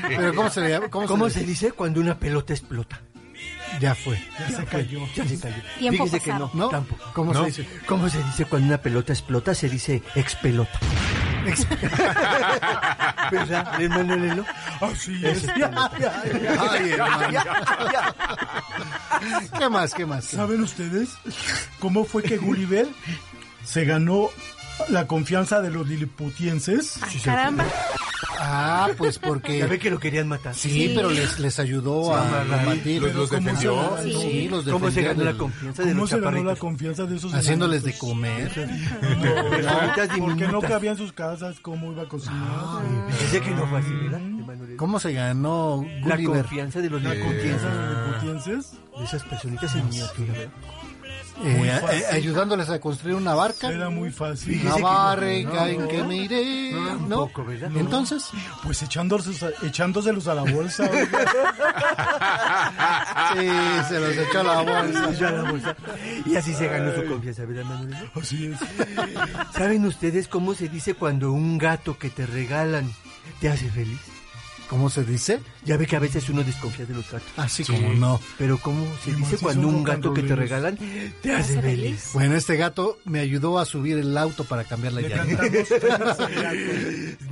[0.08, 0.90] Pero ¿cómo se le llama?
[0.90, 3.02] ¿Cómo, ¿Cómo se se dice cuando una pelota explota?
[3.82, 4.18] Ya fue.
[4.40, 5.00] Ya se cayó.
[5.16, 5.56] Ya se cayó.
[5.80, 6.52] Tiempo Fíjese que pasado.
[6.54, 6.70] no, ¿No?
[6.70, 7.04] tampoco.
[7.14, 7.40] ¿Cómo ¿No?
[7.42, 7.68] se dice?
[7.86, 9.54] ¿Cómo se dice cuando una pelota explota?
[9.54, 10.80] Se dice expelota.
[13.32, 14.46] ¿Verdad, hermano Lelo?
[14.82, 15.48] Así es.
[15.50, 17.40] Ay, hermano.
[19.58, 19.94] ¿Qué más?
[19.94, 20.26] ¿Qué más?
[20.26, 21.10] ¿Saben ustedes
[21.80, 22.88] cómo fue que Gulliver
[23.64, 24.30] se ganó
[24.90, 27.00] la confianza de los liliputienses?
[27.02, 27.66] Ah, caramba.
[28.40, 29.66] Ah, pues Ya porque...
[29.66, 30.54] ve que lo querían matar.
[30.54, 33.02] Sí, pero les, les ayudó a Sí, combatir.
[33.02, 33.98] los- los ¿Cómo defendió.
[33.98, 36.56] se- Sí, los ¿Cómo se defendió ganó la confianza de ¿Cómo los se ganó la
[36.56, 38.50] confianza de esos Haciéndoles de comer.
[38.54, 40.70] Personitas Porque no diminutas.
[40.70, 42.84] cabía en sus casas, ¿cómo iba a cocinar?
[43.32, 44.76] Que no fue así.
[44.78, 46.42] ¿Cómo se ganó La Gulliver?
[46.42, 47.62] confianza de los La confianza liliputienses.
[47.64, 48.72] de los liliputienses.
[48.98, 50.50] De esas personitas en miniatura, ¿verdad?
[51.44, 53.70] Eh, Muy eh, ayudándoles a construir una barca.
[53.70, 54.54] Era muy fácil.
[54.54, 56.72] Fíjese La que no, barca no, en que me iré.
[56.72, 56.98] ¿No?
[57.00, 57.72] Tampoco, ¿verdad?
[57.76, 58.30] Entonces,
[58.64, 60.88] Pues echándoselos a, echándoselos a la bolsa.
[63.34, 63.50] sí,
[63.90, 65.12] se los echó a la bolsa.
[65.12, 65.76] Ya la bolsa.
[66.26, 67.96] Y así se ganó su confianza, ¿verdad, Manuel?
[68.16, 68.58] Así es.
[69.54, 72.94] ¿Saben ustedes cómo se dice cuando un gato que te regalan
[73.42, 74.00] te hace feliz?
[74.70, 75.40] ¿Cómo se dice?
[75.64, 77.28] Ya ve que a veces uno desconfía de los gatos.
[77.38, 78.20] Así como no.
[78.38, 80.78] Pero ¿cómo se Y dice cuando un gato que te regalan
[81.22, 82.10] te hace feliz?
[82.14, 85.32] Bueno, este gato me ayudó a subir el auto para cambiar la gato.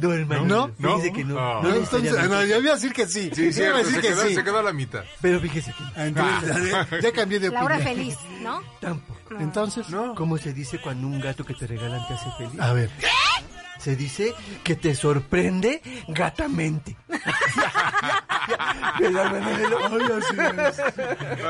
[0.02, 0.46] No, hermano.
[0.46, 0.72] ¿No?
[0.78, 1.02] ¿No?
[1.14, 1.40] que no.
[1.40, 1.60] Ah.
[1.64, 2.36] no No, entonces, necesariamente.
[2.36, 3.30] no, yo iba a decir que sí.
[3.34, 4.36] Sí, iba a se que quedó, sí.
[4.36, 5.04] se quedó a la mitad.
[5.22, 6.06] Pero fíjese que no.
[6.06, 7.70] Entonces, ya, ya cambié de opinión.
[7.70, 8.62] Laura feliz, ¿no?
[8.80, 9.20] Tampoco.
[9.40, 9.86] Entonces,
[10.16, 12.60] ¿Cómo se dice cuando un gato que te regalan te hace feliz?
[12.60, 12.90] a ver.
[13.84, 14.34] Se dice
[14.64, 16.96] que te sorprende gatamente.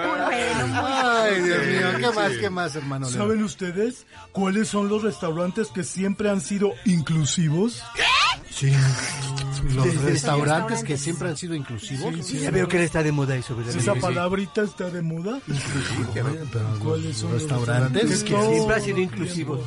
[0.03, 3.09] Ay, Dios mío, ¿qué más, qué más, hermano?
[3.09, 3.17] Leo?
[3.19, 7.83] ¿Saben ustedes cuáles son los restaurantes que siempre han sido inclusivos?
[8.49, 8.71] Sí.
[9.73, 12.13] Los Desde restaurantes que siempre han sido inclusivos.
[12.25, 13.75] Sí, ya veo que le está de moda eso, ¿verdad?
[13.75, 13.99] ¿Esa Sí.
[13.99, 15.39] palabrita está de moda?
[16.83, 19.63] ¿Cuáles son los restaurantes Es que siempre ha sido inclusivo.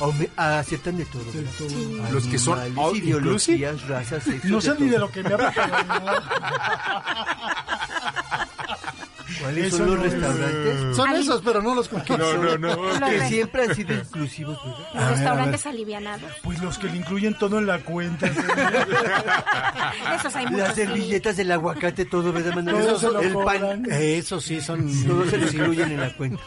[0.00, 1.22] Aume- aceptan de todo.
[2.10, 5.52] Los que son Animales, all ideologías, razas, No sé ni de lo que me habla.
[9.40, 10.96] ¿Cuáles son los restaurantes?
[10.96, 12.18] Son esos, pero no los cualquier.
[12.18, 13.06] No, no, no.
[13.06, 14.94] Que siempre han sido inclusivos, ¿verdad?
[14.94, 16.30] Los restaurantes alivianados.
[16.42, 18.26] Pues los que le incluyen todo en la cuenta.
[20.16, 20.58] Esos hay muchos.
[20.60, 20.82] Las sí.
[20.82, 22.86] servilletas del aguacate, todo, ¿verdad, Manuel?
[22.86, 23.86] Todo se lo el pan, cobran.
[23.90, 24.90] Eso sí son.
[25.06, 26.42] todos se los incluyen en la cuenta.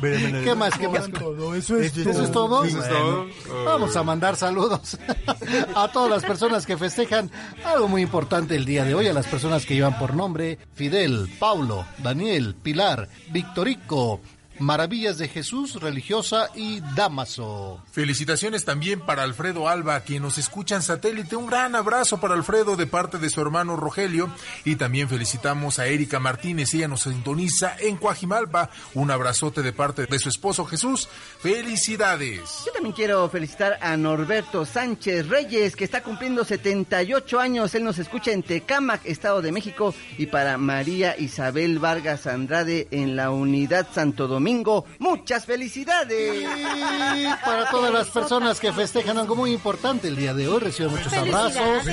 [0.00, 0.44] ¿Verdad, Manuel?
[0.44, 0.78] ¿Qué más?
[0.78, 1.10] ¿Qué más?
[1.10, 1.54] Todo.
[1.54, 2.64] Eso es, Eso ¿Eso es todo?
[2.64, 3.26] Eso es todo.
[3.46, 4.98] Bueno, Vamos a mandar saludos
[5.74, 7.30] a todas las personas que festejan
[7.64, 11.28] algo muy importante el día de hoy, a las personas que llevan por nombre Fidel,
[11.38, 11.84] Paulo,
[12.20, 14.20] Daniel, Pilar, Victorico,
[14.60, 17.80] Maravillas de Jesús, Religiosa y Damaso.
[17.92, 21.34] Felicitaciones también para Alfredo Alba, quien nos escucha en satélite.
[21.34, 24.30] Un gran abrazo para Alfredo de parte de su hermano Rogelio.
[24.66, 28.68] Y también felicitamos a Erika Martínez, ella nos sintoniza en Coajimalpa.
[28.92, 31.08] Un abrazote de parte de su esposo Jesús.
[31.40, 32.64] Felicidades.
[32.66, 37.74] Yo también quiero felicitar a Norberto Sánchez Reyes, que está cumpliendo 78 años.
[37.74, 39.94] Él nos escucha en Tecámac, Estado de México.
[40.18, 44.49] Y para María Isabel Vargas Andrade en la Unidad Santo Domingo.
[44.98, 46.42] Muchas felicidades.
[46.42, 50.92] Y para todas las personas que festejan algo muy importante el día de hoy, reciban
[50.92, 51.84] muchos abrazos.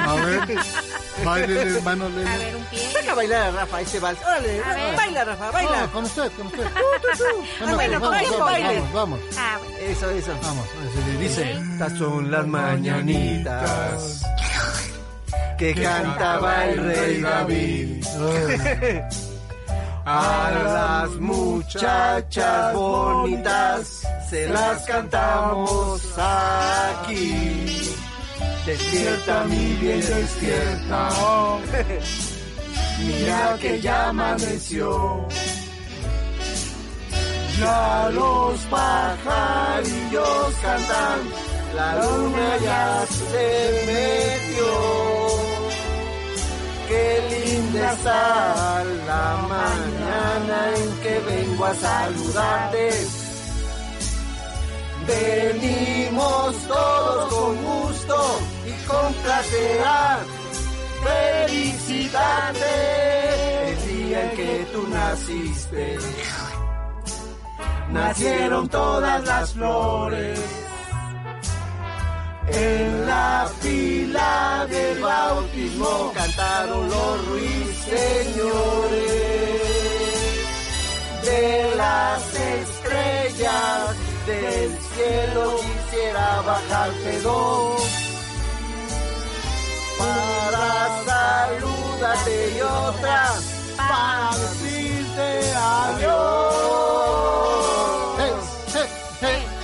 [0.00, 0.58] A ver,
[1.24, 2.38] baile hermano A Lelo.
[2.38, 2.90] ver, un pie.
[2.92, 4.18] Saca a bailar a Rafa ese vals.
[4.22, 4.96] Órale, A ver.
[4.96, 5.80] baila Rafa, baila.
[5.82, 6.66] No, con usted, con usted.
[6.74, 8.74] Ah, bueno, vamos, vamos, baile.
[8.80, 9.20] vamos, vamos.
[9.38, 9.76] Ah, bueno.
[9.78, 10.32] Eso, eso.
[10.42, 11.52] Vamos, se le dice.
[11.52, 14.22] Estas son las mañanitas
[15.58, 18.04] que cantaba el rey David.
[20.04, 24.02] A las muchachas bonitas
[24.32, 27.66] se las cantamos aquí.
[28.64, 31.08] Despierta mi bien, despierta.
[33.06, 35.28] Mira que ya amaneció.
[37.60, 41.20] Ya los pajarillos cantan,
[41.76, 43.48] la luna ya se
[43.88, 44.72] metió.
[46.88, 53.21] Qué linda está la mañana en que vengo a saludarte.
[55.06, 59.80] Venimos todos con gusto y con placer.
[61.04, 62.72] Felicitarte
[63.70, 65.98] el día en que tú naciste.
[67.90, 70.40] Nacieron todas las flores
[72.48, 78.02] en la fila del bautismo cantaron los ruiseñores
[81.22, 83.96] de las estrellas
[84.26, 87.82] del cielo quisiera bajarte dos
[89.98, 93.34] para saludarte y otra
[93.76, 96.62] para decirte adiós.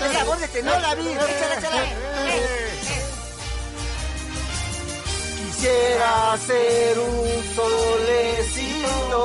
[0.05, 1.07] Es la voz de tenor, David.
[1.07, 1.83] Échala, échala.
[5.37, 9.25] Quisiera ser un solecito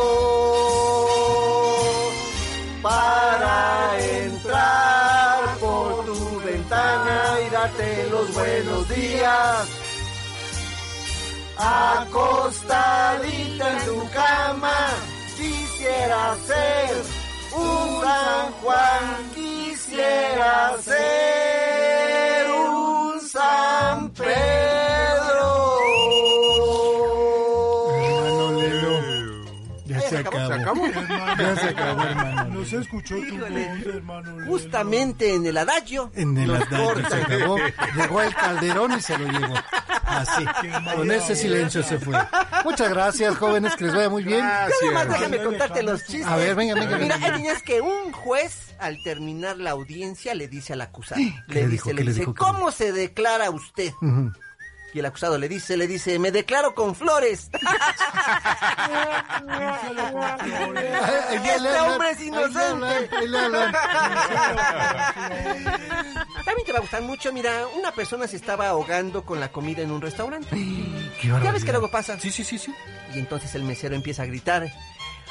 [2.82, 4.93] para entrar
[8.12, 9.68] los buenos días.
[11.58, 12.82] Acostadita
[13.72, 14.90] en tu cama,
[15.38, 17.04] quisiera ser
[17.56, 24.83] un San Juan, quisiera ser un San Pedro.
[30.64, 30.88] Acabó.
[31.38, 32.46] Ya se acabó, hermano.
[32.46, 33.68] No se escuchó tu Híjole.
[33.68, 34.40] voz, hermano.
[34.40, 34.52] Lelo.
[34.52, 36.12] Justamente en el adagio.
[36.16, 37.58] En el adagio se acabó.
[37.96, 39.54] Llegó el calderón y se lo llevó.
[40.06, 40.46] Así.
[40.96, 42.18] Con ese silencio se fue.
[42.64, 43.76] Muchas gracias, jóvenes.
[43.76, 44.46] Que les vaya muy bien.
[44.82, 46.26] Yo déjame contarte los chistes.
[46.28, 47.34] A ver, venga, venga, Mira, venga.
[47.34, 51.22] tenías que un juez, al terminar la audiencia, le dice al acusado.
[51.48, 53.92] ¿Qué Le dice, le ¿Qué le dice, ¿cómo se declara usted?
[54.02, 54.32] Ujú.
[54.94, 57.50] Y el acusado le dice, le dice, me declaro con flores.
[61.32, 63.10] este hombre es inocente.
[66.46, 69.82] También te va a gustar mucho, mira, una persona se estaba ahogando con la comida
[69.82, 70.50] en un restaurante.
[71.20, 72.20] Qué ¿Ya ves que luego pasa?
[72.20, 72.72] Sí, sí, sí, sí.
[73.16, 74.72] Y entonces el mesero empieza a gritar.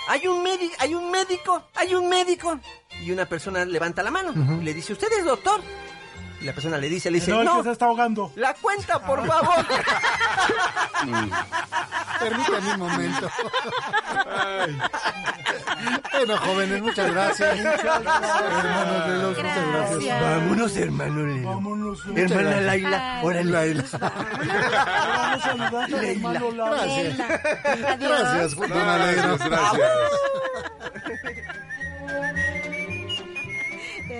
[0.09, 2.59] hay un médico, hay un médico, hay un médico.
[3.01, 5.61] Y una persona levanta la mano y le dice, ¿usted es doctor?
[6.43, 8.33] Y la persona le dice, le dice, No, no, que se está ahogando.
[8.35, 9.65] la cuenta, por favor.
[12.19, 13.31] Permítame un momento.
[16.13, 17.59] Bueno, jóvenes, muchas gracias.
[17.59, 20.21] Hermanos de los, muchas gracias.
[20.21, 21.49] Vámonos, hermano Lelo.
[21.49, 22.01] Vámonos.
[22.07, 22.65] Hermana gracias.
[22.65, 23.51] Laila, órale.
[23.53, 23.85] Laila.
[23.93, 26.75] Vamos saludando al hermano Lalo.
[26.77, 27.19] Gracias.
[28.01, 29.39] Gracias, don Alegro.
[29.39, 29.81] Gracias.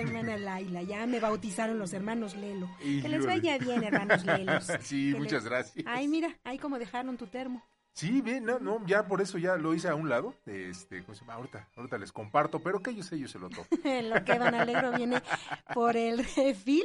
[0.01, 2.69] Hermana Laila, ya me bautizaron los hermanos Lelo.
[2.83, 4.67] Y que les vaya bien, hermanos Lelos.
[4.81, 5.85] Sí, Que muchas les- gracias.
[5.87, 7.63] Ay, mira, ahí como dejaron tu termo.
[7.95, 10.33] Sí, bien, no, no, ya por eso ya lo hice a un lado.
[10.47, 11.35] Este, ¿cómo se llama?
[11.35, 13.67] Ahorita, ahorita les comparto, pero que ellos, ellos se lo toman.
[14.09, 15.21] Lo que Don Alegro viene
[15.75, 16.83] por el refil.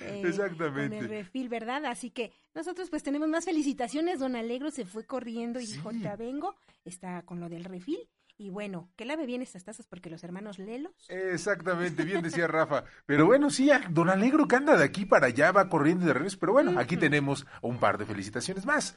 [0.00, 0.96] eh, Exactamente.
[0.96, 1.84] Con el refil, ¿verdad?
[1.86, 4.18] Así que nosotros pues tenemos más felicitaciones.
[4.18, 6.56] Don Alegro se fue corriendo y dijo, ya vengo.
[6.84, 7.98] Está con lo del refil.
[8.40, 10.92] Y bueno, que lave bien estas tazas porque los hermanos Lelos.
[11.08, 12.84] Exactamente, bien decía Rafa.
[13.04, 16.14] Pero bueno, sí, a don Alegro que anda de aquí para allá, va corriendo de
[16.14, 16.38] regreso.
[16.38, 18.96] Pero bueno, aquí tenemos un par de felicitaciones más.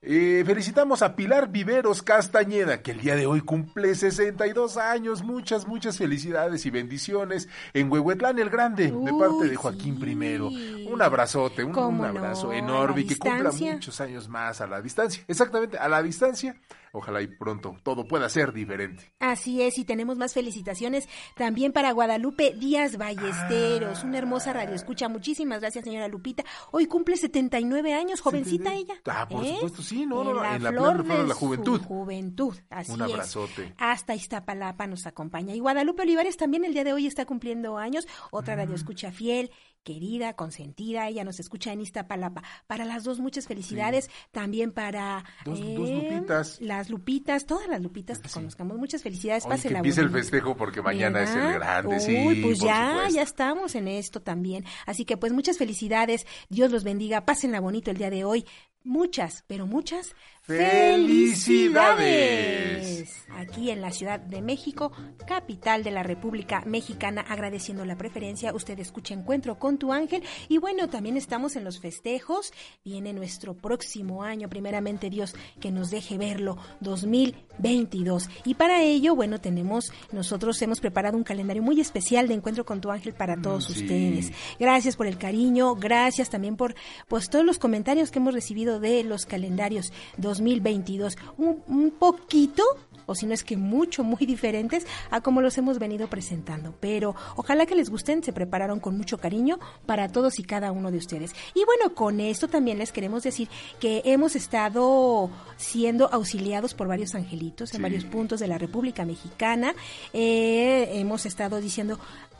[0.00, 5.24] Eh, felicitamos a Pilar Viveros Castañeda, que el día de hoy cumple 62 años.
[5.24, 10.86] Muchas, muchas felicidades y bendiciones en Huehuetlán el Grande, de parte de Joaquín I.
[10.88, 13.72] Un abrazote, un, abrazo no, enorme y que cumpla distancia.
[13.72, 15.24] muchos años más a la distancia.
[15.26, 16.56] Exactamente, a la distancia.
[16.92, 19.12] Ojalá y pronto todo pueda ser diferente.
[19.20, 25.08] Así es, y tenemos más felicitaciones también para Guadalupe Díaz Ballesteros, una hermosa radio escucha.
[25.08, 26.44] Muchísimas gracias, señora Lupita.
[26.70, 28.94] Hoy cumple 79 años, jovencita ella.
[29.06, 29.54] Ah, por ¿eh?
[29.54, 31.80] supuesto, sí, no, la en la flor de la su juventud.
[31.82, 33.10] juventud, así Un es.
[33.12, 33.74] abrazote.
[33.78, 35.54] Hasta Iztapalapa nos acompaña.
[35.54, 39.50] Y Guadalupe Olivares también el día de hoy está cumpliendo años, otra radio escucha fiel,
[39.82, 42.42] querida, consentida, ella nos escucha en Iztapalapa.
[42.66, 44.10] Para las dos, muchas felicidades.
[44.32, 46.60] También para Dos- eh, dos Lupitas.
[46.60, 48.76] Las Lupitas, todas las Lupitas que conozcamos.
[48.78, 49.44] Muchas felicidades.
[49.46, 52.16] Oye, que empiece el festejo porque mañana es el grande, sí.
[52.26, 53.14] Uy, pues ya, supuesto.
[53.14, 54.64] ya estamos en esto también.
[54.86, 58.44] Así que pues muchas felicidades, Dios los bendiga, pásenla bonito el día de hoy.
[58.84, 60.14] Muchas, pero muchas
[60.48, 63.26] ¡Felicidades!
[63.36, 64.90] Aquí en la Ciudad de México,
[65.26, 68.54] capital de la República Mexicana, agradeciendo la preferencia.
[68.54, 70.22] Usted escucha Encuentro con tu ángel.
[70.48, 72.54] Y bueno, también estamos en los festejos.
[72.82, 78.30] Viene nuestro próximo año, primeramente Dios, que nos deje verlo, 2022.
[78.46, 82.80] Y para ello, bueno, tenemos, nosotros hemos preparado un calendario muy especial de Encuentro con
[82.80, 83.82] tu ángel para todos sí.
[83.82, 84.32] ustedes.
[84.58, 86.74] Gracias por el cariño, gracias también por
[87.06, 91.16] pues todos los comentarios que hemos recibido de los calendarios 2022.
[91.36, 92.62] Un, un poquito
[93.08, 96.74] o si no es que mucho, muy diferentes a como los hemos venido presentando.
[96.78, 100.90] Pero ojalá que les gusten, se prepararon con mucho cariño para todos y cada uno
[100.90, 101.32] de ustedes.
[101.54, 103.48] Y bueno, con esto también les queremos decir
[103.80, 109.74] que hemos estado siendo auxiliados por varios angelitos en varios puntos de la República Mexicana.
[110.12, 111.98] Eh, hemos estado diciendo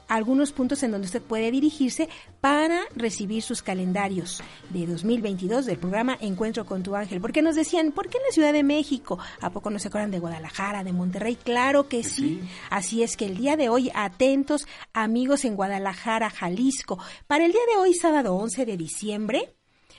[0.08, 2.08] algunos puntos en donde usted puede dirigirse
[2.40, 7.20] para recibir sus calendarios de 2022 del programa Encuentro con tu ángel.
[7.20, 9.18] Porque nos decían, ¿por qué en la Ciudad de México?
[9.40, 11.36] ¿A poco no se acuerdan de Guadalajara, de Monterrey?
[11.36, 12.40] Claro que sí.
[12.70, 16.98] Así es que el día de hoy, atentos amigos en Guadalajara, Jalisco.
[17.26, 19.54] Para el día de hoy, sábado 11 de diciembre,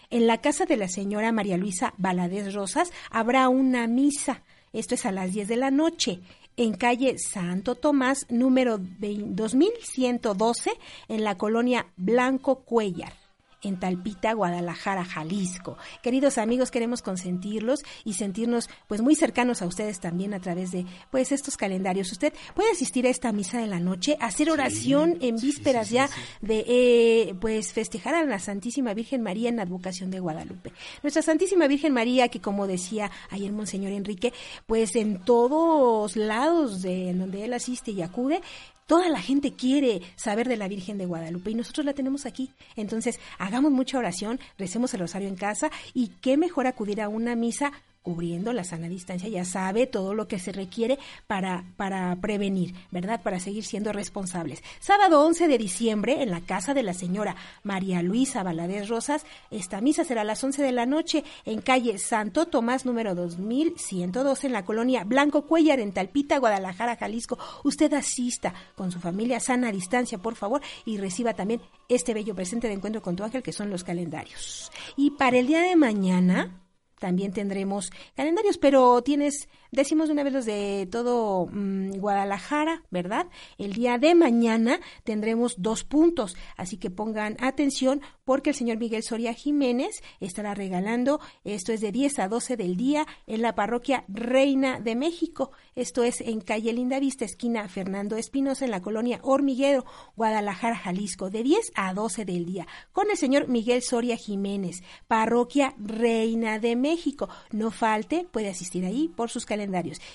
[0.09, 4.43] en la casa de la señora María Luisa Valadez Rosas habrá una misa.
[4.73, 6.21] Esto es a las 10 de la noche
[6.59, 10.71] en calle Santo Tomás, número 20 2112,
[11.07, 13.18] en la colonia Blanco Cuellar
[13.61, 15.77] en Talpita, Guadalajara, Jalisco.
[16.01, 20.85] Queridos amigos, queremos consentirlos y sentirnos pues muy cercanos a ustedes también a través de
[21.11, 22.11] pues estos calendarios.
[22.11, 26.09] Usted puede asistir a esta misa de la noche, hacer oración en vísperas ya
[26.41, 30.71] de eh, pues festejar a la Santísima Virgen María en la advocación de Guadalupe.
[31.03, 34.33] Nuestra Santísima Virgen María, que como decía ayer Monseñor Enrique,
[34.65, 38.41] pues en todos lados de en donde él asiste y acude,
[38.89, 42.49] Toda la gente quiere saber de la Virgen de Guadalupe y nosotros la tenemos aquí.
[42.75, 47.35] Entonces, hagamos mucha oración, recemos el rosario en casa y qué mejor acudir a una
[47.35, 50.97] misa cubriendo la sana distancia, ya sabe todo lo que se requiere
[51.27, 53.21] para, para prevenir, ¿verdad?
[53.21, 54.63] Para seguir siendo responsables.
[54.79, 59.81] Sábado 11 de diciembre, en la casa de la señora María Luisa Valadez Rosas, esta
[59.81, 64.53] misa será a las 11 de la noche en calle Santo Tomás, número 2112, en
[64.53, 67.37] la colonia Blanco Cuellar, en Talpita, Guadalajara, Jalisco.
[67.63, 72.67] Usted asista con su familia sana distancia, por favor, y reciba también este bello presente
[72.67, 74.71] de encuentro con tu ángel, que son los calendarios.
[74.95, 76.61] Y para el día de mañana,
[76.99, 83.27] también tendremos calendarios, pero tienes decimos de una vez los de todo mm, Guadalajara, ¿verdad?
[83.57, 89.03] El día de mañana tendremos dos puntos, así que pongan atención porque el señor Miguel
[89.03, 94.05] Soria Jiménez estará regalando, esto es de 10 a 12 del día, en la parroquia
[94.07, 95.51] Reina de México.
[95.75, 99.85] Esto es en calle Lindavista, esquina Fernando Espinosa, en la colonia Hormiguero,
[100.15, 105.73] Guadalajara, Jalisco, de 10 a 12 del día, con el señor Miguel Soria Jiménez, parroquia
[105.77, 107.29] Reina de México.
[107.51, 109.58] No falte, puede asistir ahí por sus calendarios.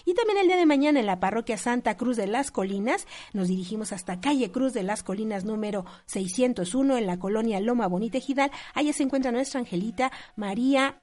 [0.04, 3.48] Y también el día de mañana en la parroquia Santa Cruz de las Colinas, nos
[3.48, 8.52] dirigimos hasta calle Cruz de las Colinas número 601 en la colonia Loma Bonita Tejidal.
[8.74, 11.02] Allá se encuentra nuestra angelita María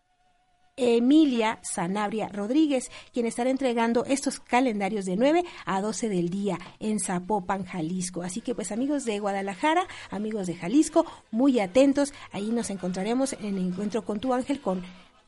[0.77, 6.99] Emilia Sanabria Rodríguez, quien estará entregando estos calendarios de 9 a 12 del día en
[6.99, 8.23] Zapopan, Jalisco.
[8.23, 13.57] Así que pues amigos de Guadalajara, amigos de Jalisco, muy atentos, ahí nos encontraremos en
[13.57, 14.81] el encuentro con tu ángel con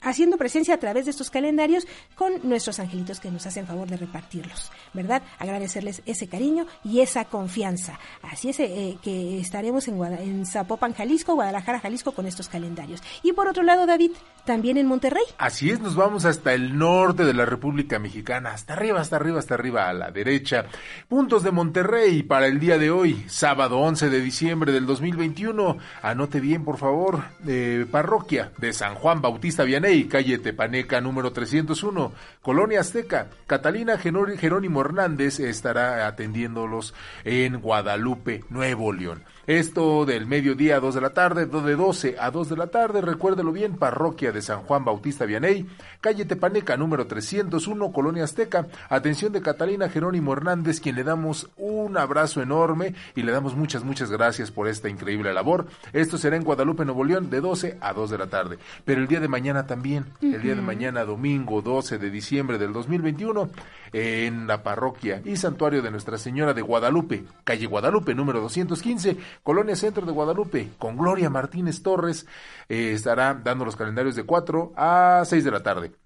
[0.04, 3.98] haciendo presencia a través de estos calendarios con nuestros angelitos que nos hacen favor de
[3.98, 5.24] repartirlos, ¿verdad?
[5.40, 8.00] Agradecerles ese cariño y esa confianza.
[8.22, 13.02] Así es eh, que estaremos en, en Zapopan, Jalisco, Guadalajara, Jalisco con estos calendarios.
[13.24, 14.12] Y por otro lado, David,
[14.46, 15.24] también en Monterrey.
[15.38, 19.40] Así es, nos vamos hasta el norte de la República Mexicana, hasta arriba, hasta arriba,
[19.40, 20.66] hasta arriba, a la derecha.
[21.08, 25.78] Puntos de Monterrey para el día de hoy, sábado 11 de diciembre del 2021.
[26.02, 32.12] Anote bien, por favor, eh, parroquia de San Juan Bautista Vianey calle Tepaneca número 301,
[32.42, 33.30] Colonia Azteca.
[33.48, 36.94] Catalina Jerónimo Hernández estará atendiéndolos
[37.24, 39.24] en Guadalupe, Nuevo León.
[39.46, 43.02] Esto del mediodía a 2 de la tarde, de 12 a 2 de la tarde,
[43.02, 45.66] recuérdelo bien, parroquia de San Juan Bautista Vianey,
[46.00, 48.68] calle Tepaneca número 301, Colonia Azteca.
[48.88, 53.84] Atención de Catalina Jerónimo Hernández, quien le damos un abrazo enorme y le damos muchas,
[53.84, 55.68] muchas gracias por esta increíble labor.
[55.92, 58.60] Esto será en Guadalupe, Nuevo León, de 12 a 2 de la tarde.
[58.86, 62.72] Pero el día de mañana también, el día de mañana, domingo 12 de diciembre del
[62.72, 63.50] 2021,
[63.92, 69.76] en la parroquia y santuario de Nuestra Señora de Guadalupe, calle Guadalupe número 215, Colonia
[69.76, 72.28] Centro de Guadalupe, con Gloria Martínez Torres,
[72.70, 76.03] eh, estará dando los calendarios de 4 a 6 de la tarde.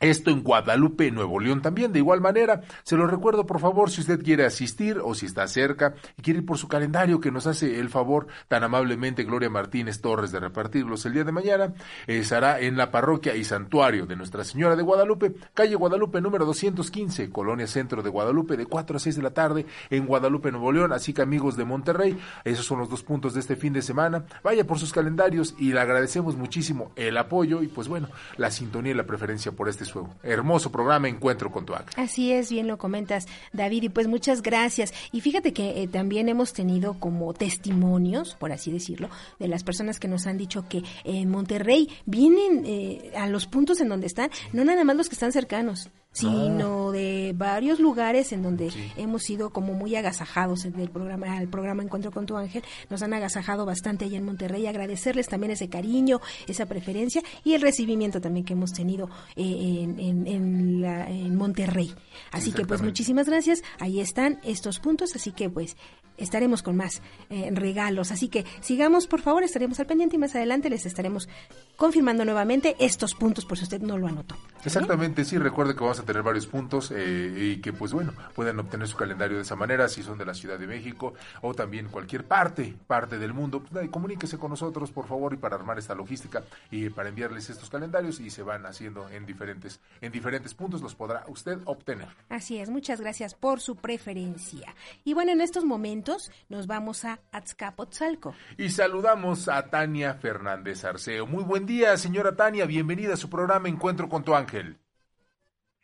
[0.00, 1.92] Esto en Guadalupe, Nuevo León también.
[1.92, 5.46] De igual manera, se lo recuerdo por favor si usted quiere asistir o si está
[5.46, 9.48] cerca y quiere ir por su calendario que nos hace el favor tan amablemente Gloria
[9.50, 11.74] Martínez Torres de repartirlos el día de mañana.
[12.06, 17.30] estará en la parroquia y santuario de Nuestra Señora de Guadalupe, calle Guadalupe número 215,
[17.30, 20.92] Colonia Centro de Guadalupe, de 4 a 6 de la tarde en Guadalupe, Nuevo León.
[20.92, 24.24] Así que amigos de Monterrey, esos son los dos puntos de este fin de semana.
[24.42, 28.92] Vaya por sus calendarios y le agradecemos muchísimo el apoyo y pues bueno, la sintonía
[28.92, 31.94] y la preferencia por este su hermoso programa Encuentro con tu Ángel.
[31.96, 34.92] Así es, bien lo comentas, David, y pues muchas gracias.
[35.12, 39.08] Y fíjate que eh, también hemos tenido como testimonios, por así decirlo,
[39.38, 43.80] de las personas que nos han dicho que en Monterrey vienen eh, a los puntos
[43.80, 48.42] en donde están, no nada más los que están cercanos, sino de varios lugares en
[48.42, 53.02] donde hemos sido como muy agasajados del programa, el programa Encuentro con tu Ángel, nos
[53.02, 58.20] han agasajado bastante allá en Monterrey, agradecerles también ese cariño, esa preferencia y el recibimiento
[58.20, 61.92] también que hemos tenido eh, en, en, en Monterrey.
[62.30, 65.76] Así que pues muchísimas gracias, ahí están estos puntos, así que pues
[66.16, 68.12] estaremos con más eh, regalos.
[68.12, 71.28] Así que sigamos, por favor, estaremos al pendiente y más adelante les estaremos
[71.76, 74.36] confirmando nuevamente estos puntos por si usted no lo anotó.
[74.64, 78.58] Exactamente, sí, recuerde que vamos a tener varios puntos eh, y que pues bueno, pueden
[78.58, 81.88] obtener su calendario de esa manera si son de la Ciudad de México o también
[81.88, 83.62] cualquier parte, parte del mundo.
[83.62, 87.68] Pues, comuníquese con nosotros, por favor, y para armar esta logística y para enviarles estos
[87.70, 92.08] calendarios y se van haciendo en diferentes, en diferentes puntos, los podrá usted obtener.
[92.28, 94.74] Así es, muchas gracias por su preferencia.
[95.04, 96.03] Y bueno, en estos momentos
[96.48, 98.34] nos vamos a Azcapotzalco.
[98.58, 101.26] Y saludamos a Tania Fernández Arceo.
[101.26, 102.66] Muy buen día, señora Tania.
[102.66, 104.76] Bienvenida a su programa Encuentro con tu ángel.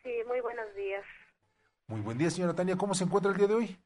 [0.03, 1.05] Sí, muy buenos días.
[1.87, 2.77] Muy buen día, señora Tania.
[2.77, 3.77] ¿Cómo se encuentra el día de hoy?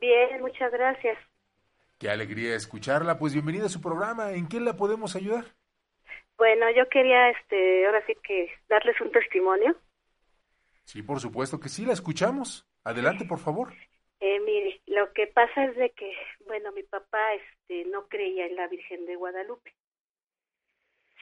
[0.00, 1.18] Bien, muchas gracias.
[1.98, 3.18] Qué alegría escucharla.
[3.18, 4.32] Pues bienvenida a su programa.
[4.32, 5.44] ¿En qué la podemos ayudar?
[6.38, 9.76] Bueno, yo quería, este, ahora sí que darles un testimonio.
[10.84, 12.66] Sí, por supuesto que sí, la escuchamos.
[12.84, 13.72] Adelante, por favor.
[14.24, 16.16] Eh, mire, lo que pasa es de que,
[16.46, 19.74] bueno, mi papá este, no creía en la Virgen de Guadalupe.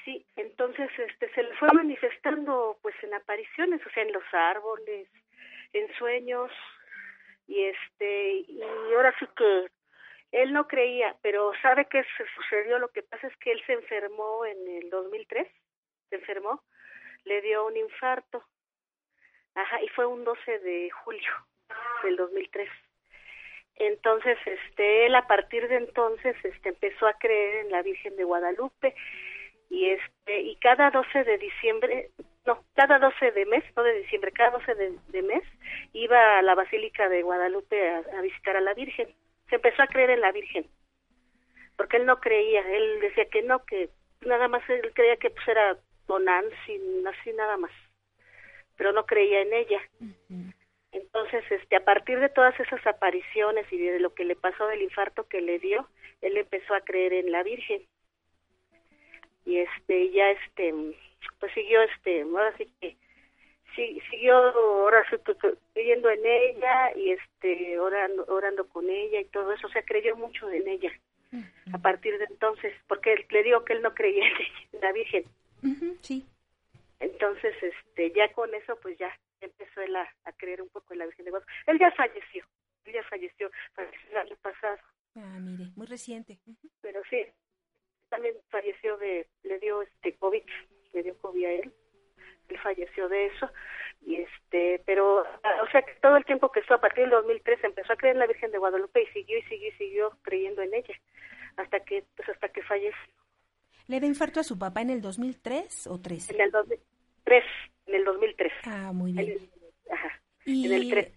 [0.05, 5.09] Sí, entonces este, se le fue manifestando pues en apariciones, o sea, en los árboles,
[5.73, 6.53] en sueños,
[7.47, 8.63] y este, y
[8.95, 9.71] ahora sí que
[10.33, 12.79] él no creía, pero ¿sabe qué se sucedió?
[12.79, 15.49] Lo que pasa es que él se enfermó en el 2003,
[16.11, 16.63] se enfermó,
[17.25, 18.45] le dio un infarto,
[19.55, 21.33] ajá, y fue un 12 de julio
[22.03, 22.69] del 2003.
[23.81, 28.25] Entonces, este, él a partir de entonces, este, empezó a creer en la Virgen de
[28.25, 28.95] Guadalupe
[29.71, 32.11] y este, y cada 12 de diciembre,
[32.45, 35.43] no, cada 12 de mes, no de diciembre, cada 12 de, mes,
[35.95, 39.09] iba a la Basílica de Guadalupe a, visitar a la Virgen.
[39.49, 40.67] Se empezó a creer en la Virgen,
[41.79, 43.89] porque él no creía, él decía que no, que
[44.21, 45.79] nada más él creía que pues era
[46.67, 47.73] sin así nada más,
[48.77, 49.81] pero no creía en ella.
[50.93, 54.83] Entonces, este, a partir de todas esas apariciones y de lo que le pasó del
[54.83, 55.89] infarto que le dio,
[56.21, 57.83] él empezó a creer en la Virgen.
[59.45, 60.75] Y este, ya este,
[61.39, 62.97] pues siguió este, ahora sí que
[64.11, 65.17] siguió ahora sí
[65.73, 70.17] creyendo en ella y este orando, orando con ella y todo eso, o sea, creyó
[70.17, 70.93] mucho en ella.
[71.73, 75.25] A partir de entonces, porque le digo que él no creía en la Virgen.
[76.03, 76.27] sí.
[76.99, 80.07] Entonces, este, ya con eso, pues ya empezó él a,
[80.37, 81.53] creer un poco en la Virgen de Guadalupe.
[81.67, 82.45] Él ya falleció,
[82.85, 84.79] él ya falleció, falleció el año pasado.
[85.17, 86.39] Ah, mire, muy reciente.
[86.81, 87.27] Pero sí,
[88.09, 90.43] también falleció de, le dio este COVID,
[90.93, 91.75] le dio COVID a él,
[92.49, 93.51] él falleció de eso,
[94.03, 97.65] y este, pero, o sea, que todo el tiempo que estuvo a partir del 2003
[97.65, 100.63] empezó a creer en la Virgen de Guadalupe y siguió y siguió y siguió creyendo
[100.63, 100.95] en ella,
[101.57, 103.15] hasta que, pues hasta que falleció.
[103.87, 106.35] ¿Le dio infarto a su papá en el 2003 o 13?
[106.35, 106.90] En el 2003,
[107.87, 108.53] en el 2003.
[108.65, 109.51] Ah, muy bien.
[109.91, 111.13] ajá, y, en el 3.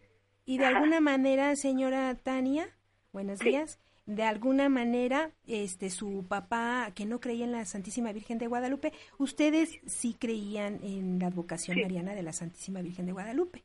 [0.45, 2.67] Y de alguna manera, señora Tania,
[3.11, 8.37] buenos días, de alguna manera, este, su papá, que no creía en la Santísima Virgen
[8.37, 13.63] de Guadalupe, ustedes sí creían en la advocación mariana de la Santísima Virgen de Guadalupe.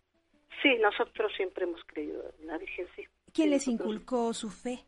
[0.62, 3.04] Sí, nosotros siempre hemos creído en la Virgen, sí.
[3.32, 4.84] ¿Quién les inculcó su fe?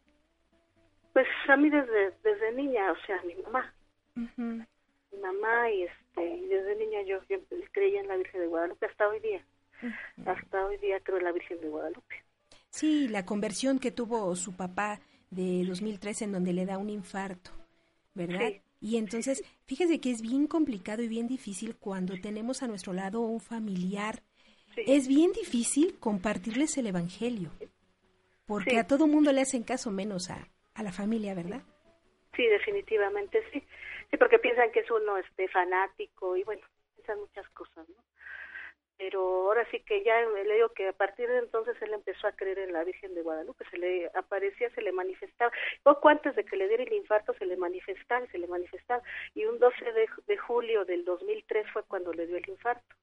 [1.12, 3.74] Pues a mí desde, desde niña, o sea, mi mamá.
[4.14, 5.82] Mi mamá y
[6.22, 7.18] este desde niña yo,
[7.72, 9.44] creía en la Virgen de Guadalupe hasta hoy día.
[10.26, 12.14] Hasta hoy día creo en la Virgen de Guadalupe.
[12.68, 17.50] Sí, la conversión que tuvo su papá de 2003 en donde le da un infarto,
[18.14, 18.52] ¿verdad?
[18.80, 23.20] Y entonces, fíjese que es bien complicado y bien difícil cuando tenemos a nuestro lado
[23.20, 24.22] un familiar.
[24.76, 27.50] Es bien difícil compartirles el Evangelio,
[28.46, 31.62] porque a todo mundo le hacen caso menos a, a la familia, ¿verdad?
[32.36, 33.62] Sí, definitivamente sí.
[34.10, 36.62] Sí, porque piensan que es uno este fanático y bueno,
[36.96, 37.96] piensan muchas cosas, ¿no?
[39.00, 42.32] Pero ahora sí que ya le digo que a partir de entonces él empezó a
[42.32, 45.50] creer en la Virgen de Guadalupe, se le aparecía, se le manifestaba.
[45.82, 49.02] Poco antes de que le diera el infarto se le manifestaba, se le manifestaba.
[49.34, 49.92] Y un 12
[50.26, 52.94] de, julio del 2003 fue cuando le dio el infarto.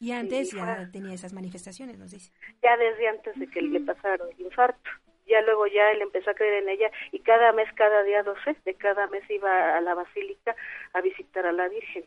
[0.00, 2.30] Y antes ya tenía esas manifestaciones, nos dice.
[2.62, 4.90] Ya desde antes de que le pasara el infarto
[5.28, 8.56] ya luego ya él empezó a creer en ella y cada mes, cada día 12
[8.64, 10.56] de cada mes iba a la basílica
[10.92, 12.04] a visitar a la Virgen.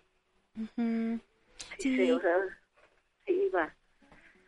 [1.78, 2.12] sí.
[2.12, 2.38] o sea,
[3.28, 3.74] iba.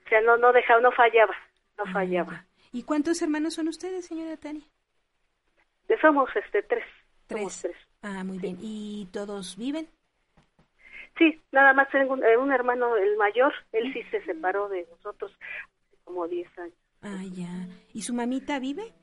[0.05, 1.35] O sea, no, no dejaba, no fallaba,
[1.77, 2.45] no fallaba.
[2.71, 4.63] ¿Y cuántos hermanos son ustedes, señora Tania?
[6.01, 6.83] Somos este tres.
[7.27, 7.61] Tres.
[7.61, 7.77] tres.
[8.01, 8.57] Ah, muy bien.
[8.59, 9.87] ¿Y todos viven?
[11.17, 15.31] Sí, nada más tengo un, un hermano, el mayor, él sí se separó de nosotros
[16.03, 16.82] como 10 años.
[17.03, 17.67] Ah, ya.
[17.93, 18.93] ¿Y su mamita vive?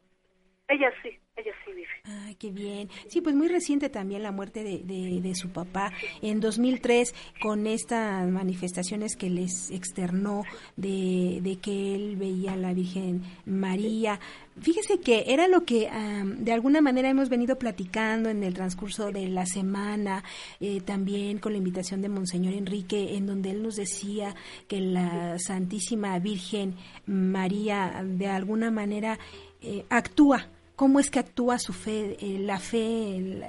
[0.70, 1.88] Ella sí, ella sí vive.
[2.05, 2.88] Ay, qué bien.
[3.09, 4.78] Sí, pues muy reciente también la muerte de,
[5.20, 5.92] de, su papá
[6.22, 10.44] en 2003 con estas manifestaciones que les externó
[10.76, 14.20] de, de que él veía a la Virgen María.
[14.60, 19.28] Fíjese que era lo que de alguna manera hemos venido platicando en el transcurso de
[19.28, 20.22] la semana,
[20.60, 24.36] eh, también con la invitación de Monseñor Enrique, en donde él nos decía
[24.68, 26.76] que la Santísima Virgen
[27.06, 29.18] María de alguna manera
[29.62, 30.48] eh, actúa,
[30.81, 33.43] cómo es que actúa su fe, eh, la fe,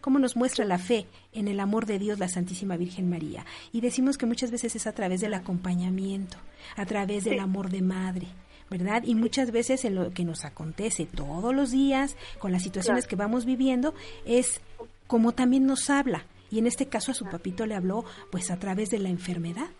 [0.00, 3.44] cómo nos muestra la fe en el amor de Dios la Santísima Virgen María.
[3.72, 6.36] Y decimos que muchas veces es a través del acompañamiento,
[6.76, 8.28] a través del amor de madre.
[8.70, 9.02] ¿verdad?
[9.04, 13.16] Y muchas veces en lo que nos acontece todos los días, con las situaciones que
[13.16, 13.92] vamos viviendo,
[14.24, 14.60] es
[15.08, 16.24] como también nos habla.
[16.52, 19.70] Y en este caso a su papito le habló pues a través de la enfermedad.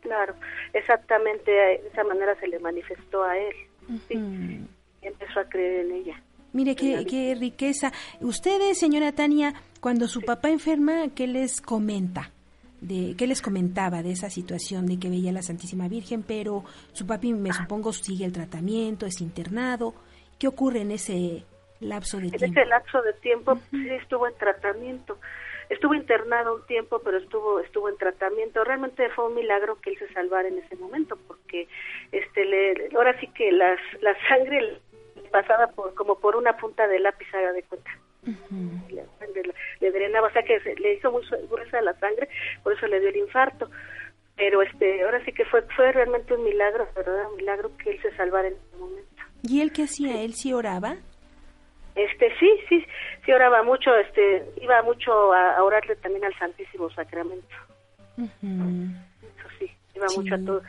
[0.00, 0.34] Claro,
[0.72, 3.54] exactamente de esa manera se le manifestó a él.
[4.08, 4.66] sí,
[5.02, 6.22] y empezó a creer en ella.
[6.52, 7.92] Mire qué, qué riqueza.
[8.20, 12.30] Ustedes, señora Tania, cuando su papá enferma, ¿qué les comenta?
[12.82, 16.64] de qué les comentaba de esa situación de que veía a la Santísima Virgen, pero
[16.92, 19.94] su papi me supongo sigue el tratamiento, es internado.
[20.38, 21.44] ¿Qué ocurre en ese
[21.78, 22.44] lapso de tiempo?
[22.44, 25.18] En ese lapso de tiempo sí estuvo en tratamiento.
[25.70, 28.64] Estuvo internado un tiempo, pero estuvo estuvo en tratamiento.
[28.64, 31.68] Realmente fue un milagro que él se salvara en ese momento, porque
[32.10, 34.80] este le, ahora sí que las, la sangre
[35.32, 37.90] pasaba por como por una punta de lápiz, haga de cuenta
[39.80, 42.28] le, drenaba, o sea que le hizo muy gruesa la sangre,
[42.62, 43.70] por eso le dio el infarto.
[44.36, 47.30] Pero este, ahora sí que fue fue realmente un milagro, ¿verdad?
[47.30, 49.22] Un milagro que él se salvara en ese momento.
[49.42, 50.22] ¿Y él qué hacía?
[50.22, 50.96] ¿Él sí oraba?
[51.94, 52.84] Este, sí, sí,
[53.24, 57.54] sí oraba mucho, este, iba mucho a, orarle también al Santísimo Sacramento.
[58.16, 60.62] Eso sí, iba mucho a todo,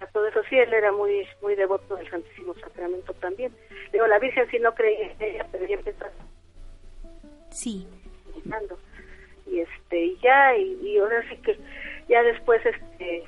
[0.00, 0.40] a todo eso.
[0.48, 3.52] Sí, él era muy muy devoto del Santísimo Sacramento también.
[3.92, 6.06] Digo, la Virgen sí no creía en ella, pero ya empezó.
[7.50, 7.86] Sí.
[9.46, 11.58] Y este, y ya, y, y ahora sí que
[12.08, 13.24] ya después este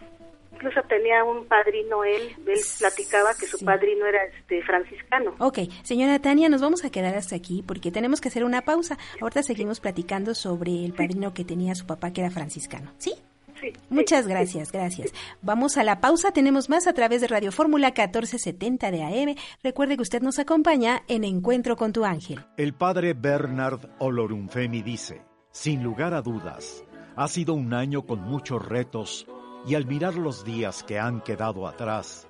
[0.52, 5.34] incluso tenía un padrino él, él platicaba que su padrino era este franciscano.
[5.38, 8.98] Ok, señora Tania, nos vamos a quedar hasta aquí porque tenemos que hacer una pausa.
[9.22, 12.92] Ahorita seguimos platicando sobre el padrino que tenía su papá que era franciscano.
[12.98, 13.14] ¿Sí?
[13.60, 15.12] Sí, Muchas gracias, gracias.
[15.42, 19.34] Vamos a la pausa, tenemos más a través de Radio Fórmula 1470 de AM.
[19.62, 22.44] Recuerde que usted nos acompaña en Encuentro con tu ángel.
[22.56, 26.84] El padre Bernard Olorunfemi dice, sin lugar a dudas,
[27.16, 29.26] ha sido un año con muchos retos
[29.66, 32.28] y al mirar los días que han quedado atrás,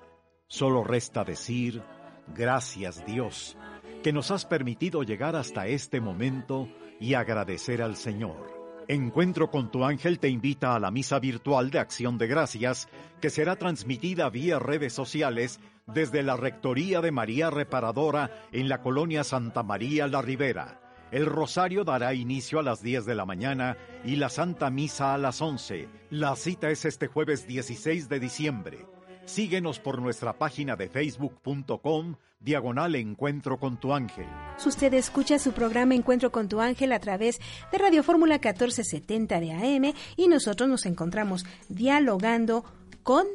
[0.48, 1.82] solo resta decir,
[2.35, 3.57] gracias Dios,
[4.02, 8.59] que nos has permitido llegar hasta este momento y agradecer al Señor.
[8.90, 12.88] Encuentro con tu ángel te invita a la misa virtual de acción de gracias
[13.20, 19.22] que será transmitida vía redes sociales desde la Rectoría de María Reparadora en la colonia
[19.22, 20.80] Santa María La Ribera.
[21.12, 25.18] El rosario dará inicio a las 10 de la mañana y la Santa Misa a
[25.18, 25.88] las 11.
[26.10, 28.86] La cita es este jueves 16 de diciembre.
[29.24, 34.26] Síguenos por nuestra página de facebook.com diagonal Encuentro con tu ángel.
[34.64, 37.38] Usted escucha su programa Encuentro con tu ángel a través
[37.70, 42.64] de Radio Fórmula 1470 de AM y nosotros nos encontramos dialogando
[43.02, 43.26] con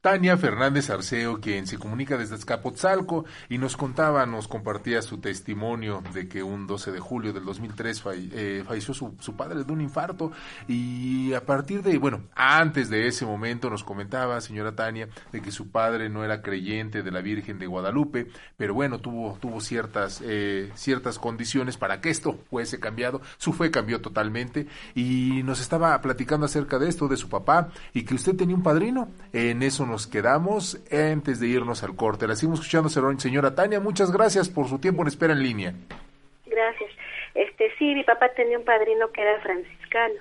[0.00, 6.02] Tania Fernández Arceo, quien se comunica desde Escapotzalco y nos contaba, nos compartía su testimonio
[6.14, 8.02] de que un 12 de julio del 2003
[8.32, 10.32] eh, falleció su, padre de un infarto.
[10.66, 15.52] Y a partir de, bueno, antes de ese momento nos comentaba, señora Tania, de que
[15.52, 20.22] su padre no era creyente de la Virgen de Guadalupe, pero bueno, tuvo, tuvo ciertas,
[20.24, 24.66] eh, ciertas condiciones para que esto fuese cambiado, su fe cambió totalmente.
[24.94, 28.62] Y nos estaba platicando acerca de esto, de su papá y que usted tenía un
[28.62, 32.26] padrino, en eso nos quedamos antes de irnos al corte.
[32.26, 32.88] La seguimos escuchando,
[33.18, 33.80] señora Tania.
[33.80, 35.74] Muchas gracias por su tiempo en espera en línea.
[36.46, 36.90] Gracias.
[37.34, 40.14] Este, sí, mi papá tenía un padrino que era franciscano.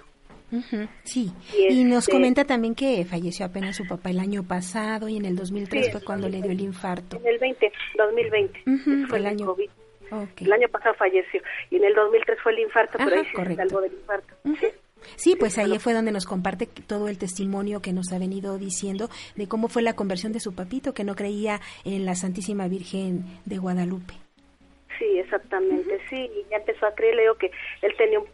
[1.03, 1.31] sí,
[1.69, 5.25] y, nos este comenta también que falleció apenas su papá el año pasado y en
[5.25, 7.17] el 2003 sí, fue cuando le dio el infarto.
[7.17, 8.63] En el 20, 2020,
[9.07, 9.69] fue el, año COVID.
[10.11, 10.47] Okay.
[10.47, 11.39] El año pasado falleció
[11.69, 14.33] y en el 2003 fue el infarto, pero ahí sí salvo del infarto.
[14.59, 14.67] ¿sí?
[15.15, 19.09] Sí, pues ahí fue donde nos comparte todo el testimonio que nos ha venido diciendo
[19.35, 23.25] de cómo fue la conversión de su papito, que no creía en la Santísima Virgen
[23.45, 24.13] de Guadalupe.
[24.97, 28.27] Sí, exactamente, sí, y ya empezó a creer, le digo que él tenía un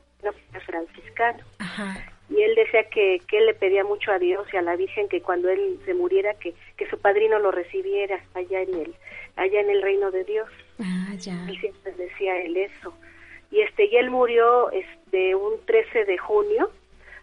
[0.66, 1.44] franciscano.
[1.60, 2.12] Ajá.
[2.28, 5.08] Y él decía que, que él le pedía mucho a Dios y a la Virgen
[5.08, 8.96] que cuando él se muriera, que, que su padrino lo recibiera allá en el,
[9.36, 10.50] allá en el reino de Dios.
[10.80, 11.46] Ah, ya.
[11.48, 12.96] Y siempre decía él eso
[13.52, 16.70] y este y él murió este un 13 de junio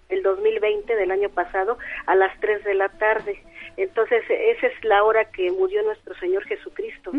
[0.09, 3.43] del 2020 del año pasado a las 3 de la tarde.
[3.77, 7.12] Entonces, esa es la hora que murió nuestro Señor Jesucristo.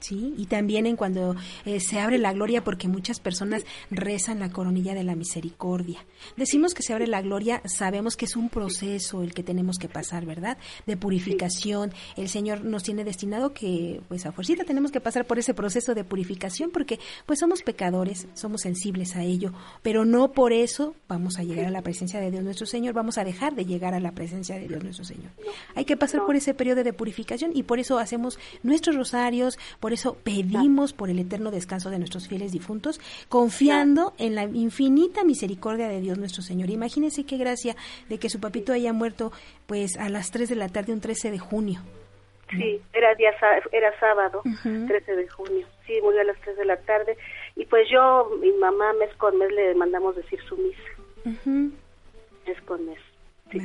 [0.00, 1.34] Sí, y también en cuando
[1.64, 6.04] eh, se abre la gloria, porque muchas personas rezan la coronilla de la misericordia.
[6.36, 9.88] Decimos que se abre la gloria, sabemos que es un proceso el que tenemos que
[9.88, 10.56] pasar, ¿verdad?
[10.86, 11.92] De purificación.
[12.16, 15.94] El Señor nos tiene destinado que, pues a fuercita tenemos que pasar por ese proceso
[15.94, 19.52] de purificación, porque pues somos pecadores, somos sensibles a ello,
[19.82, 23.18] pero no por eso vamos a llegar a la presencia de Dios nuestro Señor, vamos
[23.18, 25.32] a dejar de llegar a la presencia de Dios nuestro Señor.
[25.74, 29.58] Hay que pasar por ese periodo de purificación y por eso hacemos nuestros rosarios,
[29.92, 35.88] eso pedimos por el eterno descanso de nuestros fieles difuntos, confiando en la infinita misericordia
[35.88, 36.70] de Dios nuestro Señor.
[36.70, 37.76] Imagínense qué gracia
[38.08, 39.32] de que su papito haya muerto
[39.66, 41.80] pues a las 3 de la tarde un 13 de junio.
[42.50, 43.30] Sí, era día
[43.72, 44.86] era sábado, uh -huh.
[44.88, 45.66] 13 de junio.
[45.86, 47.16] Sí, murió a las 3 de la tarde
[47.56, 50.80] y pues yo, mi mamá mes con mes le mandamos decir su misa.
[51.24, 51.70] Uh -huh.
[52.46, 52.98] Mes con mes.
[53.50, 53.58] Sí.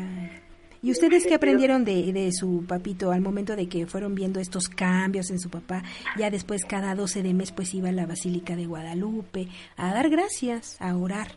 [0.84, 4.68] ¿Y ustedes qué aprendieron de, de, su papito al momento de que fueron viendo estos
[4.68, 5.82] cambios en su papá?
[6.18, 9.48] Ya después cada 12 de mes pues iba a la Basílica de Guadalupe
[9.78, 11.28] a dar gracias, a orar.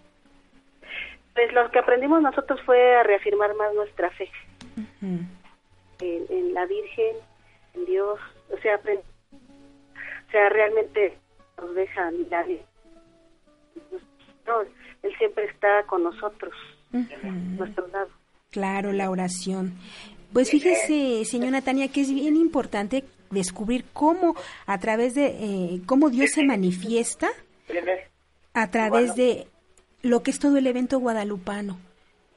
[1.32, 4.28] Pues lo que aprendimos nosotros fue a reafirmar más nuestra fe
[4.76, 5.26] uh -huh.
[6.00, 7.14] en, en, la Virgen,
[7.74, 8.18] en Dios,
[8.50, 11.16] o sea, o sea realmente
[11.56, 12.46] nos deja mirar.
[14.44, 14.62] No,
[15.02, 16.54] él siempre está con nosotros,
[16.92, 17.22] uh -huh.
[17.22, 18.10] en nuestro lado.
[18.56, 19.74] Claro, la oración.
[20.32, 24.34] Pues fíjese, señora Tania, que es bien importante descubrir cómo
[24.64, 27.28] a través de eh, cómo Dios se manifiesta
[28.54, 29.46] a través de
[30.00, 31.78] lo que es todo el evento guadalupano.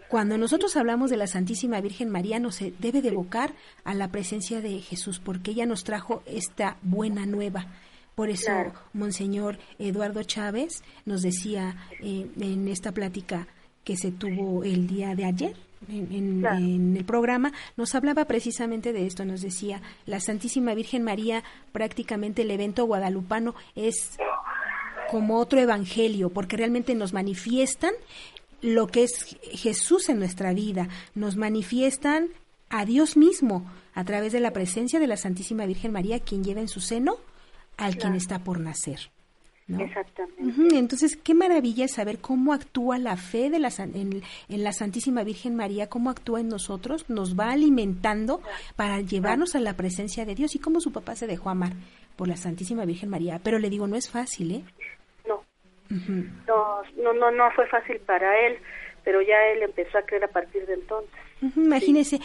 [0.10, 3.54] Cuando nosotros hablamos de la Santísima Virgen María, nos debe de evocar
[3.86, 7.68] a la presencia de Jesús, porque ella nos trajo esta buena nueva.
[8.14, 8.74] Por eso, claro.
[8.92, 13.48] Monseñor Eduardo Chávez nos decía eh, en esta plática
[13.86, 15.56] que se tuvo el día de ayer,
[15.88, 21.44] en, en, el programa, nos hablaba precisamente de esto, nos decía, la Santísima Virgen María,
[21.72, 24.18] prácticamente el evento guadalupano es
[25.10, 27.94] como otro evangelio, porque realmente nos manifiestan
[28.62, 32.30] lo que es Jesús en nuestra vida, nos manifiestan
[32.70, 36.62] a Dios mismo a través de la presencia de la Santísima Virgen María, quien lleva
[36.62, 37.18] en su seno
[37.78, 39.12] al quien está por nacer.
[39.78, 40.78] Exactamente.
[40.78, 45.56] Entonces, qué maravilla es saber cómo actúa la fe de la, en, la Santísima Virgen
[45.56, 48.42] María, cómo actúa en nosotros, nos va alimentando
[48.76, 51.74] para llevarnos a la presencia de Dios y cómo su papá se dejó amar
[52.16, 53.40] por la Santísima Virgen María.
[53.44, 54.64] Pero le digo, no es fácil, ¿eh?
[55.28, 55.44] No.
[56.98, 58.58] no, no, no, fue fácil para él,
[59.04, 61.12] pero ya él empezó a creer a partir de entonces.
[61.56, 62.20] imagínese,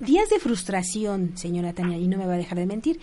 [0.00, 3.00] días de frustración, señora Tania, y no me va a dejar de mentir,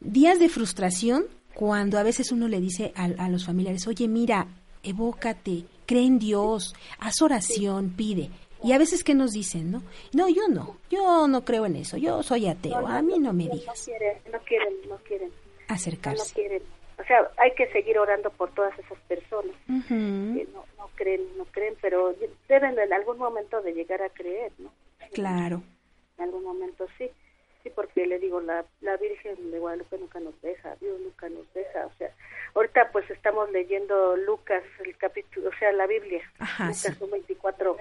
[0.00, 1.24] días de frustración
[1.54, 4.46] cuando a veces uno le dice a, los familiares, oye, mira,
[4.82, 8.30] evócate, cree en Dios, haz oración, pide.
[8.64, 9.82] Y a veces, ¿qué nos dicen, no?
[10.12, 13.48] No, yo no, yo no creo en eso, yo soy ateo, a mí no me
[13.48, 13.66] digas.
[13.66, 15.30] No quieren, no quieren, no quieren.
[15.68, 16.28] Acercarse.
[16.28, 16.62] No quieren.
[16.98, 21.44] O sea, hay que seguir orando por todas esas personas que no, no creen, no
[21.46, 22.14] creen, pero
[22.48, 24.70] deben en algún momento de llegar a creer, ¿no?
[25.12, 25.62] Claro.
[26.18, 27.10] En algún momento sí.
[27.62, 31.52] Sí, porque le digo, la, la Virgen de Guadalupe nunca nos deja, Dios nunca nos
[31.54, 31.86] deja.
[31.86, 32.10] O sea,
[32.54, 36.22] ahorita pues estamos leyendo Lucas, el capítulo, o sea, la Biblia.
[36.58, 37.76] Lucas son 24,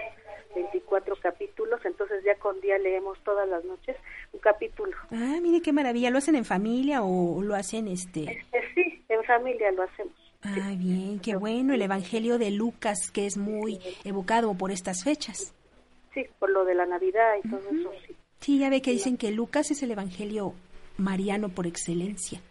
[0.55, 3.97] 24 capítulos, entonces ya con día leemos todas las noches
[4.33, 4.95] un capítulo.
[5.11, 6.11] Ah, mire qué maravilla.
[6.11, 8.23] ¿Lo hacen en familia o lo hacen este?
[8.51, 10.13] este sí, en familia lo hacemos.
[10.43, 11.73] Ah, bien, qué bueno.
[11.73, 15.53] El Evangelio de Lucas, que es muy evocado por estas fechas.
[16.13, 18.15] Sí, por lo de la Navidad y todo eso, sí.
[18.41, 20.53] Sí, ya ve que dicen que Lucas es el Evangelio
[20.97, 22.41] mariano por excelencia,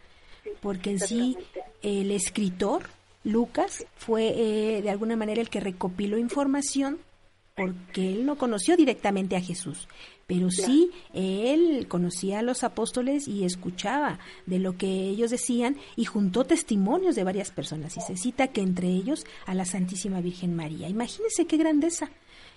[0.61, 1.37] porque en sí
[1.81, 2.83] el escritor,
[3.23, 6.99] Lucas, fue eh, de alguna manera el que recopiló información
[7.55, 9.87] porque él no conoció directamente a Jesús,
[10.25, 16.05] pero sí él conocía a los apóstoles y escuchaba de lo que ellos decían y
[16.05, 20.55] juntó testimonios de varias personas y se cita que entre ellos a la Santísima Virgen
[20.55, 20.87] María.
[20.87, 22.09] Imagínense qué grandeza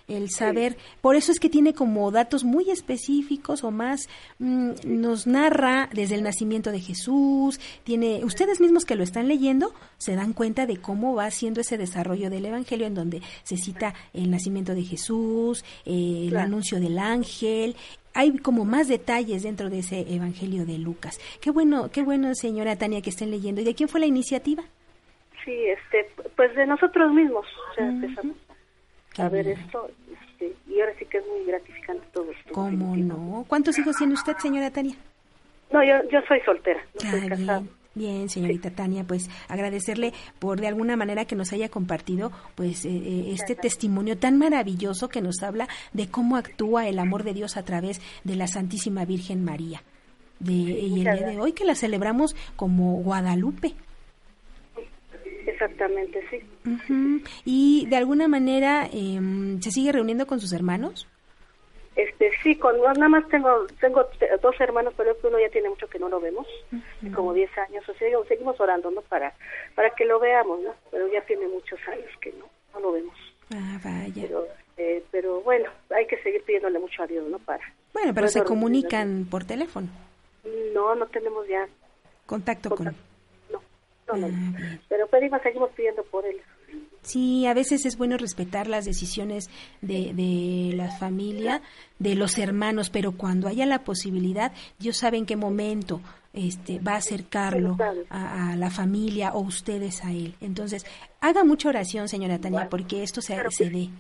[0.09, 4.09] el saber, por eso es que tiene como datos muy específicos o más,
[4.39, 9.72] mm, nos narra desde el nacimiento de Jesús, tiene, ustedes mismos que lo están leyendo,
[9.97, 13.94] se dan cuenta de cómo va haciendo ese desarrollo del Evangelio en donde se cita
[14.12, 17.76] el nacimiento de Jesús, eh, el anuncio del ángel,
[18.14, 21.18] hay como más detalles dentro de ese Evangelio de Lucas.
[21.40, 23.60] Qué bueno, qué bueno, señora Tania, que estén leyendo.
[23.60, 24.62] ¿Y de quién fue la iniciativa?
[25.44, 27.44] Sí, este, pues de nosotros mismos.
[27.70, 28.36] O sea, empezamos
[29.19, 32.53] a ver esto este, y ahora sí que es muy gratificante todo esto.
[32.53, 33.45] ¿Cómo no?
[33.49, 34.97] ¿Cuántos hijos tiene usted, señora Tania?
[35.70, 37.62] No, yo, yo soy soltera, no soy casada.
[37.97, 38.28] Bien.
[38.28, 43.24] señorita Tania, pues agradecerle por de alguna manera que nos haya compartido pues eh, eh,
[43.28, 47.65] este testimonio tan maravilloso que nos habla de cómo actúa el amor de Dios a
[47.65, 49.82] través de la Santísima Virgen María.
[50.41, 53.74] De, y el día de hoy que la celebramos como Guadalupe.
[55.65, 57.23] Exactamente, sí.
[57.45, 59.19] ¿Y de alguna manera eh,
[59.61, 61.09] se sigue reuniendo con sus hermanos?
[61.97, 64.05] Este, sí, con, nada más tengo tengo
[64.43, 66.47] dos hermanos, pero uno ya tiene mucho que no lo vemos,
[67.15, 69.01] como 10 años, o sea, seguimos orando, ¿no?
[69.03, 69.32] Para,
[69.77, 70.74] para que lo veamos, ¿no?
[70.91, 73.16] Pero ya tiene muchos años que no, no lo vemos.
[73.55, 74.23] Ah, vaya.
[74.23, 74.47] Pero,
[74.77, 77.39] eh, pero bueno, hay que seguir pidiéndole mucho a Dios, ¿no?
[77.39, 77.62] Para.
[77.93, 79.86] Bueno, pero se comunican por teléfono.
[80.74, 81.69] No, no tenemos ya
[82.27, 82.70] contacto.
[82.70, 82.93] con
[84.09, 84.16] Ah,
[84.89, 86.40] pero pedimos, seguimos pidiendo por él.
[87.02, 89.51] Sí, a veces es bueno respetar las decisiones
[89.82, 91.62] de, de, la familia,
[91.98, 96.01] de los hermanos, pero cuando haya la posibilidad, Dios sabe en qué momento
[96.35, 97.76] este, va a acercarlo
[98.10, 100.35] a, la familia o ustedes a él.
[100.40, 100.85] Entonces,
[101.20, 103.90] haga mucha oración, señora Tania, porque esto se, se dé,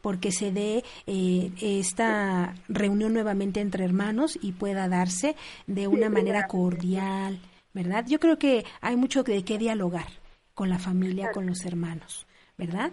[0.00, 5.36] porque se dé eh, esta reunión nuevamente entre hermanos y pueda darse
[5.66, 7.40] de una manera cordial,
[7.72, 8.04] ¿verdad?
[8.06, 10.06] Yo creo que hay mucho de qué dialogar
[10.54, 12.26] con la familia, con los hermanos,
[12.58, 12.92] ¿verdad?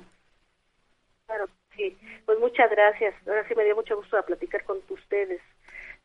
[1.25, 1.45] Claro,
[1.75, 1.97] sí.
[2.25, 3.15] Pues muchas gracias.
[3.27, 5.41] Ahora sí me dio mucho gusto a platicar con ustedes.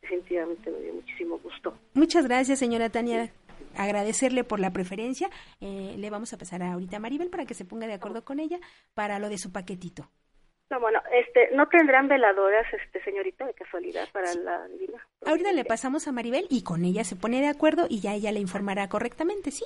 [0.01, 1.77] Definitivamente me dio muchísimo gusto.
[1.93, 3.31] Muchas gracias, señora Tania.
[3.77, 5.29] Agradecerle por la preferencia.
[5.61, 8.39] Eh, le vamos a pasar ahorita a Maribel para que se ponga de acuerdo con
[8.39, 8.59] ella
[8.93, 10.09] para lo de su paquetito.
[10.69, 15.05] No, bueno, este, ¿no tendrán veladoras, este, señorita, de casualidad para la divina?
[15.25, 18.31] Ahorita le pasamos a Maribel y con ella se pone de acuerdo y ya ella
[18.31, 19.65] le informará correctamente, ¿sí?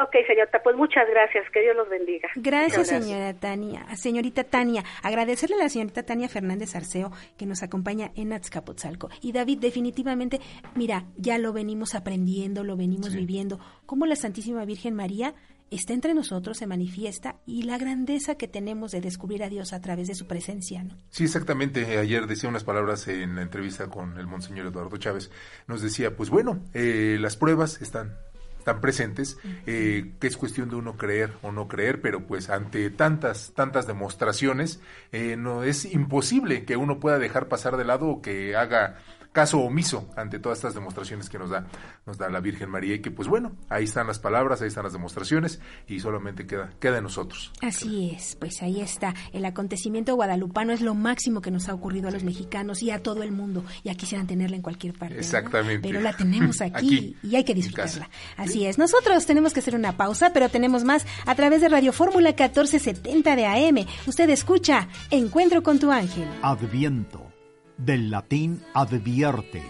[0.00, 2.28] Ok, señorita, pues muchas gracias, que Dios los bendiga.
[2.36, 4.84] Gracias, señora Tania, señorita Tania.
[5.02, 9.08] Agradecerle a la señorita Tania Fernández Arceo que nos acompaña en Azcapotzalco.
[9.20, 10.38] Y David, definitivamente,
[10.76, 15.34] mira, ya lo venimos aprendiendo, lo venimos viviendo, como la Santísima Virgen María
[15.70, 19.80] está entre nosotros, se manifiesta y la grandeza que tenemos de descubrir a Dios a
[19.80, 20.96] través de su presencia, ¿no?
[21.10, 21.98] Sí, exactamente.
[21.98, 25.30] Ayer decía unas palabras en la entrevista con el Monseñor Eduardo Chávez.
[25.66, 28.16] Nos decía, pues bueno, eh, las pruebas están
[28.58, 32.90] están presentes, eh, que es cuestión de uno creer o no creer, pero pues ante
[32.90, 34.80] tantas, tantas demostraciones,
[35.10, 38.98] eh, no es imposible que uno pueda dejar pasar de lado o que haga
[39.32, 41.66] caso omiso ante todas estas demostraciones que nos da,
[42.06, 44.84] nos da la Virgen María y que pues bueno, ahí están las palabras, ahí están
[44.84, 47.52] las demostraciones y solamente queda, queda en nosotros.
[47.62, 49.14] Así es, pues ahí está.
[49.32, 53.02] El acontecimiento guadalupano es lo máximo que nos ha ocurrido a los mexicanos y a
[53.02, 53.64] todo el mundo.
[53.84, 55.18] Ya quisieran tenerla en cualquier parte.
[55.18, 55.86] Exactamente.
[55.86, 58.10] Pero la tenemos aquí, y hay que disfrutarla.
[58.36, 58.78] Así es.
[58.78, 63.36] Nosotros tenemos que hacer una pausa, pero tenemos más a través de Radio Fórmula 1470
[63.36, 63.86] de AM.
[64.06, 66.28] Usted escucha Encuentro con tu ángel.
[66.42, 67.37] Adviento
[67.78, 69.62] del latín advierte,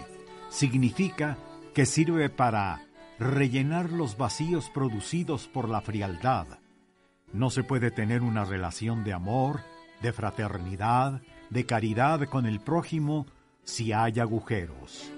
[0.49, 1.37] significa
[1.73, 2.81] que sirve para
[3.19, 6.59] rellenar los vacíos producidos por la frialdad.
[7.31, 9.61] No se puede tener una relación de amor,
[10.01, 13.27] de fraternidad, de caridad con el prójimo
[13.63, 15.11] si hay agujeros.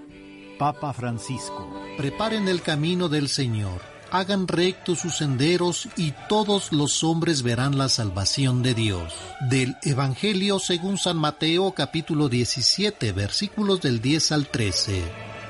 [0.60, 1.82] Papa Francisco.
[1.98, 7.88] Preparen el camino del Señor hagan rectos sus senderos y todos los hombres verán la
[7.88, 9.14] salvación de Dios.
[9.50, 15.02] Del Evangelio según San Mateo capítulo 17 versículos del 10 al 13.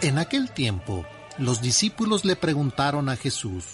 [0.03, 1.05] En aquel tiempo,
[1.39, 3.65] los discípulos le preguntaron a Jesús,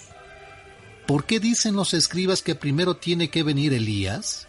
[1.05, 4.47] ¿por qué dicen los escribas que primero tiene que venir Elías?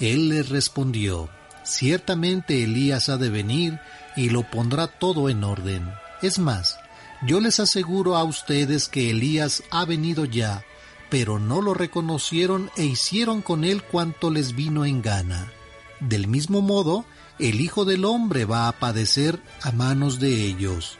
[0.00, 1.30] Él les respondió,
[1.62, 3.78] ciertamente Elías ha de venir
[4.16, 5.88] y lo pondrá todo en orden.
[6.20, 6.78] Es más,
[7.22, 10.64] yo les aseguro a ustedes que Elías ha venido ya,
[11.08, 15.52] pero no lo reconocieron e hicieron con él cuanto les vino en gana.
[16.00, 17.04] Del mismo modo,
[17.38, 20.98] el Hijo del Hombre va a padecer a manos de ellos.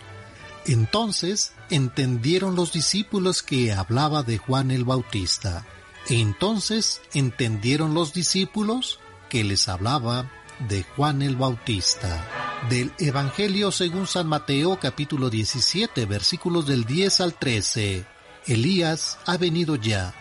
[0.67, 5.67] Entonces entendieron los discípulos que hablaba de Juan el Bautista.
[6.09, 10.31] Entonces entendieron los discípulos que les hablaba
[10.61, 12.63] de Juan el Bautista.
[12.71, 18.07] Del Evangelio según San Mateo capítulo 17 versículos del 10 al 13.
[18.47, 20.15] Elías ha venido ya,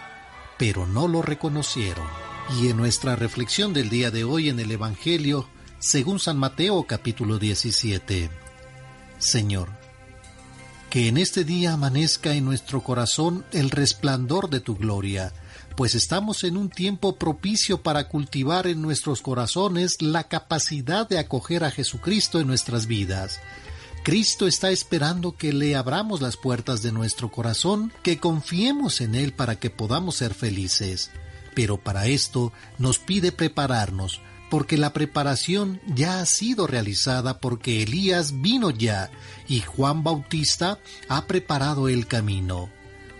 [0.57, 2.07] pero no lo reconocieron.
[2.59, 5.47] Y en nuestra reflexión del día de hoy en el Evangelio
[5.79, 8.29] según San Mateo capítulo 17.
[9.17, 9.69] Señor,
[10.89, 15.33] que en este día amanezca en nuestro corazón el resplandor de tu gloria,
[15.75, 21.63] pues estamos en un tiempo propicio para cultivar en nuestros corazones la capacidad de acoger
[21.63, 23.39] a Jesucristo en nuestras vidas.
[24.03, 29.33] Cristo está esperando que le abramos las puertas de nuestro corazón, que confiemos en Él
[29.33, 31.09] para que podamos ser felices.
[31.55, 34.21] Pero para esto nos pide prepararnos,
[34.51, 39.09] porque la preparación ya ha sido realizada porque Elías vino ya
[39.47, 40.79] y Juan Bautista
[41.09, 42.74] ha preparado el camino.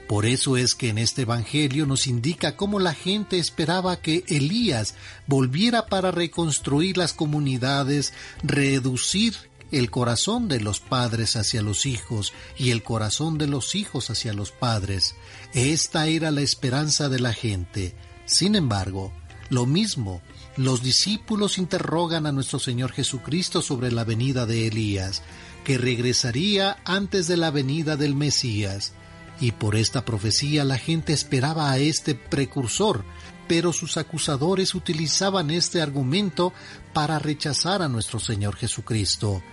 [0.07, 4.93] Por eso es que en este Evangelio nos indica cómo la gente esperaba que Elías
[5.25, 8.13] volviera para reconstruir las comunidades,
[8.43, 9.35] reducir
[9.71, 14.31] el corazón de los padres hacia los hijos y el corazón de los hijos hacia
[14.33, 15.15] los padres.
[15.53, 17.95] Esta era la esperanza de la gente.
[18.25, 19.11] Sin embargo,
[19.49, 20.21] lo mismo,
[20.55, 25.23] los discípulos interrogan a nuestro Señor Jesucristo sobre la venida de Elías,
[25.63, 28.93] que regresaría antes de la venida del Mesías
[29.39, 33.03] y por esta profecía la gente esperaba a este precursor,
[33.47, 36.53] pero sus acusadores utilizaban este argumento
[36.93, 39.43] para rechazar a nuestro Señor Jesucristo,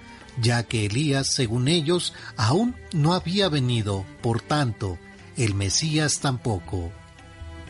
[0.40, 4.98] ya que Elías, según ellos, aún no había venido, por tanto,
[5.36, 6.92] el Mesías tampoco.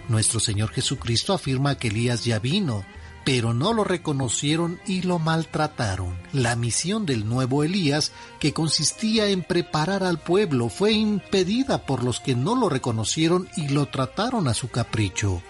[0.08, 2.84] Nuestro Señor Jesucristo afirma que Elías ya vino,
[3.24, 6.16] pero no lo reconocieron y lo maltrataron.
[6.32, 12.20] La misión del nuevo Elías, que consistía en preparar al pueblo, fue impedida por los
[12.20, 15.42] que no lo reconocieron y lo trataron a su capricho.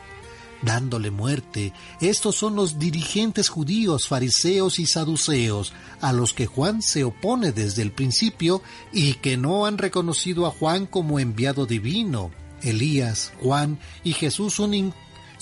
[0.63, 7.03] Dándole muerte, estos son los dirigentes judíos, fariseos y saduceos, a los que Juan se
[7.03, 8.63] opone desde el principio
[8.93, 12.31] y que no han reconocido a Juan como enviado divino.
[12.63, 14.73] Elías, Juan y Jesús son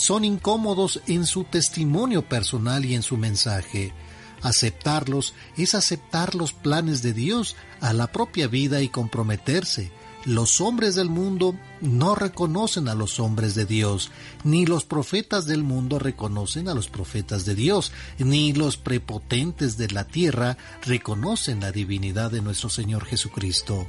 [0.00, 3.92] son incómodos en su testimonio personal y en su mensaje.
[4.40, 9.92] Aceptarlos es aceptar los planes de Dios a la propia vida y comprometerse.
[10.24, 14.10] Los hombres del mundo no reconocen a los hombres de Dios,
[14.42, 19.88] ni los profetas del mundo reconocen a los profetas de Dios, ni los prepotentes de
[19.88, 23.86] la tierra reconocen la divinidad de nuestro Señor Jesucristo.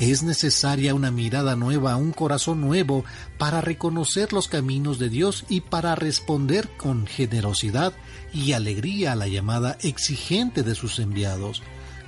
[0.00, 3.04] Es necesaria una mirada nueva, un corazón nuevo
[3.36, 7.92] para reconocer los caminos de Dios y para responder con generosidad
[8.32, 11.62] y alegría a la llamada exigente de sus enviados.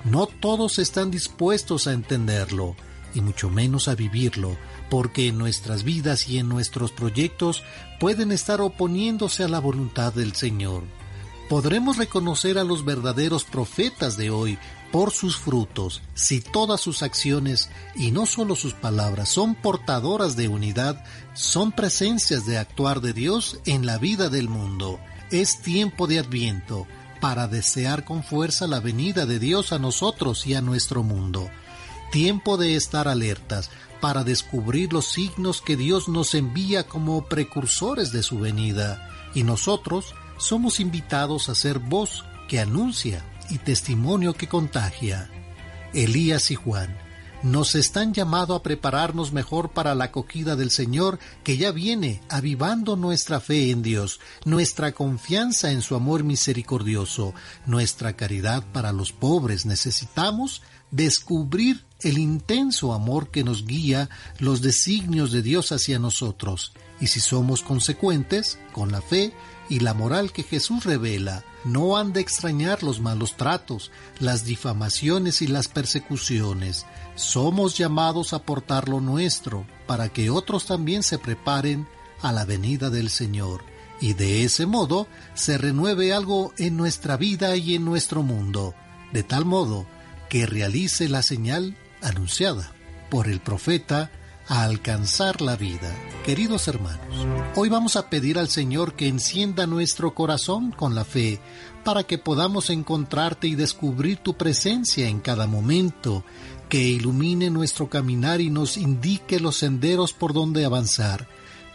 [0.06, 2.76] No todos están dispuestos a entenderlo.
[3.14, 4.56] y mucho menos a vivirlo,
[4.88, 7.62] porque en nuestras vidas y en nuestros proyectos
[8.00, 10.84] pueden estar oponiéndose a la voluntad del Señor.
[11.48, 14.58] Podremos reconocer a los verdaderos profetas de hoy
[14.90, 20.48] por sus frutos, si todas sus acciones y no solo sus palabras son portadoras de
[20.48, 21.02] unidad,
[21.34, 25.00] son presencias de actuar de Dios en la vida del mundo.
[25.30, 26.86] Es tiempo de adviento
[27.22, 31.48] para desear con fuerza la venida de Dios a nosotros y a nuestro mundo.
[32.10, 33.70] Tiempo de estar alertas
[34.02, 40.14] para descubrir los signos que Dios nos envía como precursores de su venida, y nosotros
[40.42, 45.30] somos invitados a ser voz que anuncia y testimonio que contagia.
[45.94, 46.96] Elías y Juan
[47.42, 52.96] nos están llamado a prepararnos mejor para la acogida del Señor que ya viene avivando
[52.96, 57.34] nuestra fe en Dios, nuestra confianza en su amor misericordioso,
[57.66, 59.66] nuestra caridad para los pobres.
[59.66, 64.08] Necesitamos descubrir el intenso amor que nos guía
[64.38, 66.72] los designios de Dios hacia nosotros.
[67.00, 69.32] Y si somos consecuentes con la fe
[69.72, 73.90] y la moral que Jesús revela, no han de extrañar los malos tratos,
[74.20, 76.84] las difamaciones y las persecuciones.
[77.14, 81.88] Somos llamados a portar lo nuestro, para que otros también se preparen
[82.20, 83.64] a la venida del Señor,
[83.98, 88.74] y de ese modo se renueve algo en nuestra vida y en nuestro mundo,
[89.14, 89.86] de tal modo
[90.28, 92.74] que realice la señal anunciada
[93.08, 94.10] por el profeta
[94.60, 95.96] alcanzar la vida.
[96.26, 97.26] Queridos hermanos,
[97.56, 101.40] hoy vamos a pedir al Señor que encienda nuestro corazón con la fe
[101.84, 106.22] para que podamos encontrarte y descubrir tu presencia en cada momento,
[106.68, 111.26] que ilumine nuestro caminar y nos indique los senderos por donde avanzar,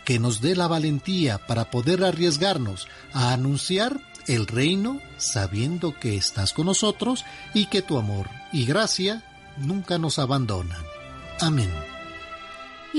[0.06, 6.54] que nos dé la valentía para poder arriesgarnos a anunciar el reino sabiendo que estás
[6.54, 7.26] con nosotros
[7.56, 9.24] y que tu amor y gracia
[9.58, 10.84] nunca nos abandonan.
[11.40, 11.97] Amén.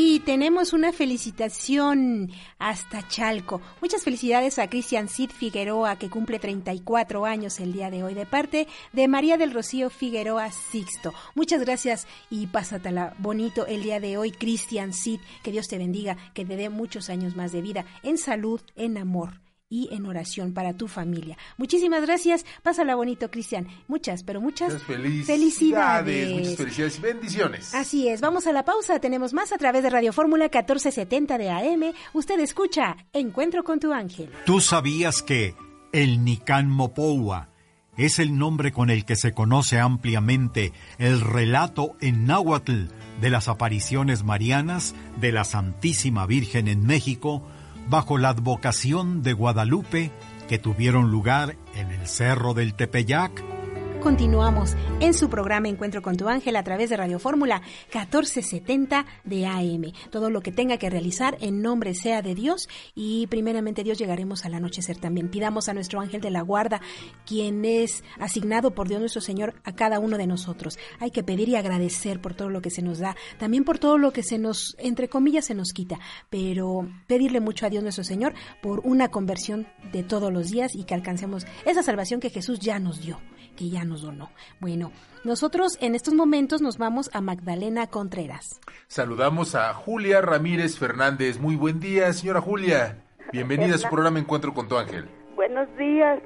[0.01, 2.31] Y tenemos una felicitación
[2.61, 3.61] hasta Chalco.
[3.81, 8.25] Muchas felicidades a Cristian Cid Figueroa, que cumple 34 años el día de hoy, de
[8.25, 11.15] parte de María del Rocío Figueroa Sixto.
[11.35, 15.19] Muchas gracias y pásatela bonito el día de hoy, Cristian Cid.
[15.43, 18.99] Que Dios te bendiga, que te dé muchos años más de vida, en salud, en
[18.99, 21.37] amor y en oración para tu familia.
[21.57, 22.45] Muchísimas gracias.
[22.63, 23.67] Pásala bonito, Cristian.
[23.87, 26.31] Muchas, pero muchas, felicidades.
[26.31, 27.75] Muchas felicidades y bendiciones.
[27.75, 28.21] Así es.
[28.21, 28.99] Vamos a la pausa.
[28.99, 31.93] Tenemos más a través de Radio Fórmula 1470 de AM.
[32.15, 34.31] Usted escucha Encuentro con tu ángel.
[34.47, 35.55] ¿Tú sabías que
[35.93, 37.51] el Nican Mopoua
[37.97, 42.87] es el nombre con el que se conoce ampliamente el relato en náhuatl
[43.21, 47.43] de las apariciones marianas de la Santísima Virgen en México?
[47.89, 50.11] Bajo la advocación de Guadalupe
[50.49, 53.58] que tuvieron lugar en el Cerro del Tepeyac
[54.01, 57.63] Continuamos en su programa Encuentro con tu ángel a través de Radio Fórmula
[57.93, 59.93] 1470 de AM.
[60.11, 64.45] Todo lo que tenga que realizar en nombre sea de Dios y primeramente Dios llegaremos
[64.45, 65.29] al anochecer también.
[65.29, 66.81] Pidamos a nuestro ángel de la guarda,
[67.27, 70.79] quien es asignado por Dios nuestro Señor a cada uno de nosotros.
[71.01, 73.99] Hay que pedir y agradecer por todo lo que se nos da, también por todo
[73.99, 75.99] lo que se nos, entre comillas, se nos quita,
[76.31, 80.85] pero pedirle mucho a Dios nuestro Señor por una conversión de todos los días y
[80.85, 83.19] que alcancemos esa salvación que Jesús ya nos dio
[83.59, 84.31] que ya nos donó.
[84.61, 84.93] Bueno,
[85.25, 88.61] nosotros en estos momentos nos vamos a Magdalena Contreras.
[88.87, 91.41] Saludamos a Julia Ramírez Fernández.
[91.41, 93.03] Muy buen día, señora Julia.
[93.33, 95.09] Bienvenida a su programa Encuentro con tu ángel.
[95.35, 96.21] Buenos días,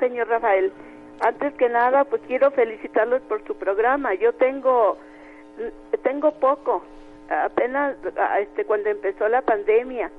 [0.00, 0.72] señor Rafael.
[1.20, 4.14] Antes que nada, pues quiero felicitarlos por su programa.
[4.14, 4.96] Yo tengo
[6.02, 6.82] tengo poco,
[7.28, 7.96] apenas
[8.40, 10.10] este cuando empezó la pandemia.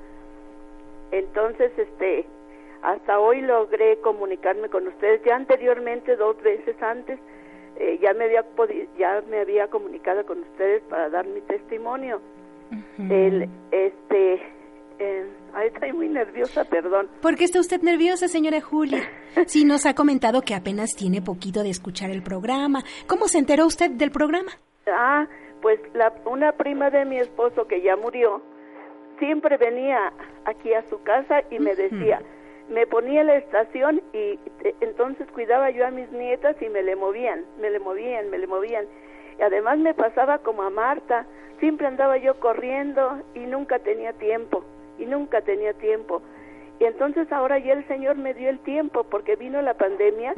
[1.12, 2.28] Entonces, este
[2.81, 5.22] hasta hoy logré comunicarme con ustedes.
[5.26, 7.19] Ya anteriormente, dos veces antes,
[7.77, 8.45] eh, ya me había
[8.97, 12.22] ya me había comunicado con ustedes para dar mi testimonio.
[12.99, 14.34] El, este,
[14.99, 15.26] eh,
[15.65, 17.10] estoy muy nerviosa, perdón.
[17.22, 19.01] ¿Por qué está usted nerviosa, señora Julia?
[19.45, 22.84] Si nos ha comentado que apenas tiene poquito de escuchar el programa.
[23.07, 24.51] ¿Cómo se enteró usted del programa?
[24.88, 25.27] Ah,
[25.61, 28.41] pues la, una prima de mi esposo que ya murió,
[29.19, 30.11] siempre venía
[30.45, 32.22] aquí a su casa y me decía,
[32.70, 34.40] me ponía la estación y
[34.82, 38.48] entonces cuidaba yo a mis nietas y me le movían, me le movían, me le
[38.48, 38.86] movían.
[39.40, 41.26] Y además me pasaba como a Marta,
[41.60, 44.64] siempre andaba yo corriendo y nunca tenía tiempo,
[45.00, 46.22] y nunca tenía tiempo.
[46.80, 50.34] Y entonces ahora ya el Señor me dio el tiempo porque vino la pandemia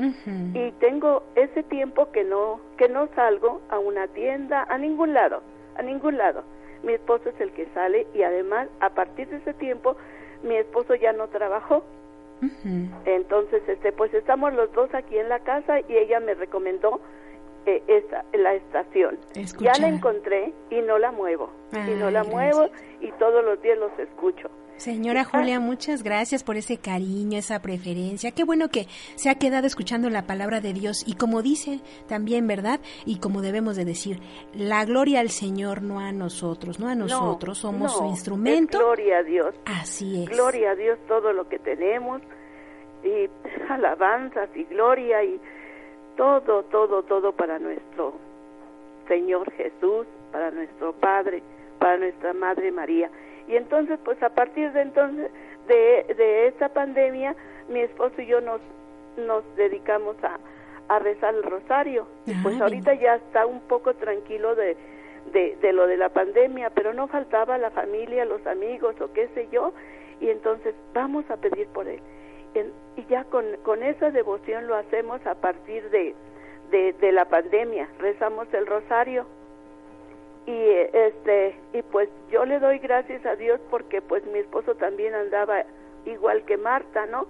[0.56, 5.44] y tengo ese tiempo que no que no salgo a una tienda, a ningún lado,
[5.76, 6.44] a ningún lado.
[6.82, 9.98] Mi esposo es el que sale y además a partir de ese tiempo
[10.41, 11.84] mi esposo ya no trabajó
[13.05, 16.99] entonces, este, pues estamos los dos aquí en la casa y ella me recomendó
[17.65, 19.19] eh, esa, la estación.
[19.59, 21.51] Ya la encontré y no la muevo.
[21.73, 22.69] y no la muevo
[22.99, 24.49] y todos los días los escucho.
[24.82, 28.32] Señora Julia, muchas gracias por ese cariño, esa preferencia.
[28.32, 32.48] Qué bueno que se ha quedado escuchando la palabra de Dios y como dice también,
[32.48, 32.80] ¿verdad?
[33.06, 34.18] Y como debemos de decir,
[34.56, 38.80] la gloria al Señor, no a nosotros, no a nosotros, somos su instrumento.
[38.80, 39.53] gloria a Dios.
[39.66, 40.30] Así es.
[40.32, 42.24] Gloria a Dios todo lo que tenemos
[43.03, 43.30] y
[43.70, 45.40] alabanzas y gloria y
[46.18, 48.16] todo, todo, todo para nuestro
[49.08, 51.44] Señor Jesús, para nuestro Padre,
[51.78, 53.12] para nuestra Madre María.
[53.47, 55.31] Y entonces, pues a partir de entonces,
[55.68, 57.35] de, de esta pandemia,
[57.69, 58.61] mi esposo y yo nos,
[59.18, 60.39] nos dedicamos a,
[60.93, 62.07] a rezar el rosario.
[62.43, 64.76] pues ah, ahorita ya está un poco tranquilo de,
[65.34, 69.27] de, de, lo de la pandemia, pero no faltaba la familia, los amigos o qué
[69.34, 69.73] sé yo,
[70.19, 72.01] y entonces vamos a pedir por él.
[72.97, 76.15] y ya con, con esa devoción lo hacemos a partir de,
[76.72, 79.26] de, de la pandemia, rezamos el rosario
[80.45, 85.13] y este y pues yo le doy gracias a Dios porque pues mi esposo también
[85.13, 85.63] andaba
[86.05, 87.27] igual que Marta no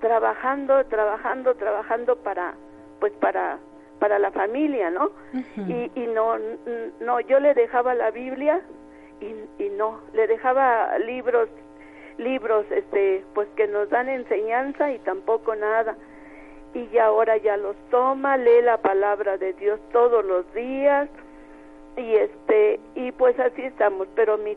[0.00, 2.54] trabajando trabajando trabajando para
[3.00, 3.58] pues para
[3.98, 5.10] para la familia no
[5.56, 6.36] y, y no
[7.00, 8.60] no yo le dejaba la Biblia
[9.20, 11.48] y, y no le dejaba libros
[12.18, 15.96] libros este pues que nos dan enseñanza y tampoco nada.
[16.74, 21.08] Y ya ahora ya los toma lee la palabra de Dios todos los días
[21.96, 24.08] y este y pues así estamos.
[24.14, 24.56] Pero mi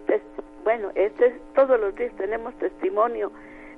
[0.64, 3.32] bueno este todos los días tenemos testimonio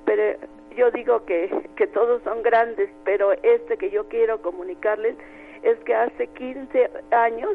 [0.04, 0.36] pero
[0.76, 5.16] yo digo que que todos son grandes pero este que yo quiero comunicarles
[5.62, 7.50] es que hace 15 años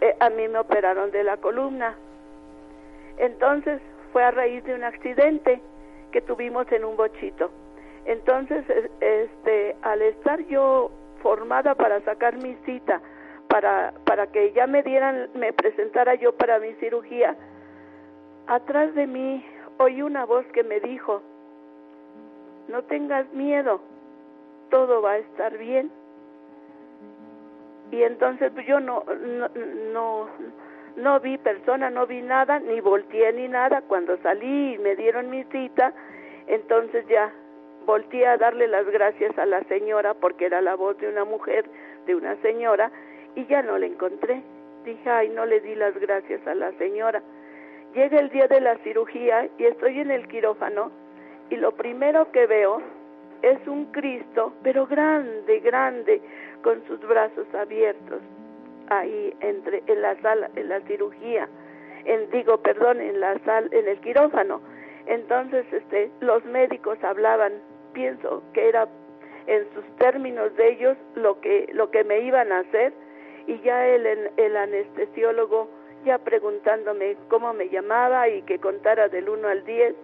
[0.00, 1.94] eh, a mí me operaron de la columna.
[3.18, 3.80] Entonces
[4.12, 5.60] fue a raíz de un accidente
[6.10, 7.50] que tuvimos en un bochito.
[8.04, 8.64] Entonces
[9.00, 10.90] este al estar yo
[11.22, 13.00] formada para sacar mi cita
[13.50, 17.36] para, para que ya me dieran, me presentara yo para mi cirugía,
[18.46, 19.44] atrás de mí
[19.78, 21.20] oí una voz que me dijo,
[22.68, 23.80] no tengas miedo,
[24.70, 25.90] todo va a estar bien.
[27.90, 29.48] Y entonces yo no, no,
[29.92, 30.28] no,
[30.96, 33.82] no vi persona, no vi nada, ni volteé ni nada.
[33.82, 35.92] Cuando salí y me dieron mi cita,
[36.46, 37.32] entonces ya
[37.84, 41.64] volteé a darle las gracias a la señora porque era la voz de una mujer,
[42.06, 42.92] de una señora,
[43.34, 44.42] y ya no la encontré.
[44.84, 47.22] Dije, ay, no le di las gracias a la señora.
[47.94, 50.90] Llega el día de la cirugía y estoy en el quirófano
[51.50, 52.80] y lo primero que veo
[53.42, 56.20] es un Cristo, pero grande, grande,
[56.62, 58.20] con sus brazos abiertos,
[58.88, 61.48] ahí entre en la sala, en la cirugía,
[62.04, 64.60] en digo, perdón, en la sala, en el quirófano.
[65.06, 67.54] Entonces, este, los médicos hablaban,
[67.92, 68.86] pienso que era
[69.46, 72.92] en sus términos de ellos lo que lo que me iban a hacer
[73.50, 74.06] y ya el,
[74.36, 75.68] el anestesiólogo
[76.04, 79.94] ya preguntándome cómo me llamaba y que contara del 1 al 10.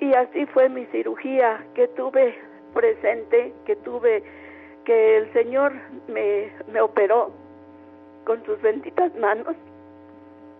[0.00, 2.34] Y así fue mi cirugía que tuve
[2.74, 4.22] presente, que tuve,
[4.84, 5.72] que el Señor
[6.06, 7.32] me, me operó
[8.24, 9.56] con sus benditas manos,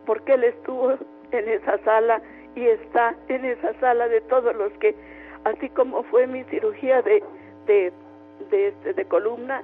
[0.06, 0.92] porque Él estuvo
[1.32, 2.22] en esa sala
[2.54, 4.94] y está en esa sala de todos los que,
[5.44, 7.22] así como fue mi cirugía de,
[7.66, 7.92] de,
[8.50, 9.62] de, este, de columna,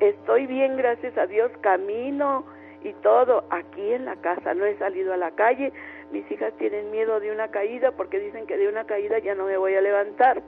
[0.00, 2.44] estoy bien, gracias a Dios, camino
[2.82, 5.72] y todo aquí en la casa, no he salido a la calle,
[6.12, 9.46] mis hijas tienen miedo de una caída porque dicen que de una caída ya no
[9.46, 10.42] me voy a levantar.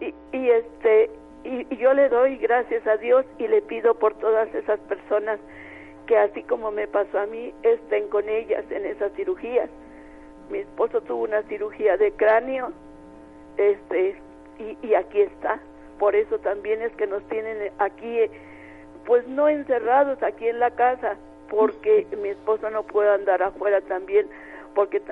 [0.00, 1.10] Y, y este
[1.44, 5.38] y, yo le doy gracias a Dios y le pido por todas esas personas
[6.06, 9.68] que así como me pasó a mí, estén con ellas en esas cirugías.
[10.50, 12.72] Mi esposo tuvo una cirugía de cráneo,
[13.58, 14.16] este,
[14.58, 15.60] y, y aquí está
[15.98, 18.20] por eso también es que nos tienen aquí,
[19.06, 21.16] pues no encerrados aquí en la casa,
[21.50, 24.26] porque mi esposo no puede andar afuera también,
[24.74, 25.02] porque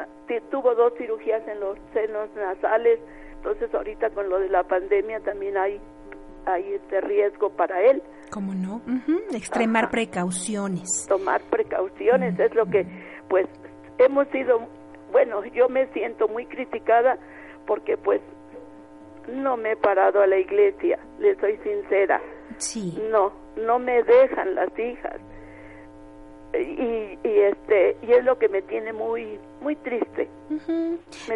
[0.50, 3.00] tuvo dos cirugías en los senos nasales,
[3.36, 5.80] entonces ahorita con lo de la pandemia también hay,
[6.44, 8.02] hay este riesgo para él.
[8.30, 8.82] ¿Cómo no?
[9.32, 11.06] Extremar precauciones.
[11.08, 12.86] Tomar precauciones es lo que,
[13.28, 13.46] pues,
[13.98, 14.66] hemos sido,
[15.12, 17.18] bueno, yo me siento muy criticada
[17.66, 18.20] porque pues
[19.28, 22.20] no me he parado a la iglesia, le soy sincera.
[22.58, 22.98] Sí.
[23.10, 25.20] No, no me dejan las hijas.
[26.54, 30.28] Y, y, este y es lo que me tiene muy muy triste.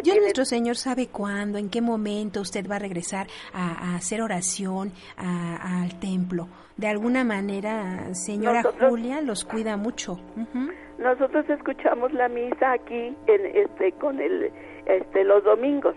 [0.03, 4.91] Dios nuestro Señor sabe cuándo, en qué momento usted va a regresar a, hacer oración
[5.17, 6.47] al templo.
[6.77, 10.17] De alguna manera, señora Julia los cuida mucho.
[10.97, 14.51] Nosotros escuchamos la misa aquí en este con el
[14.85, 15.95] este los domingos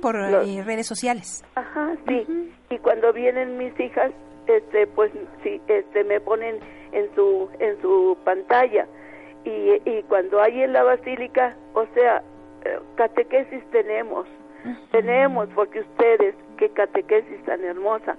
[0.00, 1.44] por eh, redes sociales.
[1.54, 2.26] Ajá, sí.
[2.70, 4.12] Y cuando vienen mis hijas,
[4.46, 5.12] este pues
[5.42, 6.58] sí este me ponen
[6.92, 8.86] en su en su pantalla.
[9.44, 12.22] Y, y cuando hay en la basílica o sea
[12.64, 14.26] eh, catequesis tenemos.
[14.90, 18.16] Tenemos porque ustedes qué catequesis tan hermosa.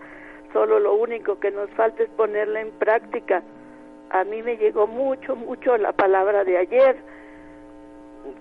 [0.53, 3.43] Solo lo único que nos falta es ponerla en práctica.
[4.09, 6.97] A mí me llegó mucho mucho la palabra de ayer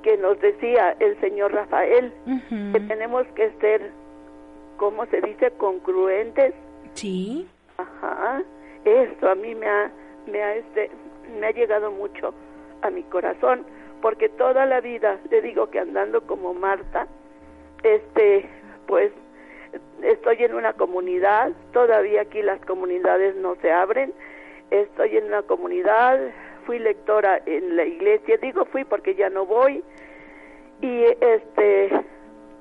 [0.02, 2.12] que nos decía el señor Rafael
[2.48, 3.90] que tenemos que ser
[4.78, 5.50] ¿cómo se dice?
[5.52, 6.54] congruentes.
[6.94, 7.46] Sí.
[7.76, 8.42] Ajá,
[8.84, 9.90] esto a mí me ha,
[10.26, 10.90] me ha, este,
[11.38, 12.32] me ha llegado mucho
[12.82, 13.64] a mi corazón,
[14.00, 17.06] porque toda la vida le digo que andando como Marta,
[17.82, 18.48] este,
[18.86, 19.12] pues
[20.02, 24.12] estoy en una comunidad, todavía aquí las comunidades no se abren,
[24.70, 26.18] estoy en una comunidad,
[26.68, 29.82] fui lectora en la iglesia, digo fui porque ya no voy,
[30.82, 31.88] y este,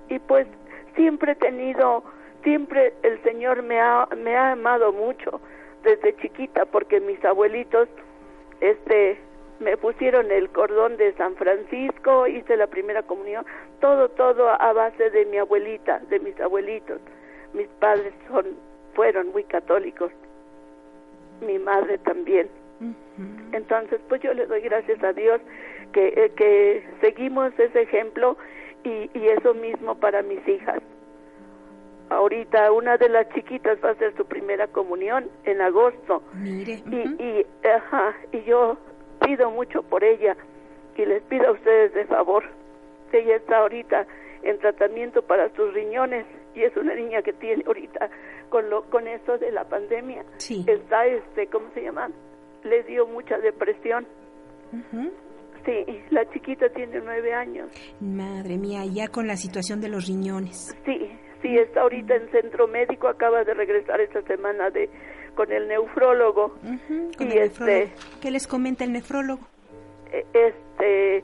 [0.07, 0.47] y pues
[0.95, 2.05] siempre he tenido
[2.41, 5.41] siempre el Señor me ha, me ha amado mucho
[5.83, 7.89] desde chiquita porque mis abuelitos
[8.61, 9.19] este
[9.59, 13.45] me pusieron el cordón de San Francisco, hice la primera comunión,
[13.81, 17.01] todo todo a base de mi abuelita, de mis abuelitos.
[17.53, 18.45] Mis padres son
[18.93, 20.13] fueron muy católicos.
[21.41, 22.47] Mi madre también.
[23.51, 25.41] Entonces, pues yo le doy gracias a Dios
[25.91, 28.37] que, eh, que seguimos ese ejemplo
[28.83, 30.81] y, y eso mismo para mis hijas.
[32.09, 36.21] Ahorita una de las chiquitas va a hacer su primera comunión en agosto.
[36.33, 36.81] Mire.
[36.91, 38.77] Y, y, ajá, y yo
[39.25, 40.37] pido mucho por ella
[40.95, 42.43] y les pido a ustedes de favor.
[43.11, 44.05] Ella está ahorita
[44.43, 46.25] en tratamiento para sus riñones
[46.55, 48.09] y es una niña que tiene ahorita
[48.49, 50.23] con lo con eso de la pandemia.
[50.37, 50.63] Sí.
[50.67, 52.09] Está este, ¿cómo se llama?
[52.69, 54.05] Le dio mucha depresión.
[55.65, 57.69] Sí, la chiquita tiene nueve años.
[57.99, 60.75] Madre mía, ya con la situación de los riñones.
[60.85, 61.11] Sí,
[61.41, 64.89] sí, está ahorita en centro médico, acaba de regresar esta semana de
[65.35, 66.53] con el nefrólogo.
[67.17, 67.91] Con y el este, nefrólogo.
[68.21, 69.41] ¿Qué les comenta el nefrólogo?
[70.11, 71.23] eh, este,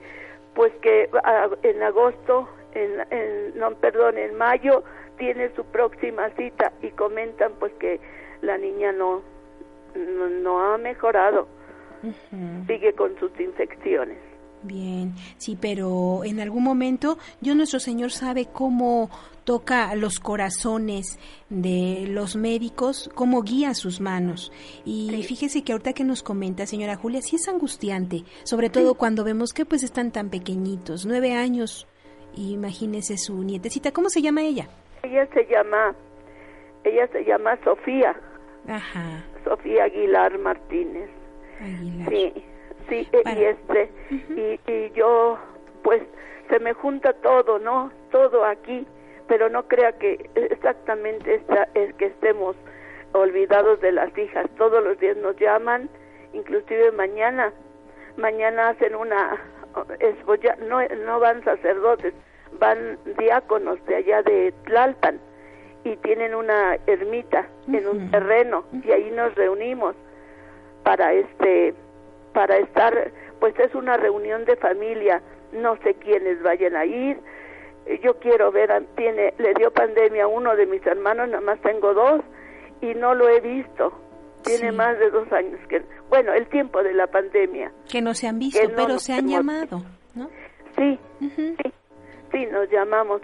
[0.54, 4.84] pues que ah, en agosto, en, en- no, perdón, en mayo
[5.18, 8.00] tiene su próxima cita y comentan pues que
[8.42, 9.22] la niña no,
[9.96, 11.48] no, no ha mejorado,
[12.68, 14.18] sigue con sus infecciones.
[14.64, 19.10] Bien, sí, pero en algún momento Dios nuestro Señor sabe cómo
[19.44, 24.54] toca los corazones de los médicos, cómo guía sus manos.
[24.86, 29.26] Y fíjese que ahorita que nos comenta, señora Julia, sí es angustiante, sobre todo cuando
[29.26, 31.88] vemos que pues están tan pequeñitos, nueve años.
[32.36, 34.70] Imagínese su nietecita, ¿cómo se llama ella?
[35.04, 35.94] Ella se llama,
[36.86, 38.16] ella se llama Sofía,
[38.68, 41.10] Ajá, Sofía Aguilar Martínez.
[41.62, 42.10] Aguilar.
[42.10, 42.34] Sí,
[42.90, 43.90] sí, e- y este,
[44.68, 45.38] y, y yo,
[45.84, 46.02] pues,
[46.50, 47.92] se me junta todo, ¿no?
[48.12, 48.86] Todo aquí,
[49.28, 52.56] pero no crea que exactamente esta, es que estemos
[53.14, 54.48] olvidados de las hijas.
[54.58, 55.90] Todos los días nos llaman,
[56.34, 57.52] inclusive mañana,
[58.18, 59.38] mañana hacen una,
[60.00, 62.14] es, ya- no, no van sacerdotes,
[62.60, 65.20] van diáconos de allá de Tlalpan
[65.84, 69.96] y tienen una ermita en un terreno y ahí nos reunimos
[70.84, 71.74] para este
[72.34, 75.22] para estar pues es una reunión de familia
[75.52, 77.20] no sé quiénes vayan a ir.
[78.02, 81.94] Yo quiero ver tiene le dio pandemia a uno de mis hermanos nada más tengo
[81.94, 82.22] dos
[82.82, 83.94] y no lo he visto.
[84.44, 84.76] Tiene Sí.
[84.76, 87.72] más de dos años que bueno el tiempo de la pandemia.
[87.92, 89.84] Que no se han visto, no pero se han hemos- llamado,
[90.16, 90.30] ¿no?
[90.78, 91.00] sí
[91.36, 91.56] sí
[92.32, 93.22] sí nos llamamos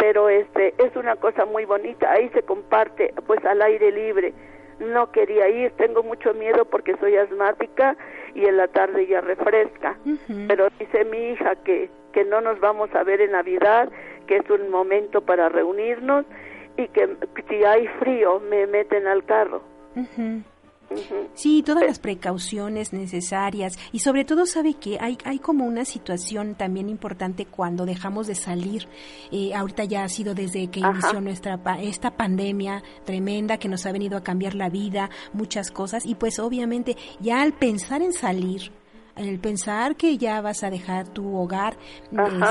[0.00, 2.10] pero este es una cosa muy bonita.
[2.10, 4.32] Ahí se comparte pues al aire libre.
[4.80, 7.96] No quería ir tengo mucho miedo porque soy asmática
[8.34, 9.96] y en la tarde ya refresca.
[10.48, 13.88] Pero dice mi hija que que no nos vamos a ver en navidad
[14.26, 16.24] que es un momento para reunirnos
[16.76, 17.16] y que
[17.48, 19.62] si hay frío me meten al carro
[21.34, 26.54] Sí, todas las precauciones necesarias y sobre todo sabe que hay, hay como una situación
[26.54, 28.88] también importante cuando dejamos de salir.
[29.30, 30.90] Eh, ahorita ya ha sido desde que Ajá.
[30.90, 36.04] inició nuestra esta pandemia tremenda que nos ha venido a cambiar la vida, muchas cosas
[36.04, 38.72] y pues obviamente ya al pensar en salir,
[39.16, 41.76] el pensar que ya vas a dejar tu hogar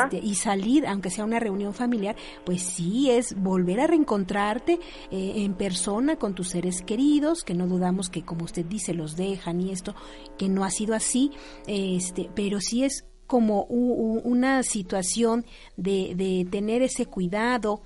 [0.06, 2.16] este, y salir, aunque sea una reunión familiar,
[2.46, 4.80] pues sí es volver a reencontrarte
[5.12, 9.16] eh, en persona con tus seres queridos, que no dudamos que como usted dice los
[9.16, 9.96] dejan y esto,
[10.38, 11.32] que no ha sido así,
[11.68, 15.46] este, pero sí es como u- u- una situación
[15.78, 17.82] de, de tener ese cuidado,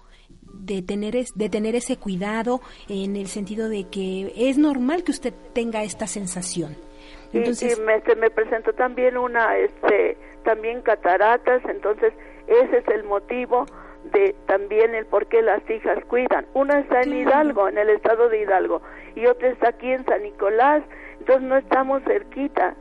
[0.54, 5.12] de tener, es- de tener ese cuidado en el sentido de que es normal que
[5.12, 6.78] usted tenga esta sensación.
[7.34, 12.14] Y- Entonces, y, me, se me presentó también una este también cataratas entonces
[12.48, 13.66] ese es el motivo
[14.06, 16.46] este también el por qué las hijas cuidan.
[16.54, 18.82] Una está en Hidalgo, en el estado de Hidalgo,
[19.16, 20.84] y otra está aquí en San Nicolás,
[21.20, 22.76] entonces no estamos cerquita.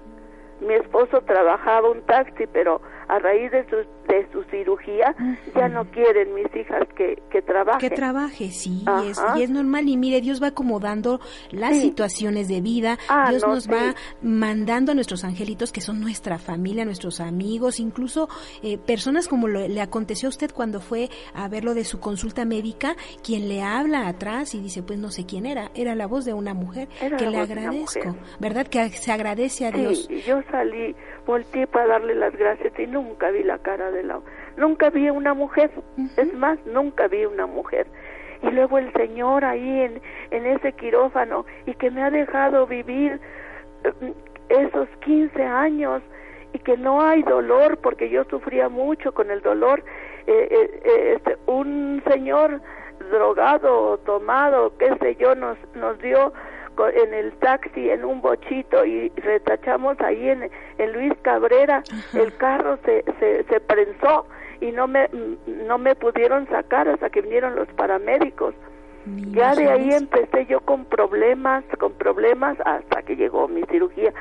[0.60, 3.76] Mi esposo trabajaba un taxi, pero a raíz de su,
[4.16, 5.14] de su cirugía
[5.54, 7.88] ya no quieren mis hijas que, que trabaje.
[7.88, 9.88] Que trabaje, sí, y es, y es, normal.
[9.88, 14.92] Y mire, Dios va acomodando las situaciones de vida, Ah, Dios no, nos va mandando
[14.92, 18.28] a nuestros angelitos que son nuestra familia, nuestros amigos, incluso
[18.62, 22.00] eh, personas como lo- le aconteció a usted cuando fue a ver lo de su
[22.00, 26.06] consulta médica, quien le habla atrás y dice, pues no sé quién era, era la
[26.06, 28.16] voz de una mujer, Era que le agradezco.
[28.40, 28.66] ¿verdad?
[28.66, 30.06] Que se agradece a Dios.
[30.08, 30.94] Sí, yo salí,
[31.26, 34.20] volteé para darle las gracias y nunca vi la cara de la...
[34.56, 35.70] Nunca vi una mujer,
[36.16, 37.86] es más, nunca vi una mujer.
[38.42, 43.20] Y luego el Señor ahí en, en ese quirófano y que me ha dejado vivir
[43.84, 44.14] eh,
[44.48, 46.02] esos 15 años
[46.52, 49.82] y que no hay dolor porque yo sufría mucho con el dolor.
[50.26, 52.60] Eh, eh, eh, este, un señor
[53.10, 56.32] drogado, tomado, qué sé yo, nos, nos dio
[56.94, 61.82] en el taxi en un bochito y retachamos ahí en, en Luis Cabrera.
[62.14, 64.26] El carro se, se, se prensó
[64.60, 65.08] y no me
[65.46, 68.54] no me pudieron sacar hasta que vinieron los paramédicos.
[69.32, 74.12] Ya de ahí empecé yo con problemas con problemas hasta que llegó mi cirugía.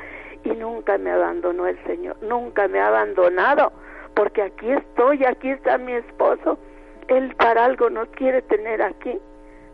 [0.44, 3.72] Y nunca me abandonó el señor nunca me ha abandonado
[4.14, 6.58] porque aquí estoy aquí está mi esposo.
[7.08, 9.18] Él para algo nos quiere tener aquí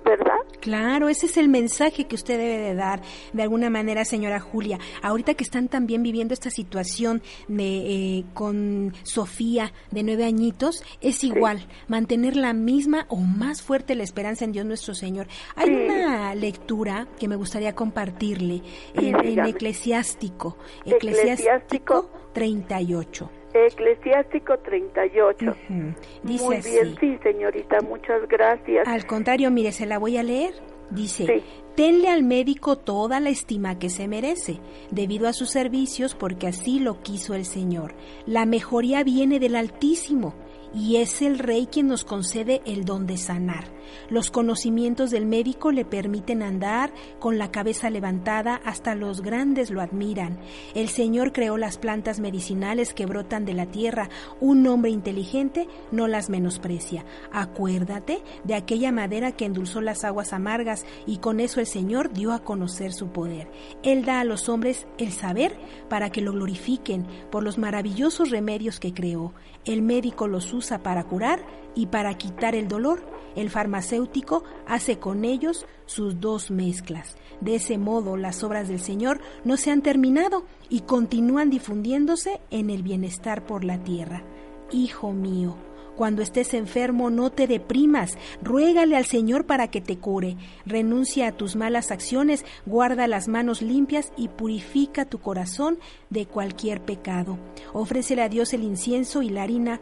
[0.08, 0.36] ¿verdad?
[0.60, 3.00] Claro, ese es el mensaje que usted debe de dar
[3.32, 4.78] de alguna manera, señora Julia.
[5.02, 11.22] Ahorita que están también viviendo esta situación de, eh, con Sofía de nueve añitos, es
[11.24, 15.28] igual, mantener la misma o más fuerte la esperanza en Dios nuestro Señor.
[15.56, 15.72] Hay Sí.
[15.74, 18.62] una lectura que me gustaría compartirle
[18.98, 19.46] Sí, en, en.
[19.46, 22.10] Eclesiástico, Eclesiástico.
[23.66, 25.44] Eclesiástico 38.
[25.44, 26.70] Eclesiástico 38 Dice muy así.
[26.70, 30.54] bien sí señorita muchas gracias Al contrario, mire, se la voy a leer.
[30.90, 31.42] Dice,
[31.74, 34.58] tenle al médico toda la estima que se merece,
[34.90, 37.94] debido a sus servicios, porque así lo quiso el Señor.
[38.24, 40.34] La mejoría viene del Altísimo,
[40.74, 43.64] y es el Rey quien nos concede el don de sanar.
[44.08, 49.80] Los conocimientos del médico le permiten andar con la cabeza levantada, hasta los grandes lo
[49.80, 50.38] admiran.
[50.74, 54.08] El Señor creó las plantas medicinales que brotan de la tierra.
[54.40, 57.04] Un hombre inteligente no las menosprecia.
[57.32, 62.32] Acuérdate de aquella madera que endulzó las aguas amargas y con eso el Señor dio
[62.32, 63.50] a conocer su poder.
[63.82, 65.56] Él da a los hombres el saber
[65.88, 69.32] para que lo glorifiquen por los maravillosos remedios que creó.
[69.64, 71.44] El médico los usa para curar
[71.78, 73.00] y para quitar el dolor.
[73.36, 77.16] El farmacéutico hace con ellos sus dos mezclas.
[77.40, 82.70] De ese modo las obras del Señor no se han terminado y continúan difundiéndose en
[82.70, 84.24] el bienestar por la tierra.
[84.72, 85.56] Hijo mío,
[85.98, 90.36] cuando estés enfermo no te deprimas, ruégale al Señor para que te cure.
[90.64, 96.82] Renuncia a tus malas acciones, guarda las manos limpias y purifica tu corazón de cualquier
[96.82, 97.36] pecado.
[97.72, 99.80] Ofrécele a Dios el incienso y la harina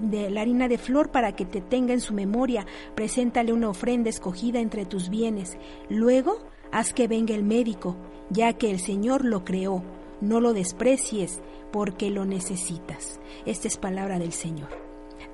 [0.00, 2.64] de, la harina de flor para que te tenga en su memoria.
[2.94, 5.58] Preséntale una ofrenda escogida entre tus bienes.
[5.90, 6.38] Luego,
[6.72, 7.94] haz que venga el médico,
[8.30, 9.84] ya que el Señor lo creó.
[10.22, 13.20] No lo desprecies, porque lo necesitas.
[13.44, 14.87] Esta es palabra del Señor.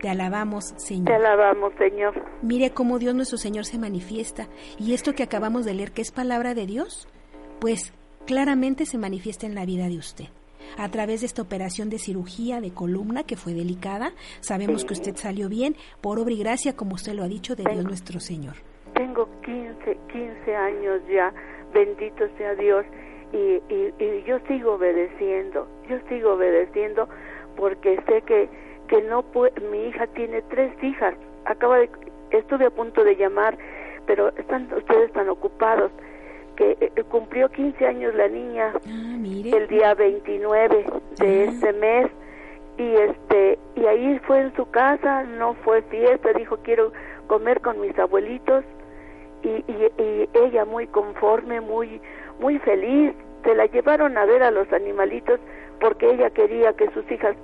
[0.04, 1.06] Te alabamos, Señor.
[1.06, 4.48] te alabamos Señor Mire cómo Dios nuestro Señor se manifiesta.
[4.78, 7.08] Y esto que acabamos de leer, que es palabra de Dios,
[7.58, 7.94] pues
[8.26, 10.26] claramente se manifiesta en la vida de usted.
[10.76, 15.16] A través de esta operación de cirugía de columna que fue delicada, sabemos que usted
[15.16, 18.56] salió bien por obra y gracia, como usted lo ha dicho, de Dios nuestro Señor.
[18.92, 21.32] tengo 15 15 años ya
[21.72, 22.84] bendito sea Dios
[23.32, 27.08] y, y, y yo sigo obedeciendo yo sigo obedeciendo
[27.56, 28.48] porque sé que
[28.94, 29.24] que no
[29.70, 31.14] mi hija tiene tres hijas.
[31.46, 31.90] Acaba de
[32.30, 33.58] estuve a punto de llamar
[34.06, 35.90] pero están ustedes tan ocupados
[36.56, 40.86] que eh, cumplió 15 años la niña el día 29
[41.18, 42.06] de este mes.
[42.76, 46.92] Y este y ahí fue en su casa no fue fiesta dijo quiero
[47.26, 48.64] comer con mis abuelitos
[49.42, 52.00] y, y, y ella muy conforme muy
[52.40, 53.12] muy feliz
[53.44, 55.38] se la llevaron a ver a los animalitos
[55.80, 57.36] porque ella quería que sus hijas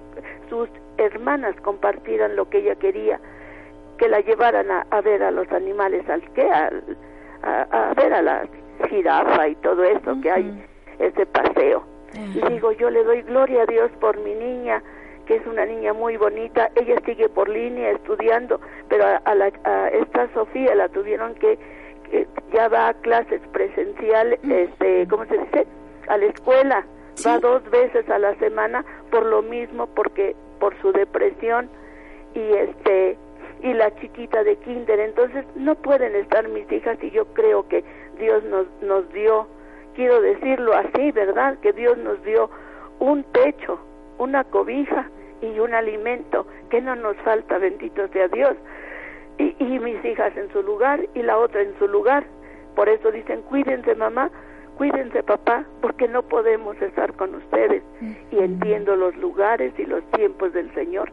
[0.49, 0.69] sus
[1.01, 3.21] hermanas compartieran lo que ella quería
[3.99, 6.83] que la llevaran a, a ver a los animales al que al,
[7.43, 8.49] a, a ver a la
[8.89, 10.65] jirafa y todo eso que hay
[10.99, 11.85] ese paseo.
[12.15, 14.83] Y digo yo le doy gloria a Dios por mi niña
[15.27, 19.53] que es una niña muy bonita ella sigue por línea estudiando pero a, a la,
[19.65, 21.57] a esta Sofía la tuvieron que,
[22.11, 25.67] que ya va a clases presencial este cómo se dice
[26.09, 26.85] a la escuela.
[27.27, 31.69] Va dos veces a la semana por lo mismo porque por su depresión
[32.35, 33.17] y este
[33.63, 35.01] y la chiquita de kinder.
[35.01, 37.85] Entonces no pueden estar mis hijas y yo creo que
[38.19, 39.47] Dios nos, nos dio,
[39.95, 41.59] quiero decirlo así, ¿verdad?
[41.61, 42.51] Que Dios nos dio
[42.99, 43.79] un techo,
[44.19, 45.11] una cobija
[45.43, 48.55] y un alimento que no nos falta, bendito sea Dios.
[49.39, 52.25] Y, y mis hijas en su lugar y la otra en su lugar.
[52.77, 54.31] Por eso dicen, cuídense mamá,
[54.81, 57.83] cuídense papá, porque no podemos estar con ustedes.
[58.31, 61.13] Y entiendo los lugares y los tiempos del Señor,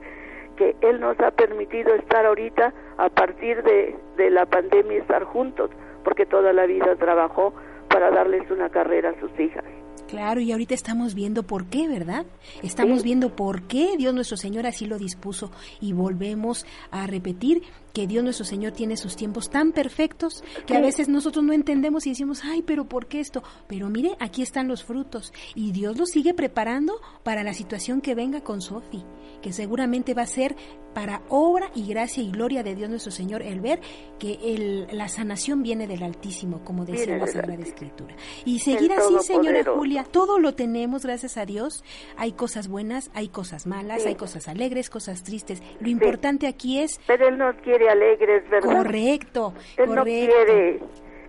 [0.56, 5.70] que Él nos ha permitido estar ahorita a partir de, de la pandemia, estar juntos,
[6.06, 7.54] porque toda la vida trabajó
[7.90, 9.66] para darles una carrera a sus hijas.
[10.08, 12.26] Claro, y ahorita estamos viendo por qué, ¿verdad?
[12.64, 17.64] Estamos viendo por qué Dios nuestro Señor así lo dispuso y volvemos a repetir
[17.98, 22.06] que Dios nuestro Señor tiene sus tiempos tan perfectos que a veces nosotros no entendemos
[22.06, 23.42] y decimos, ay, pero ¿por qué esto?
[23.66, 28.14] Pero mire, aquí están los frutos y Dios los sigue preparando para la situación que
[28.14, 29.04] venga con Sofi,
[29.42, 30.56] que seguramente va a ser
[30.94, 33.80] para obra y gracia y gloria de Dios nuestro Señor el ver
[34.18, 38.16] que el, la sanación viene del Altísimo, como decía la Sagrada Escritura.
[38.46, 39.64] Y seguir así, señora.
[39.64, 41.84] Julia, todo lo tenemos, gracias a Dios.
[42.16, 44.10] Hay cosas buenas, hay cosas malas, Sí.
[44.10, 45.62] hay cosas alegres, cosas tristes.
[45.80, 48.70] Lo importante aquí es Pero Él nos quiere alegres, ¿verdad?
[48.78, 50.34] correcto, Él no correcto.
[50.46, 50.80] quiere,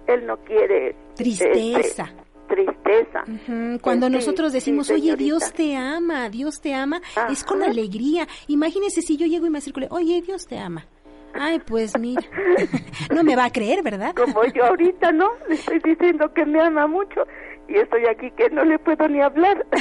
[0.07, 2.05] Él no quiere Tristeza.
[2.05, 3.25] este, tristeza.
[3.83, 5.17] Cuando Sí, nosotros sí, decimos, oye.
[5.17, 8.27] Dios te ama, Dios te ama, es con alegría.
[8.47, 10.87] Imagínese si yo llego y me circule, oye, Dios te ama.
[11.35, 12.23] Ay, pues mira,
[13.15, 14.15] no me va a creer, ¿verdad?
[14.15, 15.28] Como yo ahorita, ¿no?
[15.49, 17.23] Le estoy diciendo que me ama mucho
[17.69, 19.67] y estoy aquí que no le puedo ni hablar.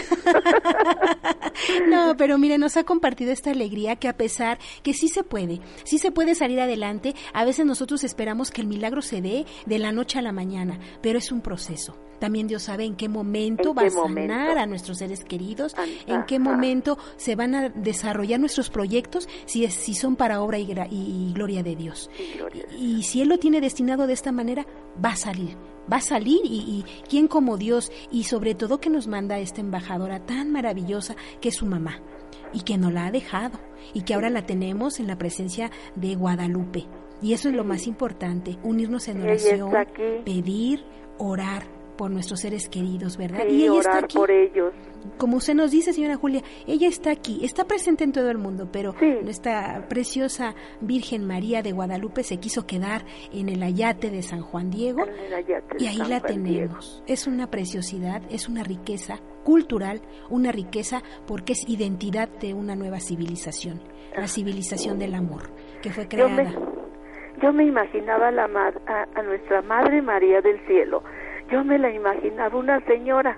[1.87, 5.59] No, pero mire, nos ha compartido esta alegría que a pesar que sí se puede,
[5.83, 9.79] sí se puede salir adelante, a veces nosotros esperamos que el milagro se dé de
[9.79, 11.97] la noche a la mañana, pero es un proceso.
[12.19, 14.59] También Dios sabe en qué momento ¿En va qué a sanar momento?
[14.59, 15.75] a nuestros seres queridos,
[16.07, 20.57] en qué momento se van a desarrollar nuestros proyectos, si, es, si son para obra
[20.57, 22.09] y, y gloria de Dios.
[22.77, 24.65] Y si Él lo tiene destinado de esta manera,
[25.03, 25.57] va a salir.
[25.91, 29.61] Va a salir y, y quién como Dios y sobre todo que nos manda esta
[29.61, 32.01] embajadora tan maravillosa que es su mamá
[32.53, 33.59] y que no la ha dejado
[33.93, 36.85] y que ahora la tenemos en la presencia de Guadalupe.
[37.21, 39.71] Y eso es lo más importante, unirnos en oración,
[40.23, 40.85] pedir,
[41.17, 43.41] orar por nuestros seres queridos, ¿verdad?
[43.47, 44.17] Sí, y ella está aquí.
[44.17, 44.73] por ellos.
[45.17, 48.69] Como usted nos dice, señora Julia, ella está aquí, está presente en todo el mundo,
[48.71, 48.93] pero
[49.23, 54.69] nuestra preciosa Virgen María de Guadalupe se quiso quedar en el ayate de San Juan
[54.69, 55.03] Diego
[55.79, 56.75] y ahí San la Juan Diego.
[56.75, 57.03] tenemos.
[57.07, 62.99] Es una preciosidad, es una riqueza cultural, una riqueza porque es identidad de una nueva
[62.99, 63.81] civilización,
[64.15, 65.51] la civilización del amor,
[65.81, 66.59] que fue Yo me, creada.
[67.41, 68.43] yo me imaginaba la
[68.87, 71.01] a, a nuestra Madre María del Cielo.
[71.49, 73.37] Yo me la imaginaba una señora.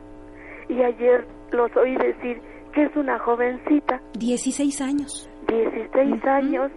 [0.67, 2.41] Y ayer los oí decir
[2.73, 4.01] que es una jovencita.
[4.17, 5.29] 16 años.
[5.47, 6.71] 16 años.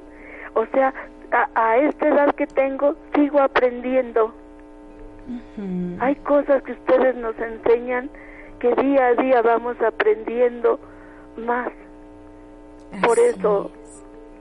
[0.55, 0.93] O sea,
[1.31, 4.35] a, a esta edad que tengo, sigo aprendiendo.
[6.01, 8.11] Hay cosas que ustedes nos enseñan
[8.59, 10.81] que día a día vamos aprendiendo
[11.37, 11.73] más.
[13.05, 13.71] Por eso,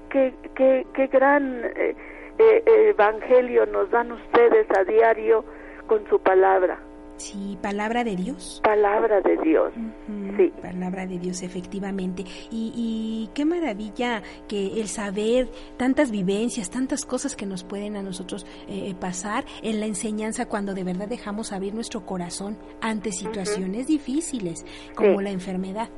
[0.10, 1.96] qué, qué, qué gran eh,
[2.38, 5.46] eh, evangelio nos dan ustedes a diario
[5.92, 6.80] con su palabra.
[7.18, 8.62] Sí, palabra de Dios.
[8.64, 9.74] Palabra de Dios.
[10.38, 10.54] Sí.
[10.62, 12.24] Palabra de Dios, efectivamente.
[12.50, 18.04] Y, y qué maravilla que el saber tantas vivencias, tantas cosas que nos pueden a
[18.04, 23.86] nosotros eh, pasar en la enseñanza cuando de verdad dejamos abrir nuestro corazón ante situaciones
[23.88, 25.24] difíciles, como Sí.
[25.26, 25.90] la enfermedad.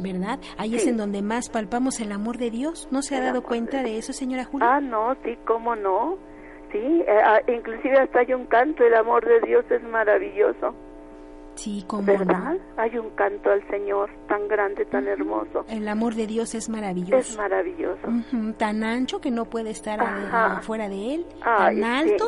[0.00, 0.38] ¿Verdad?
[0.56, 2.86] Ahí es en donde más palpamos el amor de Dios.
[2.92, 4.76] ¿No se ha dado cuenta de eso, señora Julia?
[4.76, 6.16] Ah, no, sí, cómo no.
[6.72, 10.74] Sí, eh, ah, inclusive hasta hay un canto, el amor de Dios es maravilloso.
[11.56, 12.56] Sí, como ¿Verdad?
[12.76, 15.64] Hay un canto al Señor tan grande, tan hermoso.
[15.68, 17.16] El amor de Dios es maravilloso.
[17.16, 18.08] Es maravilloso.
[18.56, 20.56] Tan ancho que no puede estar a- Ajá.
[20.58, 22.10] afuera de él, Ay, tan sí.
[22.12, 22.24] alto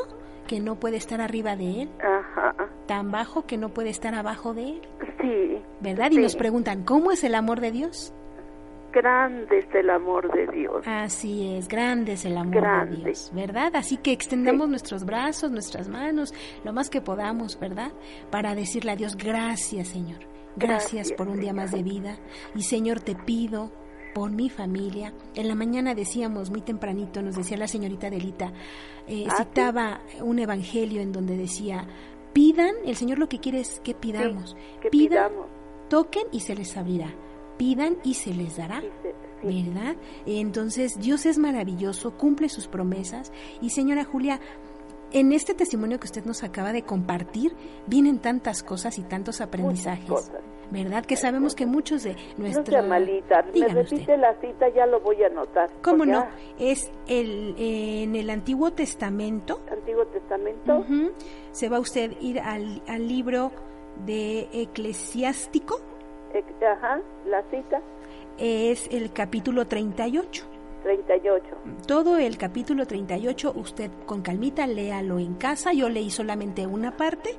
[0.48, 2.54] que no puede estar arriba de él, Ajá.
[2.86, 4.82] tan bajo que no puede estar abajo de él,
[5.20, 5.62] Sí.
[5.80, 6.10] ¿verdad?
[6.10, 8.12] Y nos preguntan, ¿cómo es el amor de Dios?
[8.92, 10.82] Grande es el amor de Dios.
[10.86, 12.96] Así es, grande es el amor Grande.
[12.98, 13.74] de Dios, ¿verdad?
[13.74, 17.92] Así que extendamos nuestros brazos, nuestras manos, lo más que podamos, ¿verdad?
[18.30, 20.18] Para decirle a Dios, gracias Señor,
[20.56, 22.18] gracias, Gracias, por un día más de vida.
[22.54, 23.72] Y Señor, te pido
[24.14, 25.14] por mi familia.
[25.34, 28.52] En la mañana decíamos, muy tempranito, nos decía la señorita Delita,
[29.06, 29.42] eh, Ah, sí.
[29.44, 31.86] citaba un evangelio en donde decía,
[32.34, 35.46] pidan, el Señor lo que quiere es que pidamos, que pidan, pidamos.
[35.88, 37.14] toquen y se les abrirá,
[37.56, 38.82] pidan y se les dará.
[39.42, 39.96] ¿verdad?
[40.24, 44.40] Entonces Dios es maravilloso, cumple sus promesas y señora Julia,
[45.12, 47.54] en este testimonio que usted nos acaba de compartir
[47.86, 50.32] vienen tantas cosas y tantos aprendizajes.
[50.70, 51.04] ¿Verdad?
[51.04, 52.66] Que sabemos que muchos de nuestros...
[52.70, 55.68] No malita, me repite la cita, ya lo voy a anotar.
[55.82, 56.26] ¿Cómo no?
[56.58, 59.60] Es el, en el Antiguo Testamento.
[59.70, 60.82] Antiguo Testamento.
[61.50, 63.52] Se va usted a ir al, al libro
[64.06, 65.78] de Eclesiástico.
[66.66, 67.80] Ajá, la cita.
[68.38, 70.46] Es el capítulo 38.
[70.82, 71.46] 38.
[71.86, 75.72] Todo el capítulo 38, usted con calmita léalo en casa.
[75.72, 77.36] Yo leí solamente una parte.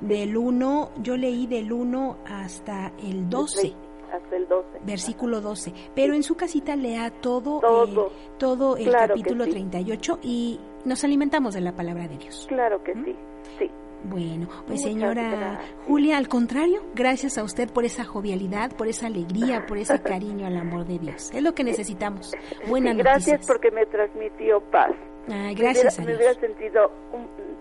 [0.00, 3.74] Del 1, yo leí del 1 hasta el 12.
[4.12, 4.68] hasta el 12.
[4.84, 5.72] Versículo 12.
[5.94, 11.62] Pero en su casita lea todo, todo, todo el capítulo 38 y nos alimentamos de
[11.62, 12.46] la palabra de Dios.
[12.48, 13.16] Claro que sí.
[13.58, 13.70] Sí.
[14.04, 19.66] Bueno, pues señora Julia, al contrario, gracias a usted por esa jovialidad, por esa alegría,
[19.66, 21.30] por ese cariño al amor de Dios.
[21.32, 22.32] Es lo que necesitamos.
[22.68, 24.92] Buenas Gracias porque me transmitió paz.
[25.56, 26.90] gracias me hubiera, sentido,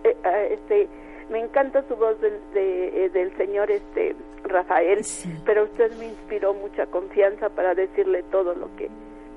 [0.03, 0.88] eh, ah, este,
[1.30, 5.06] me encanta su voz del, eh, del señor este Rafael,
[5.45, 8.90] pero usted me inspiró mucha confianza para decirle todo lo que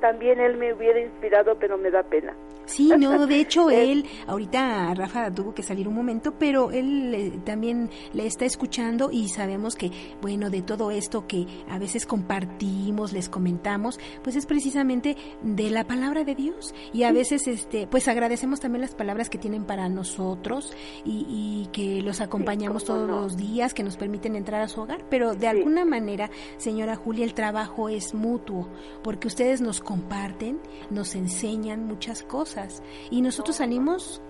[0.04, 2.36] también él me hubiera inspirado, pero me da pena.
[2.66, 7.32] Sí, no, de hecho él, ahorita Rafa tuvo que salir un momento, pero él eh,
[7.44, 13.14] también le está escuchando y sabemos que, bueno, de todo esto que a veces compartimos,
[13.14, 16.74] les comentamos, pues es precisamente de la palabra de Dios.
[16.92, 20.76] Y a veces, este, pues agradecemos también las palabras que tienen para nosotros
[21.06, 25.06] y, que los acompañamos todos los días, que nos permiten entrar a su hogar.
[25.08, 28.68] Pero de alguna manera, señora Julia, el trabajo es mutuo,
[29.02, 30.58] porque ustedes nos comparten,
[30.90, 32.82] nos enseñan muchas cosas
[33.12, 34.20] y nosotros salimos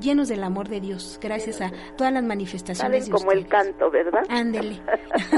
[0.00, 3.06] llenos del amor de Dios, gracias a todas las manifestaciones.
[3.06, 4.22] Salen como el canto, ¿verdad?
[4.28, 4.80] Ándele.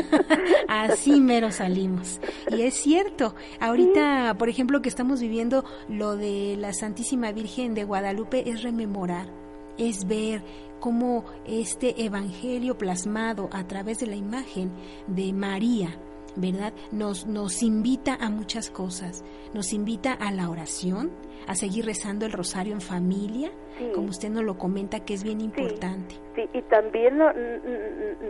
[0.68, 2.20] Así mero salimos.
[2.50, 7.84] Y es cierto, ahorita, por ejemplo, que estamos viviendo lo de la Santísima Virgen de
[7.84, 9.33] Guadalupe, es rememorar,
[9.78, 10.42] es ver
[10.78, 14.73] cómo este evangelio plasmado a través de la imagen
[15.07, 15.99] de María,
[16.36, 16.73] ¿verdad?
[16.92, 19.25] Nos, nos invita a muchas cosas.
[19.55, 21.10] Nos invita a la oración,
[21.47, 23.50] a seguir rezando el rosario en familia,
[23.94, 26.15] como usted nos lo comenta, que es bien importante.
[26.34, 27.33] Sí, y también no,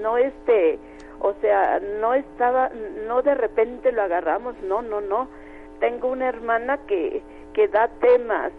[0.01, 0.79] no este,
[1.21, 2.71] o sea, no estaba,
[3.07, 5.29] no de repente lo agarramos, no, no, no.
[5.81, 7.23] Tengo una hermana que,
[7.53, 8.53] que da temas,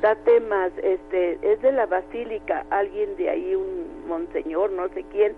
[0.00, 5.34] da temas, este, es de la basílica, alguien de ahí, un monseñor, no sé quién,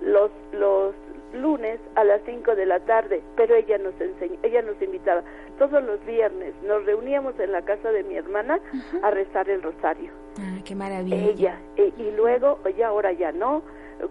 [0.00, 0.94] los, los
[1.34, 5.22] lunes a las 5 de la tarde, pero ella nos enseñó, ella nos invitaba
[5.58, 8.60] todos los viernes, nos reuníamos en la casa de mi hermana
[9.02, 10.10] a rezar el rosario.
[10.38, 11.16] Ah, qué maravilla.
[11.16, 13.62] Ella, e, y luego, ya ahora ya no,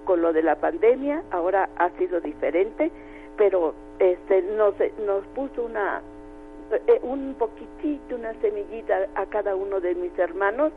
[0.06, 2.92] con lo de la pandemia, ahora ha sido diferente,
[3.38, 6.02] pero este nos, nos puso una
[6.88, 10.74] eh, un poquitito, una semillita a cada uno de mis hermanos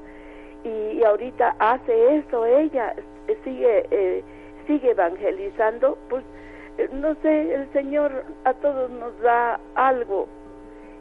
[0.62, 2.94] y, ahorita hace eso ella,
[3.44, 4.22] sigue eh,
[4.70, 6.24] sigue evangelizando, pues
[6.78, 10.28] eh, no sé, el Señor a todos nos da algo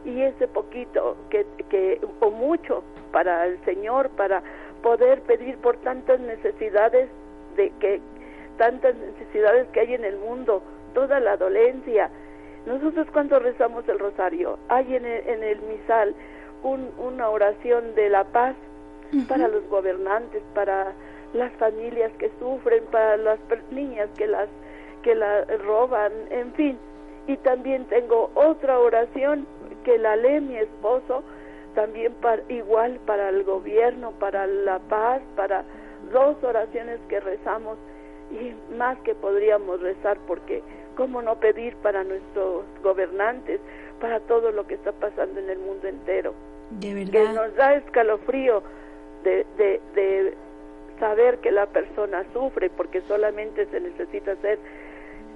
[0.04, 2.82] y ese poquito que, que o mucho
[3.12, 4.42] para el Señor para
[4.82, 7.08] poder pedir por tantas necesidades
[7.56, 8.00] de que
[8.58, 12.10] tantas necesidades que hay en el mundo, toda la dolencia.
[12.66, 16.14] Nosotros cuando rezamos el rosario, hay en el, en el misal
[16.64, 18.56] un, una oración de la paz
[19.28, 20.92] para los gobernantes, para
[21.32, 23.38] las familias que sufren, para las
[23.70, 24.48] niñas que las
[25.02, 26.78] que la roban, en fin.
[27.26, 29.46] Y también tengo otra oración
[29.84, 31.22] que la lee mi esposo,
[31.74, 35.64] también para, igual para el gobierno, para la paz, para
[36.12, 37.78] dos oraciones que rezamos
[38.30, 40.62] y más que podríamos rezar porque
[40.96, 43.60] cómo no pedir para nuestros gobernantes,
[44.00, 46.34] para todo lo que está pasando en el mundo entero.
[46.70, 47.12] De verdad.
[47.12, 48.62] Que nos da escalofrío
[49.24, 50.34] de, de, de
[51.00, 54.58] saber que la persona sufre porque solamente se necesita hacer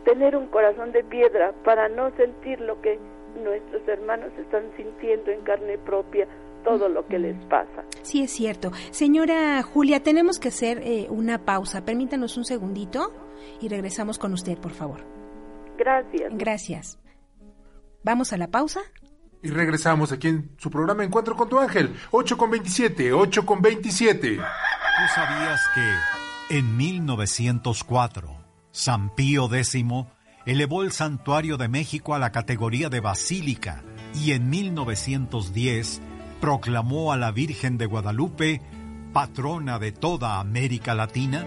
[0.05, 2.99] tener un corazón de piedra para no sentir lo que
[3.43, 6.29] nuestros hermanos están sintiendo en carne propia
[6.63, 7.85] todo lo que les pasa.
[8.03, 8.71] Sí, es cierto.
[8.91, 11.85] Señora Julia, tenemos que hacer eh, una pausa.
[11.85, 13.13] Permítanos un segundito
[13.61, 15.01] y regresamos con usted, por favor.
[15.77, 16.33] Gracias.
[16.37, 16.99] Gracias.
[18.03, 18.81] Vamos a la pausa.
[19.43, 23.61] Y regresamos aquí en su programa Encuentro con tu ángel, 8 con 27, 8 con
[23.61, 24.39] 27.
[24.97, 28.37] ¿Tú sabías que en 1904
[28.71, 29.77] San Pío X
[30.47, 33.83] elevó el Santuario de México a la categoría de basílica
[34.15, 36.01] y en 1910
[36.41, 38.63] proclamó a la Virgen de Guadalupe
[39.13, 41.45] patrona de toda América Latina?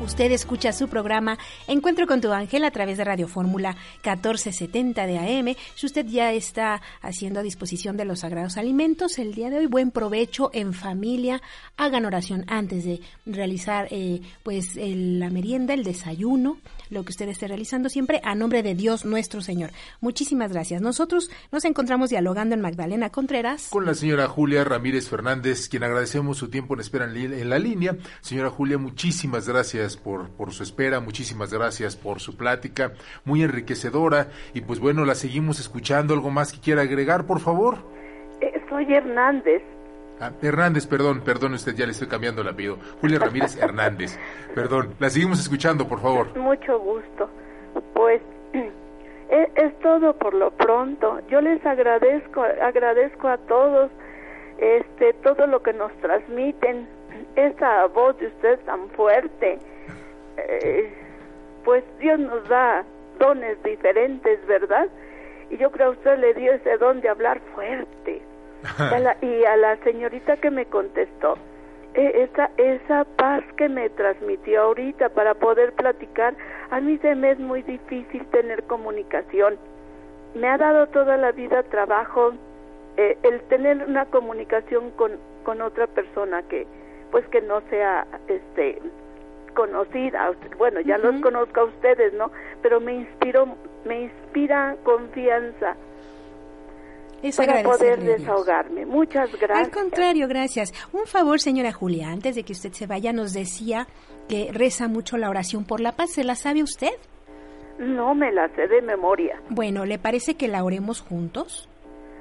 [0.00, 5.18] Usted escucha su programa Encuentro con tu ángel a través de Radio Fórmula 1470 de
[5.18, 5.56] AM.
[5.74, 9.66] Si usted ya está haciendo a disposición de los sagrados alimentos el día de hoy,
[9.66, 11.42] buen provecho en familia.
[11.76, 16.58] Hagan oración antes de realizar eh, pues la merienda, el desayuno,
[16.90, 19.72] lo que usted esté realizando siempre a nombre de Dios nuestro Señor.
[20.00, 20.80] Muchísimas gracias.
[20.80, 23.68] Nosotros nos encontramos dialogando en Magdalena Contreras.
[23.70, 27.96] Con la señora Julia Ramírez Fernández, quien agradecemos su tiempo en espera en la línea.
[28.20, 32.92] Señora Julia, muchísimas gracias por, por su espera, muchísimas gracias por su plática,
[33.24, 34.28] muy enriquecedora.
[34.54, 36.14] Y pues bueno, la seguimos escuchando.
[36.14, 37.78] ¿Algo más que quiera agregar, por favor?
[38.40, 39.62] Eh, soy Hernández.
[40.20, 42.78] Ah, Hernández, perdón, perdón, usted ya le estoy cambiando el apellido.
[43.00, 44.18] Julia Ramírez Hernández.
[44.54, 46.36] Perdón, la seguimos escuchando, por favor.
[46.36, 47.30] Mucho gusto.
[47.94, 48.20] Pues
[49.30, 51.20] es, es, todo por lo pronto.
[51.28, 53.90] Yo les agradezco, agradezco a todos
[54.58, 56.88] este todo lo que nos transmiten.
[57.36, 59.60] Esa voz de usted tan fuerte.
[60.38, 60.92] Eh,
[61.64, 62.84] pues Dios nos da
[63.18, 64.88] dones diferentes, ¿verdad?
[65.50, 68.22] Y yo creo que usted le dio ese don de hablar fuerte
[69.22, 71.36] y a la señorita que me contestó,
[71.94, 76.34] e, esa, esa paz que me transmitió ahorita para poder platicar,
[76.70, 79.56] a mí se me es muy difícil tener comunicación.
[80.34, 82.32] Me ha dado toda la vida trabajo
[82.96, 85.12] eh, el tener una comunicación con,
[85.44, 86.66] con otra persona que
[87.10, 88.82] pues que no sea este
[89.58, 92.30] conocida bueno ya los conozco a ustedes no
[92.62, 95.76] pero me inspiró me inspira confianza
[97.36, 98.86] para poder desahogarme.
[98.86, 99.66] Muchas gracias.
[99.66, 100.72] Al contrario, gracias.
[100.92, 103.88] Un favor, señora Julia, antes de que usted se vaya, nos decía
[104.28, 106.12] que reza mucho la oración por la paz.
[106.12, 106.92] ¿Se la sabe usted?
[107.78, 109.40] No me la sé de memoria.
[109.50, 111.68] Bueno, ¿le parece que la oremos juntos?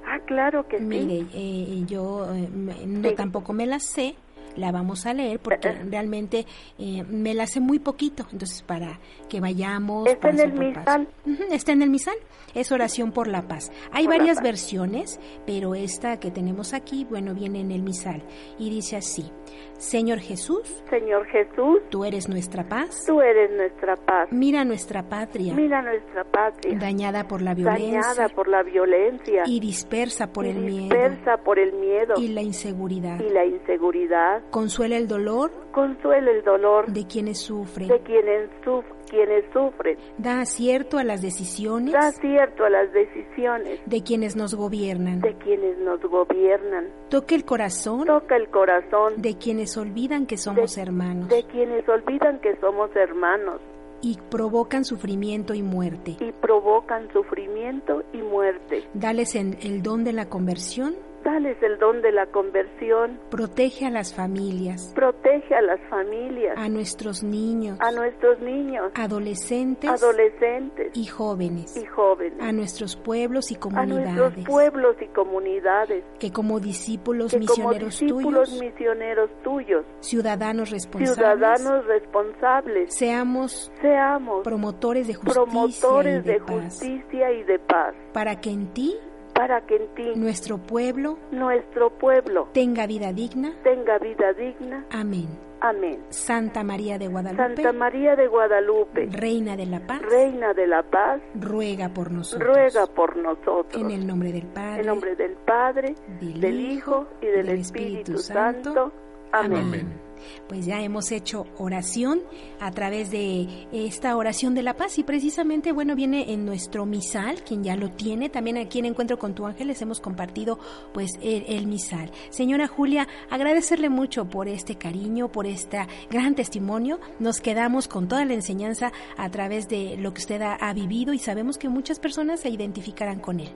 [0.04, 0.84] Ah, claro que sí.
[0.84, 2.50] Mire, eh, yo eh,
[2.88, 4.16] no tampoco me la sé,
[4.58, 6.46] la vamos a leer porque realmente
[6.78, 10.08] eh, me la sé muy poquito, entonces para que vayamos.
[10.08, 11.08] Está en el misal.
[11.52, 12.16] está en el misal,
[12.54, 13.72] es oración por la paz.
[13.92, 18.24] Hay varias versiones, pero esta que tenemos aquí, bueno, viene en el misal
[18.58, 19.32] y dice así.
[19.78, 23.06] Señor Jesús, Señor Jesús, tú eres nuestra paz.
[23.06, 24.28] Tú eres nuestra paz.
[24.32, 25.54] Mira nuestra patria.
[25.54, 26.78] Mira nuestra patria.
[26.80, 28.02] Dañada por la violencia.
[28.02, 29.44] Dañada por la violencia.
[29.46, 31.10] Y dispersa por y el dispersa miedo.
[31.10, 32.14] Dispersa por el miedo.
[32.18, 33.20] Y la inseguridad.
[33.20, 34.44] Y la inseguridad.
[34.50, 35.52] Consuela el dolor.
[35.72, 36.92] Consuela el dolor.
[36.92, 37.88] De quienes sufren.
[37.88, 39.98] De quienes sufren quienes sufren.
[40.18, 41.94] Da acierto a las decisiones.
[41.94, 43.80] Da acierto a las decisiones.
[43.86, 45.22] De quienes nos gobiernan.
[45.22, 46.90] De quienes nos gobiernan.
[47.10, 48.06] Toca el corazón.
[48.06, 49.22] Toca el corazón.
[49.22, 51.30] De quienes olvidan que somos de, hermanos.
[51.30, 53.60] De quienes olvidan que somos hermanos.
[54.02, 56.18] Y provocan sufrimiento y muerte.
[56.20, 58.84] Y provocan sufrimiento y muerte.
[58.94, 60.96] Dales en el don de la conversión
[61.28, 63.20] Dales el don de la conversión.
[63.30, 64.94] Protege a las familias.
[64.96, 66.58] Protege a las familias.
[66.58, 67.78] A nuestros niños.
[67.82, 68.94] A nuestros niños.
[68.96, 69.90] Adolescentes.
[69.90, 70.96] Adolescentes.
[70.96, 71.76] Y jóvenes.
[71.76, 72.40] Y jóvenes.
[72.40, 74.08] A nuestros pueblos y comunidades.
[74.08, 76.06] A nuestros pueblos y comunidades.
[76.18, 78.64] Que como discípulos que misioneros como discípulos tuyos.
[78.64, 79.86] misioneros tuyos.
[80.00, 81.16] Ciudadanos responsables.
[81.18, 82.96] Ciudadanos responsables.
[82.96, 83.70] Seamos.
[83.82, 84.44] Seamos.
[84.46, 85.44] Promotores de justicia.
[85.44, 86.64] Promotores y de, de paz.
[86.64, 87.94] justicia y de paz.
[88.14, 88.96] Para que en ti
[89.38, 93.54] para que en ti nuestro pueblo nuestro pueblo tenga vida digna.
[93.64, 94.86] tenga vida digna.
[94.92, 95.28] Amén.
[95.60, 96.04] Amén.
[96.10, 100.84] Santa María de Guadalupe Santa María de Guadalupe Reina de la Paz Reina de la
[100.84, 102.48] Paz ruega por nosotros.
[102.48, 103.82] ruega por nosotros.
[103.82, 107.60] En el nombre del Padre en nombre del Padre del, del Hijo y del, del
[107.60, 108.92] Espíritu, Espíritu Santo, Santo.
[109.32, 109.62] amén.
[109.62, 110.07] amén
[110.48, 112.22] pues ya hemos hecho oración
[112.60, 117.44] a través de esta oración de la paz y precisamente, bueno, viene en nuestro misal,
[117.44, 120.60] quien ya lo tiene, también aquí en Encuentro con tu ángel les hemos compartido
[120.94, 122.12] pues el, misal.
[122.30, 125.80] Señora Julia, agradecerle mucho por este cariño, por este
[126.10, 127.00] gran testimonio.
[127.20, 131.18] Nos quedamos con toda la enseñanza a través de lo que usted ha, vivido y
[131.18, 133.50] sabemos que muchas personas se identificarán con él.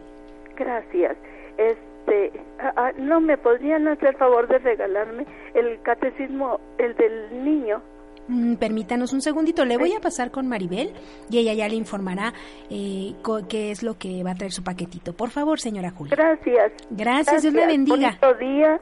[0.56, 1.18] Gracias.
[2.12, 2.32] Este,
[2.98, 7.82] no me podrían hacer favor de regalarme el catecismo, el del niño.
[8.28, 10.94] Mm, permítanos un segundito, le voy a pasar con Maribel
[11.30, 12.34] y ella ya le informará
[12.70, 13.16] eh,
[13.50, 15.14] qué es lo que va a traer su paquetito.
[15.14, 16.16] Por favor, señora Julia.
[16.16, 16.72] Gracias.
[16.90, 17.42] Gracias, Gracias.
[17.42, 18.18] Dios le bendiga.
[18.22, 18.80] Bonito día.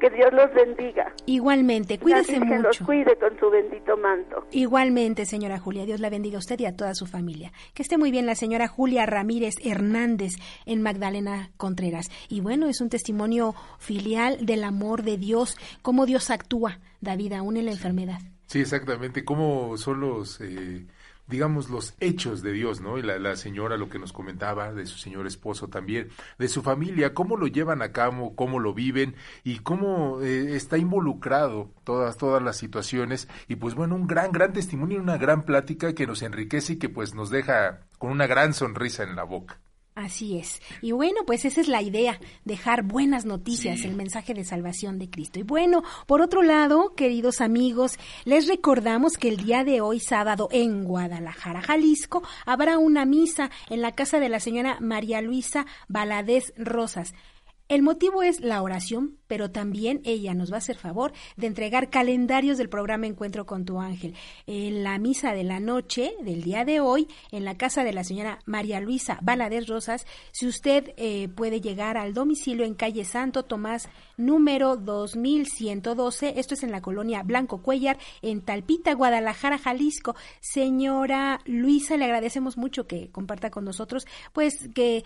[0.00, 1.12] Que Dios los bendiga.
[1.26, 2.50] Igualmente, cuídese mucho.
[2.50, 4.46] Que los cuide con su bendito manto.
[4.52, 7.52] Igualmente, señora Julia, Dios la bendiga a usted y a toda su familia.
[7.74, 10.34] Que esté muy bien la señora Julia Ramírez Hernández
[10.66, 12.10] en Magdalena Contreras.
[12.28, 17.56] Y bueno, es un testimonio filial del amor de Dios, cómo Dios actúa, David, aún
[17.56, 18.18] en la enfermedad.
[18.46, 20.40] Sí, exactamente, cómo son los...
[20.40, 20.86] Eh
[21.28, 22.98] digamos, los hechos de Dios, ¿no?
[22.98, 26.08] Y la, la, señora lo que nos comentaba de su señor esposo también,
[26.38, 30.78] de su familia, cómo lo llevan a cabo, cómo lo viven y cómo eh, está
[30.78, 33.28] involucrado todas, todas las situaciones.
[33.46, 36.88] Y pues bueno, un gran, gran testimonio, una gran plática que nos enriquece y que
[36.88, 39.60] pues nos deja con una gran sonrisa en la boca.
[39.98, 40.62] Así es.
[40.80, 45.10] Y bueno, pues esa es la idea, dejar buenas noticias, el mensaje de salvación de
[45.10, 45.40] Cristo.
[45.40, 50.48] Y bueno, por otro lado, queridos amigos, les recordamos que el día de hoy, sábado,
[50.52, 56.52] en Guadalajara, Jalisco, habrá una misa en la casa de la señora María Luisa Valadez
[56.56, 57.12] Rosas.
[57.68, 61.90] El motivo es la oración, pero también ella nos va a hacer favor de entregar
[61.90, 64.14] calendarios del programa Encuentro con tu ángel.
[64.46, 68.04] En la misa de la noche del día de hoy, en la casa de la
[68.04, 73.42] señora María Luisa Valadez Rosas, si usted eh, puede llegar al domicilio en calle Santo
[73.42, 80.16] Tomás número 2112, esto es en la colonia Blanco Cuellar, en Talpita, Guadalajara, Jalisco.
[80.40, 85.04] Señora Luisa, le agradecemos mucho que comparta con nosotros, pues que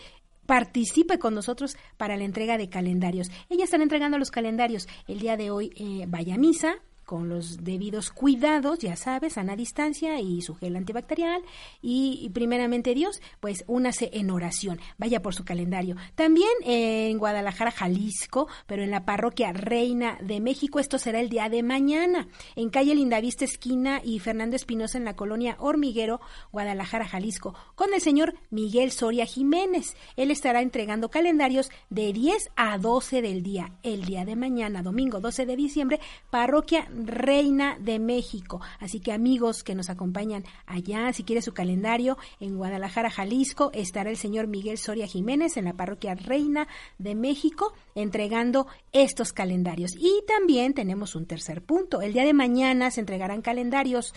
[0.53, 3.31] participe con nosotros para la entrega de calendarios.
[3.49, 4.87] Ellas están entregando los calendarios.
[5.09, 6.75] El día de hoy eh, vaya misa,
[7.05, 11.43] con los debidos cuidados, ya sabes, sana distancia y su gel antibacterial.
[11.81, 14.81] Y, primeramente Dios, pues únase en oración.
[14.99, 15.97] Vaya por su calendario.
[16.15, 21.49] También en Guadalajara, Jalisco, pero en la parroquia Reina de México, esto será el día
[21.49, 22.29] de mañana.
[22.57, 26.21] En calle Lindavista Esquina y Fernando Espinosa en la colonia Hormiguero,
[26.53, 29.97] Guadalajara, Jalisco, con el señor Miguel Soria Jiménez.
[30.17, 33.73] Él estará entregando calendarios de 10 a 12 del día.
[33.83, 36.01] El día de mañana, domingo 12 de diciembre,
[36.31, 38.61] parroquia Reina de México.
[38.81, 44.11] Así que amigos que nos acompañan allá, si quiere su calendario, en Guadalajara, Jalisco, estará
[44.11, 49.93] el señor Miguel Soria Jiménez en la parroquia Reina de México entregando estos calendarios.
[49.97, 52.03] Y también tenemos un tercer punto.
[52.03, 54.15] El día de mañana se entregarán calendarios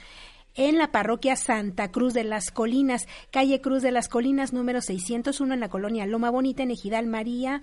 [0.56, 5.54] en la parroquia Santa Cruz de las Colinas, calle Cruz de las Colinas número 601
[5.54, 7.62] en la colonia Loma Bonita en Ejidal María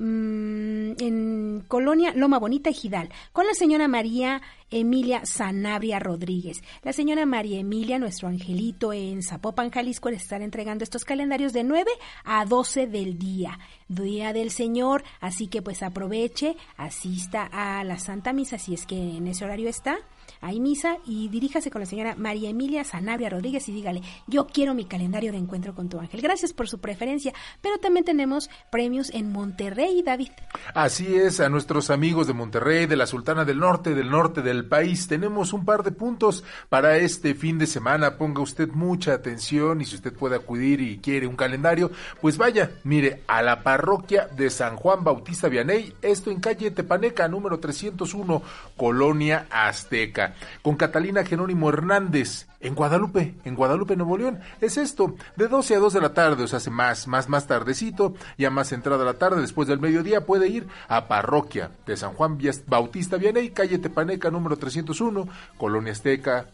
[0.00, 6.62] Mm, en Colonia Loma Bonita y Gidal, con la señora María Emilia Sanabria Rodríguez.
[6.84, 11.64] La señora María Emilia, nuestro angelito en Zapopan, Jalisco, le estará entregando estos calendarios de
[11.64, 11.90] 9
[12.24, 18.32] a 12 del día, Día del Señor, así que pues aproveche, asista a la Santa
[18.32, 19.98] Misa si es que en ese horario está
[20.40, 24.74] hay misa y diríjase con la señora María Emilia Sanabria Rodríguez y dígale, yo quiero
[24.74, 26.20] mi calendario de encuentro con tu ángel.
[26.20, 30.30] Gracias por su preferencia, pero también tenemos premios en Monterrey, David.
[30.74, 34.66] Así es, a nuestros amigos de Monterrey, de la Sultana del Norte, del norte del
[34.66, 38.16] país, tenemos un par de puntos para este fin de semana.
[38.16, 42.70] Ponga usted mucha atención y si usted puede acudir y quiere un calendario, pues vaya,
[42.84, 48.42] mire, a la parroquia de San Juan Bautista Vianey, esto en calle Tepaneca, número 301,
[48.76, 50.27] Colonia Azteca
[50.62, 54.40] con Catalina Jerónimo Hernández en Guadalupe, en Guadalupe, Nuevo León.
[54.60, 57.46] Es esto, de 12 a 2 de la tarde, o sea, hace más, más, más
[57.46, 62.14] tardecito, ya más entrada la tarde, después del mediodía, puede ir a Parroquia de San
[62.14, 66.46] Juan Bautista Vianey, calle Tepaneca, número 301, Colonia Azteca,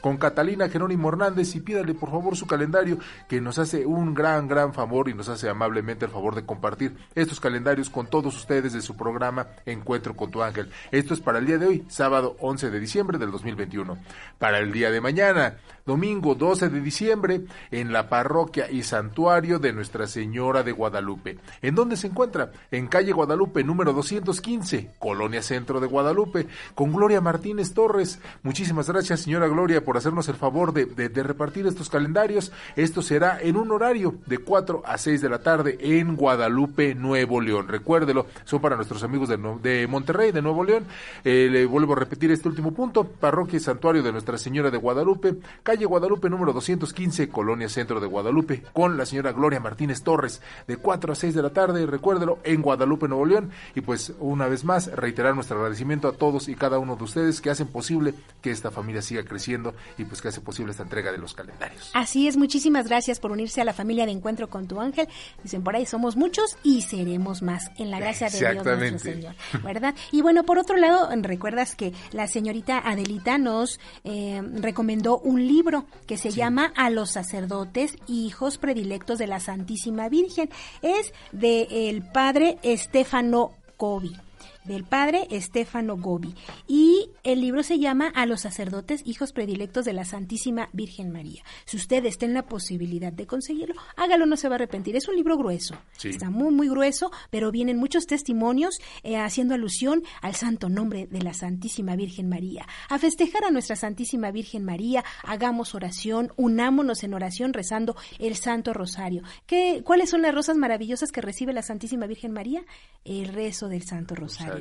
[0.00, 4.46] con Catalina Jerónimo Hernández y pídale por favor su calendario que nos hace un gran,
[4.46, 8.72] gran favor y nos hace amablemente el favor de compartir estos calendarios con todos ustedes
[8.72, 10.70] de su programa Encuentro con tu ángel.
[10.90, 13.98] Esto es para el día de hoy, sábado 11 de diciembre del 2021.
[14.38, 19.72] Para el día de mañana, domingo 12 de diciembre, en la parroquia y santuario de
[19.72, 21.38] Nuestra Señora de Guadalupe.
[21.60, 22.52] ¿En dónde se encuentra?
[22.70, 28.18] En calle Guadalupe número 215, Colonia Centro de Guadalupe, con Gloria Martínez Torres.
[28.42, 32.50] Muchísimas gracias, señora Gloria, por hacernos el favor de, repartir estos calendarios.
[32.76, 37.40] Esto será en un horario de 4 a 6 de la tarde en Guadalupe, Nuevo
[37.40, 37.68] León.
[37.68, 40.86] Recuérdelo, son para nuestros amigos de, de Monterrey, de Nuevo León.
[41.24, 43.04] Eh, le vuelvo a repetir este último punto.
[43.04, 48.06] Parroquia y Santuario de Nuestra Señora de Guadalupe, calle Guadalupe número 215, Colonia Centro de
[48.06, 51.86] Guadalupe, con la señora Gloria Martínez Torres, de 4 a 6 de la tarde.
[51.86, 53.50] Recuérdelo, en Guadalupe, Nuevo León.
[53.74, 57.40] Y pues, una vez más, reiterar nuestro agradecimiento a todos y cada uno de ustedes
[57.40, 61.10] que hacen posible que esta familia siga creciendo y pues que hace posible esta entrega
[61.10, 61.90] de los calendarios.
[61.94, 65.08] Así es, muchísimas gracias por unirse a la familia de Encuentro con tu Ángel.
[65.42, 69.34] Dicen por ahí somos muchos y seremos más en la gracia de Dios nuestro Señor,
[69.64, 69.94] ¿verdad?
[70.12, 75.63] Y bueno, por otro lado, recuerdas que la señorita Adelita nos eh, recomendó un libro
[76.06, 80.50] que se llama A los sacerdotes, hijos predilectos de la Santísima Virgen.
[80.82, 84.23] Es de el padre Estefano Gobi
[84.64, 86.34] del padre Estefano Gobi.
[86.66, 91.42] Y El libro se llama A los sacerdotes, hijos predilectos de la Santísima Virgen María.
[91.64, 94.96] Si usted está en la posibilidad de conseguirlo, hágalo, no se va a arrepentir.
[94.96, 100.02] Es un libro grueso, está muy, muy grueso, pero vienen muchos testimonios eh, haciendo alusión
[100.20, 102.66] al santo nombre de la Santísima Virgen María.
[102.88, 108.74] A festejar a nuestra Santísima Virgen María, hagamos oración, unámonos en oración rezando el Santo
[108.74, 109.22] Rosario.
[109.46, 112.62] ¿Qué, ¿Cuáles son las rosas maravillosas que recibe la Santísima Virgen María?
[113.04, 114.53] El rezo del Santo Rosario.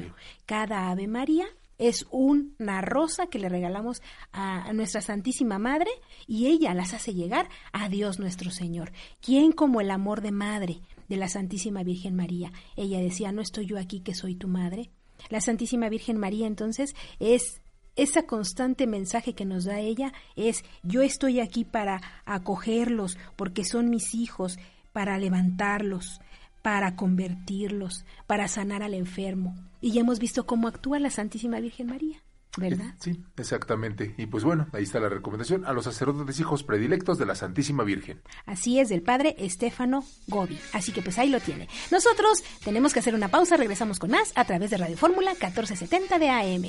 [0.46, 1.46] Cada Ave María
[1.78, 5.90] es una rosa que le regalamos a, nuestra Santísima Madre
[6.28, 8.92] y ella las hace llegar a Dios nuestro Señor.
[9.22, 12.52] ¿Quién como el amor de madre de la Santísima Virgen María?
[12.76, 14.90] Ella decía, no estoy yo aquí que soy tu madre.
[15.30, 17.62] La Santísima Virgen María entonces es
[17.96, 23.90] ese constante mensaje que nos da ella es yo estoy aquí para acogerlos porque son
[23.90, 24.58] mis hijos,
[24.94, 26.20] para levantarlos,
[26.62, 29.56] para convertirlos, para sanar al enfermo.
[29.84, 32.24] Y ya hemos visto cómo actúa la Santísima Virgen María.
[32.56, 32.96] ¿Verdad?
[33.02, 34.16] Sí, exactamente.
[34.18, 37.84] Y pues bueno, ahí está la recomendación a los sacerdotes hijos predilectos de la Santísima
[37.84, 38.22] Virgen.
[38.46, 40.58] Así es, del padre Estefano Gobi.
[40.72, 41.68] Así que pues ahí lo tiene.
[41.92, 46.18] Nosotros tenemos que hacer una pausa, regresamos con más a través de Radio Fórmula 1470
[46.18, 46.64] de AM.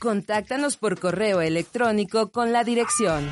[0.00, 3.30] Contáctanos por correo electrónico con la dirección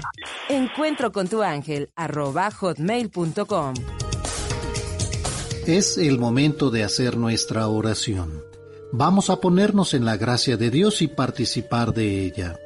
[0.48, 3.74] encuentro con tu ángel hotmail.com.
[5.66, 8.45] Es el momento de hacer nuestra oración.
[8.92, 12.58] Vamos a ponernos en la gracia de Dios y participar de ella.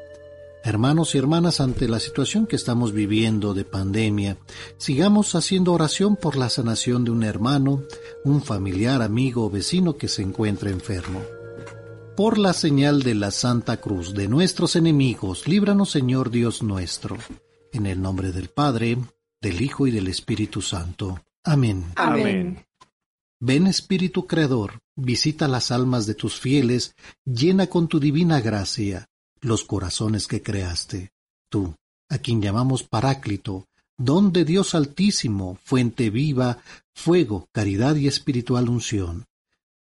[0.63, 4.37] Hermanos y hermanas, ante la situación que estamos viviendo de pandemia,
[4.77, 7.83] sigamos haciendo oración por la sanación de un hermano,
[8.25, 11.23] un familiar, amigo o vecino que se encuentra enfermo.
[12.15, 17.17] Por la señal de la Santa Cruz de nuestros enemigos, líbranos Señor Dios nuestro.
[17.73, 18.99] En el nombre del Padre,
[19.41, 21.19] del Hijo y del Espíritu Santo.
[21.43, 21.87] Amén.
[21.97, 22.67] Amén.
[23.43, 26.95] Ven Espíritu Creador, visita las almas de tus fieles,
[27.25, 29.07] llena con tu divina gracia
[29.41, 31.13] los corazones que creaste.
[31.49, 31.75] Tú,
[32.11, 36.59] a quien llamamos Paráclito, don de Dios Altísimo, fuente viva,
[36.95, 39.25] fuego, caridad y espiritual unción.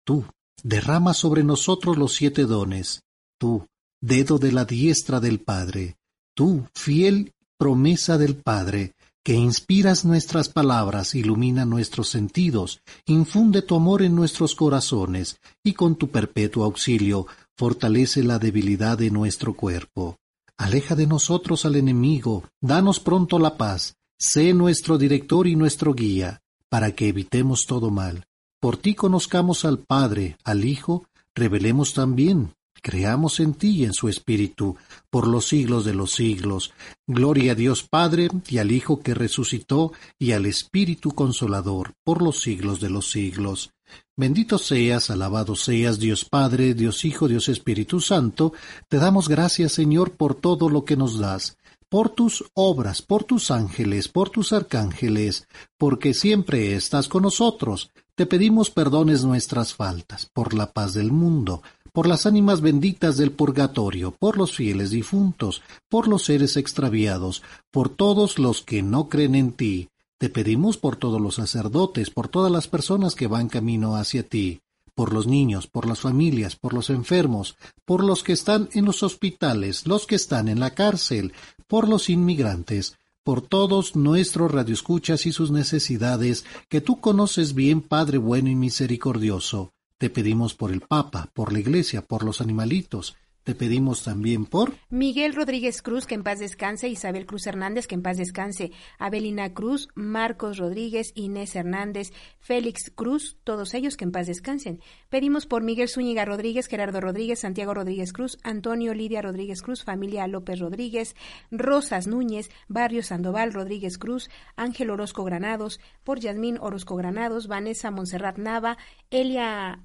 [0.05, 0.26] Tú,
[0.62, 3.05] derrama sobre nosotros los siete dones.
[3.39, 3.67] Tú,
[4.02, 5.97] dedo de la diestra del Padre.
[6.35, 8.95] Tú, fiel promesa del Padre,
[9.26, 15.96] que inspiras nuestras palabras, ilumina nuestros sentidos, infunde tu amor en nuestros corazones, y con
[15.96, 20.16] tu perpetuo auxilio fortalece la debilidad de nuestro cuerpo.
[20.56, 26.40] Aleja de nosotros al enemigo, danos pronto la paz, sé nuestro director y nuestro guía,
[26.68, 28.26] para que evitemos todo mal.
[28.60, 32.52] Por ti conozcamos al Padre, al Hijo, revelemos también
[32.86, 34.76] creamos en ti y en su Espíritu,
[35.16, 36.74] por los siglos de los siglos.
[37.06, 42.42] Gloria a Dios Padre, y al Hijo que resucitó, y al Espíritu Consolador, por los
[42.42, 43.70] siglos de los siglos.
[44.14, 48.52] Bendito seas, alabado seas, Dios Padre, Dios Hijo, Dios Espíritu Santo,
[48.90, 51.56] te damos gracias, Señor, por todo lo que nos das
[51.88, 55.46] por tus obras, por tus ángeles, por tus arcángeles,
[55.78, 57.92] porque siempre estás con nosotros.
[58.16, 61.62] Te pedimos perdones nuestras faltas, por la paz del mundo,
[61.97, 67.89] por las ánimas benditas del purgatorio, por los fieles difuntos, por los seres extraviados, por
[67.89, 69.89] todos los que no creen en ti.
[70.18, 74.60] Te pedimos por todos los sacerdotes, por todas las personas que van camino hacia ti,
[74.94, 79.02] por los niños, por las familias, por los enfermos, por los que están en los
[79.02, 81.33] hospitales, los que están en la cárcel,
[81.66, 88.18] por los inmigrantes, por todos nuestros radioescuchas y sus necesidades, que tú conoces bien, Padre
[88.18, 89.73] bueno y misericordioso.
[89.99, 93.16] Te pedimos por el Papa, por la Iglesia, por los animalitos,
[93.47, 97.94] te pedimos también por Miguel Rodríguez Cruz, que en paz descanse, Isabel Cruz Hernández, que
[97.94, 104.10] en paz descanse, Abelina Cruz, Marcos Rodríguez, Inés Hernández, Félix Cruz, todos ellos que en
[104.10, 104.81] paz descansen.
[105.10, 110.26] Pedimos por Miguel Zúñiga Rodríguez, Gerardo Rodríguez, Santiago Rodríguez Cruz, Antonio Lidia Rodríguez Cruz, familia
[110.26, 111.15] López Rodríguez,
[111.52, 118.39] Rosas Núñez, Barrio Sandoval Rodríguez Cruz, Ángel Orozco Granados, por Yasmín Orozco Granados, Vanessa Monserrat
[118.39, 118.76] Nava,
[119.08, 119.84] Elia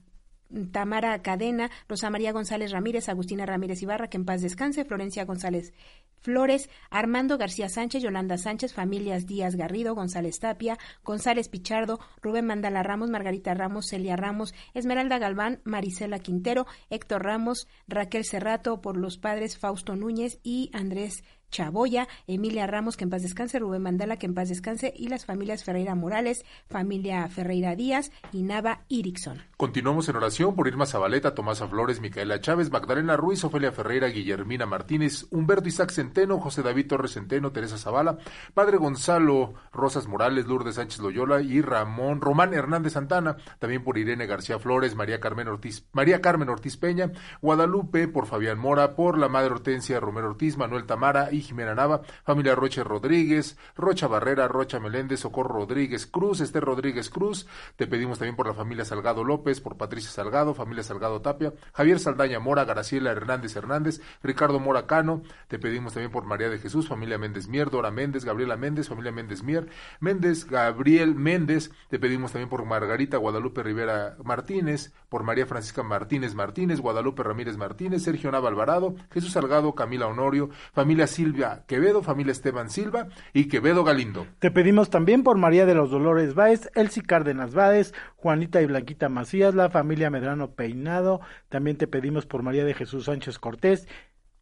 [0.72, 5.74] Tamara Cadena, Rosa María González Ramírez, Agustina Ramírez Ibarra, que en paz descanse, Florencia González
[6.22, 12.84] Flores, Armando García Sánchez, Yolanda Sánchez, familias Díaz Garrido, González Tapia, González Pichardo, Rubén Mandala
[12.84, 19.18] Ramos, Margarita Ramos, Celia Ramos, Esmeralda Galván, Marisela Quintero, Héctor Ramos, Raquel Cerrato, por los
[19.18, 24.26] padres Fausto Núñez y Andrés Chaboya, Emilia Ramos, que en paz descanse, Rubén Mandala, que
[24.26, 29.42] en paz descanse, y las familias Ferreira Morales, familia Ferreira Díaz y Nava Irickson.
[29.58, 34.66] Continuamos en oración por Irma Zabaleta, Tomasa Flores, Micaela Chávez, Magdalena Ruiz, Ofelia Ferreira, Guillermina
[34.66, 38.18] Martínez, Humberto Isaac Centeno, José David Torres Centeno, Teresa Zavala,
[38.54, 44.26] Padre Gonzalo Rosas Morales, Lourdes Sánchez Loyola y Ramón Román Hernández Santana, también por Irene
[44.26, 49.28] García Flores, María Carmen Ortiz, María Carmen Ortiz Peña, Guadalupe por Fabián Mora, por la
[49.28, 54.80] Madre Hortensia Romero Ortiz, Manuel Tamara y Jimena Nava, familia Roche Rodríguez, Rocha Barrera, Rocha
[54.80, 59.62] Meléndez, Socorro Rodríguez Cruz, Esther Rodríguez Cruz, te pedimos también por la familia Salgado López,
[59.62, 65.22] por Patricia Salgado, familia Salgado Tapia, Javier Saldaña Mora, Graciela Hernández Hernández, Ricardo Mora Cano,
[65.48, 69.12] te pedimos también por María de Jesús, familia Méndez Mier, Dora Méndez, Gabriela Méndez, familia
[69.12, 69.68] Méndez Mier,
[70.00, 76.36] Méndez, Gabriel Méndez, te pedimos también por Margarita Guadalupe Rivera Martínez, por María Francisca Martínez
[76.36, 82.34] Martínez, Guadalupe Ramírez Martínez, Sergio Nava Alvarado, Jesús Salgado, Camila Honorio, familia Silvia Quevedo, familia
[82.34, 84.28] Esteban Silva y Quevedo Galindo.
[84.40, 89.08] Te pedimos también por María de los Dolores Báez, Elsie Cárdenas Báez, Juanita y Blanquita
[89.08, 93.88] Macías, la familia Medrano Peinado, también te pedimos por María de Jesús Sánchez Cortés,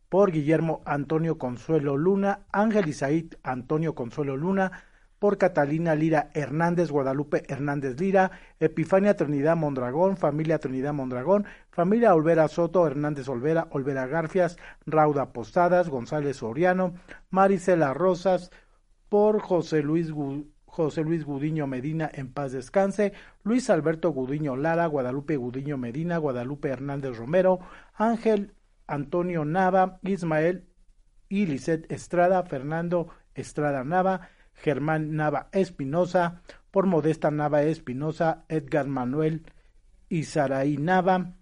[0.09, 4.71] por Guillermo Antonio Consuelo Luna, Ángel Isaid Antonio Consuelo Luna,
[5.19, 12.47] por Catalina Lira Hernández, Guadalupe Hernández Lira, Epifania Trinidad Mondragón, familia Trinidad Mondragón, familia Olvera
[12.47, 16.93] Soto, Hernández Olvera, Olvera Garfias, Rauda Posadas, González Soriano,
[17.29, 18.49] Maricela Rosas,
[19.09, 20.11] por José Luis
[20.65, 23.11] José Luis Gudiño Medina en paz descanse,
[23.43, 27.59] Luis Alberto Gudiño Lara, Guadalupe Gudiño Medina, Guadalupe Hernández Romero,
[27.95, 28.53] Ángel
[28.87, 30.67] Antonio Nava, Ismael
[31.27, 34.29] y Lisette Estrada, Fernando Estrada Nava,
[34.63, 39.43] Germán Nava Espinosa, por Modesta Nava Espinosa, Edgar Manuel
[40.09, 41.33] Isaraí Nava,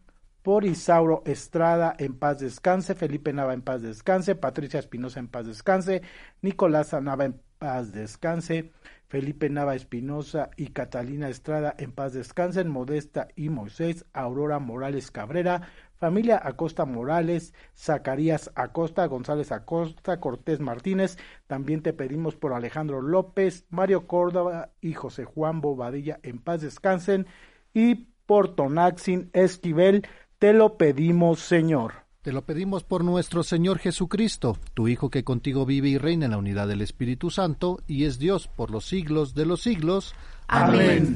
[0.42, 5.46] por Isauro Estrada en paz descanse, Felipe Nava en paz descanse, Patricia Espinosa en paz
[5.46, 6.02] descanse,
[6.42, 8.72] Nicolás Nava en paz descanse,
[9.08, 15.68] Felipe Nava Espinosa y Catalina Estrada en paz descansen, Modesta y Moisés, Aurora Morales Cabrera,
[15.98, 21.18] familia Acosta Morales, Zacarías Acosta, González Acosta, Cortés Martínez,
[21.48, 27.28] también te pedimos por Alejandro López, Mario Córdoba y José Juan Bobadilla en paz descansen,
[27.74, 30.06] y por Tonaxin Esquivel,
[30.40, 32.08] te lo pedimos Señor.
[32.22, 36.32] Te lo pedimos por nuestro Señor Jesucristo, tu Hijo que contigo vive y reina en
[36.32, 40.14] la unidad del Espíritu Santo y es Dios por los siglos de los siglos.
[40.48, 41.16] Amén.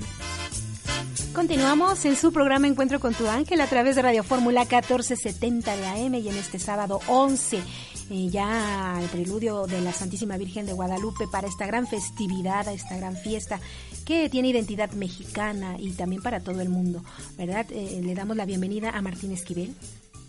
[1.34, 5.88] Continuamos en su programa Encuentro con tu ángel a través de Radio Fórmula 1470 de
[5.88, 7.62] AM y en este sábado 11
[8.10, 12.98] eh, ya el preludio de la Santísima Virgen de Guadalupe para esta gran festividad, esta
[12.98, 13.60] gran fiesta
[14.06, 17.04] que tiene identidad mexicana y también para todo el mundo,
[17.38, 17.66] ¿verdad?
[17.70, 19.74] Eh, le damos la bienvenida a Martín Esquivel.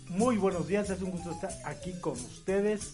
[0.09, 2.93] Muy buenos días, es un gusto estar aquí con ustedes.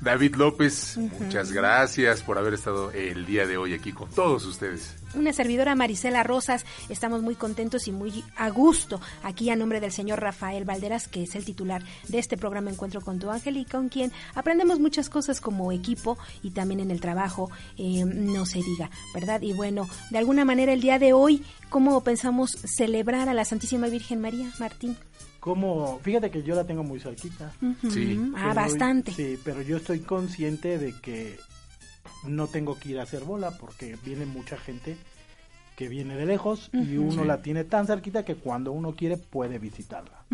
[0.00, 4.99] David López, muchas gracias por haber estado el día de hoy aquí con todos ustedes.
[5.14, 9.90] Una servidora Marisela Rosas, estamos muy contentos y muy a gusto aquí a nombre del
[9.90, 13.64] señor Rafael Valderas, que es el titular de este programa Encuentro con tu ángel y
[13.64, 18.58] con quien aprendemos muchas cosas como equipo y también en el trabajo, eh, no se
[18.58, 19.42] diga, ¿verdad?
[19.42, 23.88] Y bueno, de alguna manera el día de hoy, ¿cómo pensamos celebrar a la Santísima
[23.88, 24.96] Virgen María, Martín?
[25.40, 27.52] como, fíjate que yo la tengo muy cerquita.
[27.90, 28.20] Sí.
[28.36, 29.12] Ah, bastante.
[29.12, 31.38] Sí, pero yo estoy consciente de que
[32.24, 34.96] no tengo que ir a hacer bola porque viene mucha gente
[35.76, 39.58] que viene de lejos y uno la tiene tan cerquita que cuando uno quiere puede
[39.58, 40.26] visitarla.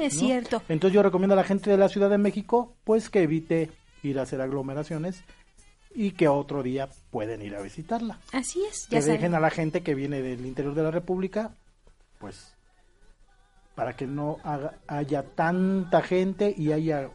[0.00, 0.62] es cierto.
[0.68, 3.70] Entonces yo recomiendo a la gente de la Ciudad de México pues que evite
[4.02, 5.22] ir a hacer aglomeraciones
[5.94, 8.18] y que otro día pueden ir a visitarla.
[8.32, 8.88] Así es.
[8.88, 11.52] Ya que dejen a la gente que viene del interior de la República
[12.18, 12.52] pues
[13.76, 14.38] para que no
[14.88, 17.10] haya tanta gente y haya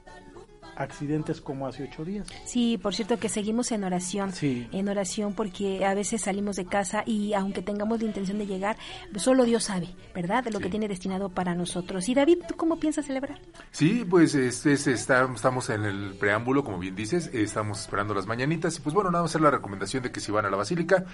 [0.76, 2.28] accidentes como hace ocho días.
[2.45, 4.68] Sí, por cierto que seguimos en oración, sí.
[4.72, 8.78] en oración porque a veces salimos de casa y aunque tengamos la intención de llegar,
[9.16, 10.44] solo Dios sabe, ¿verdad?
[10.44, 12.08] De lo que tiene destinado para nosotros.
[12.10, 13.40] Y David, ¿tú cómo piensas celebrar?
[13.72, 18.82] Sí, pues este, estamos en el preámbulo, como bien dices, estamos esperando las mañanitas y
[18.82, 21.06] pues bueno, nada más hacer la recomendación de que si van a la basílica,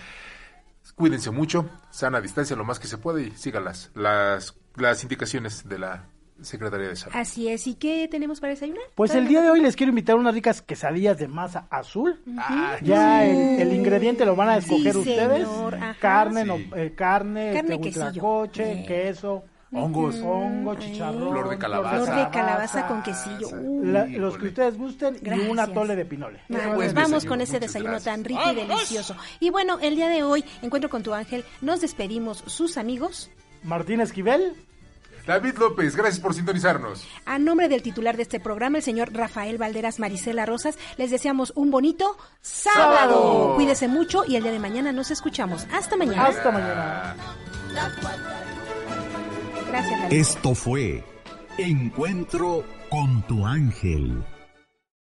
[0.95, 3.91] cuídense mucho, sana distancia lo más que se puede y síganlas.
[3.95, 6.05] Las las indicaciones de la
[6.41, 7.15] Secretaría de Salud.
[7.15, 7.67] Así es.
[7.67, 8.83] ¿Y qué tenemos para desayunar?
[8.95, 12.21] Pues el día de hoy les quiero invitar unas ricas quesadillas de masa azul.
[12.37, 15.47] Ah, ya el, ingrediente lo van a escoger ustedes.
[15.99, 19.43] Carne, no, eh, carne, carne este, coche, queso.
[19.73, 20.17] Hongos.
[20.17, 21.31] Hongo, chicharrón.
[21.31, 22.03] Flor de calabaza.
[22.03, 23.49] Flor de calabaza con quesillo.
[24.19, 26.41] los que ustedes gusten y una tole de pinole.
[26.75, 29.15] pues vamos con ese desayuno tan rico y delicioso.
[29.39, 33.29] Y bueno, el día de hoy, Encuentro con tu ángel, nos despedimos sus amigos.
[33.63, 34.55] Martín Esquivel.
[35.25, 37.07] David López, gracias por sintonizarnos.
[37.25, 41.53] A nombre del titular de este programa, el señor Rafael Valderas Marisela Rosas, les deseamos
[41.55, 42.95] un bonito sábado.
[42.95, 43.55] ¡Sábado!
[43.55, 45.67] Cuídese mucho y el día de mañana nos escuchamos.
[45.71, 46.25] Hasta mañana.
[46.25, 47.15] Hasta mañana.
[49.67, 50.17] Gracias, David.
[50.17, 51.03] Esto fue
[51.57, 54.23] Encuentro con tu ángel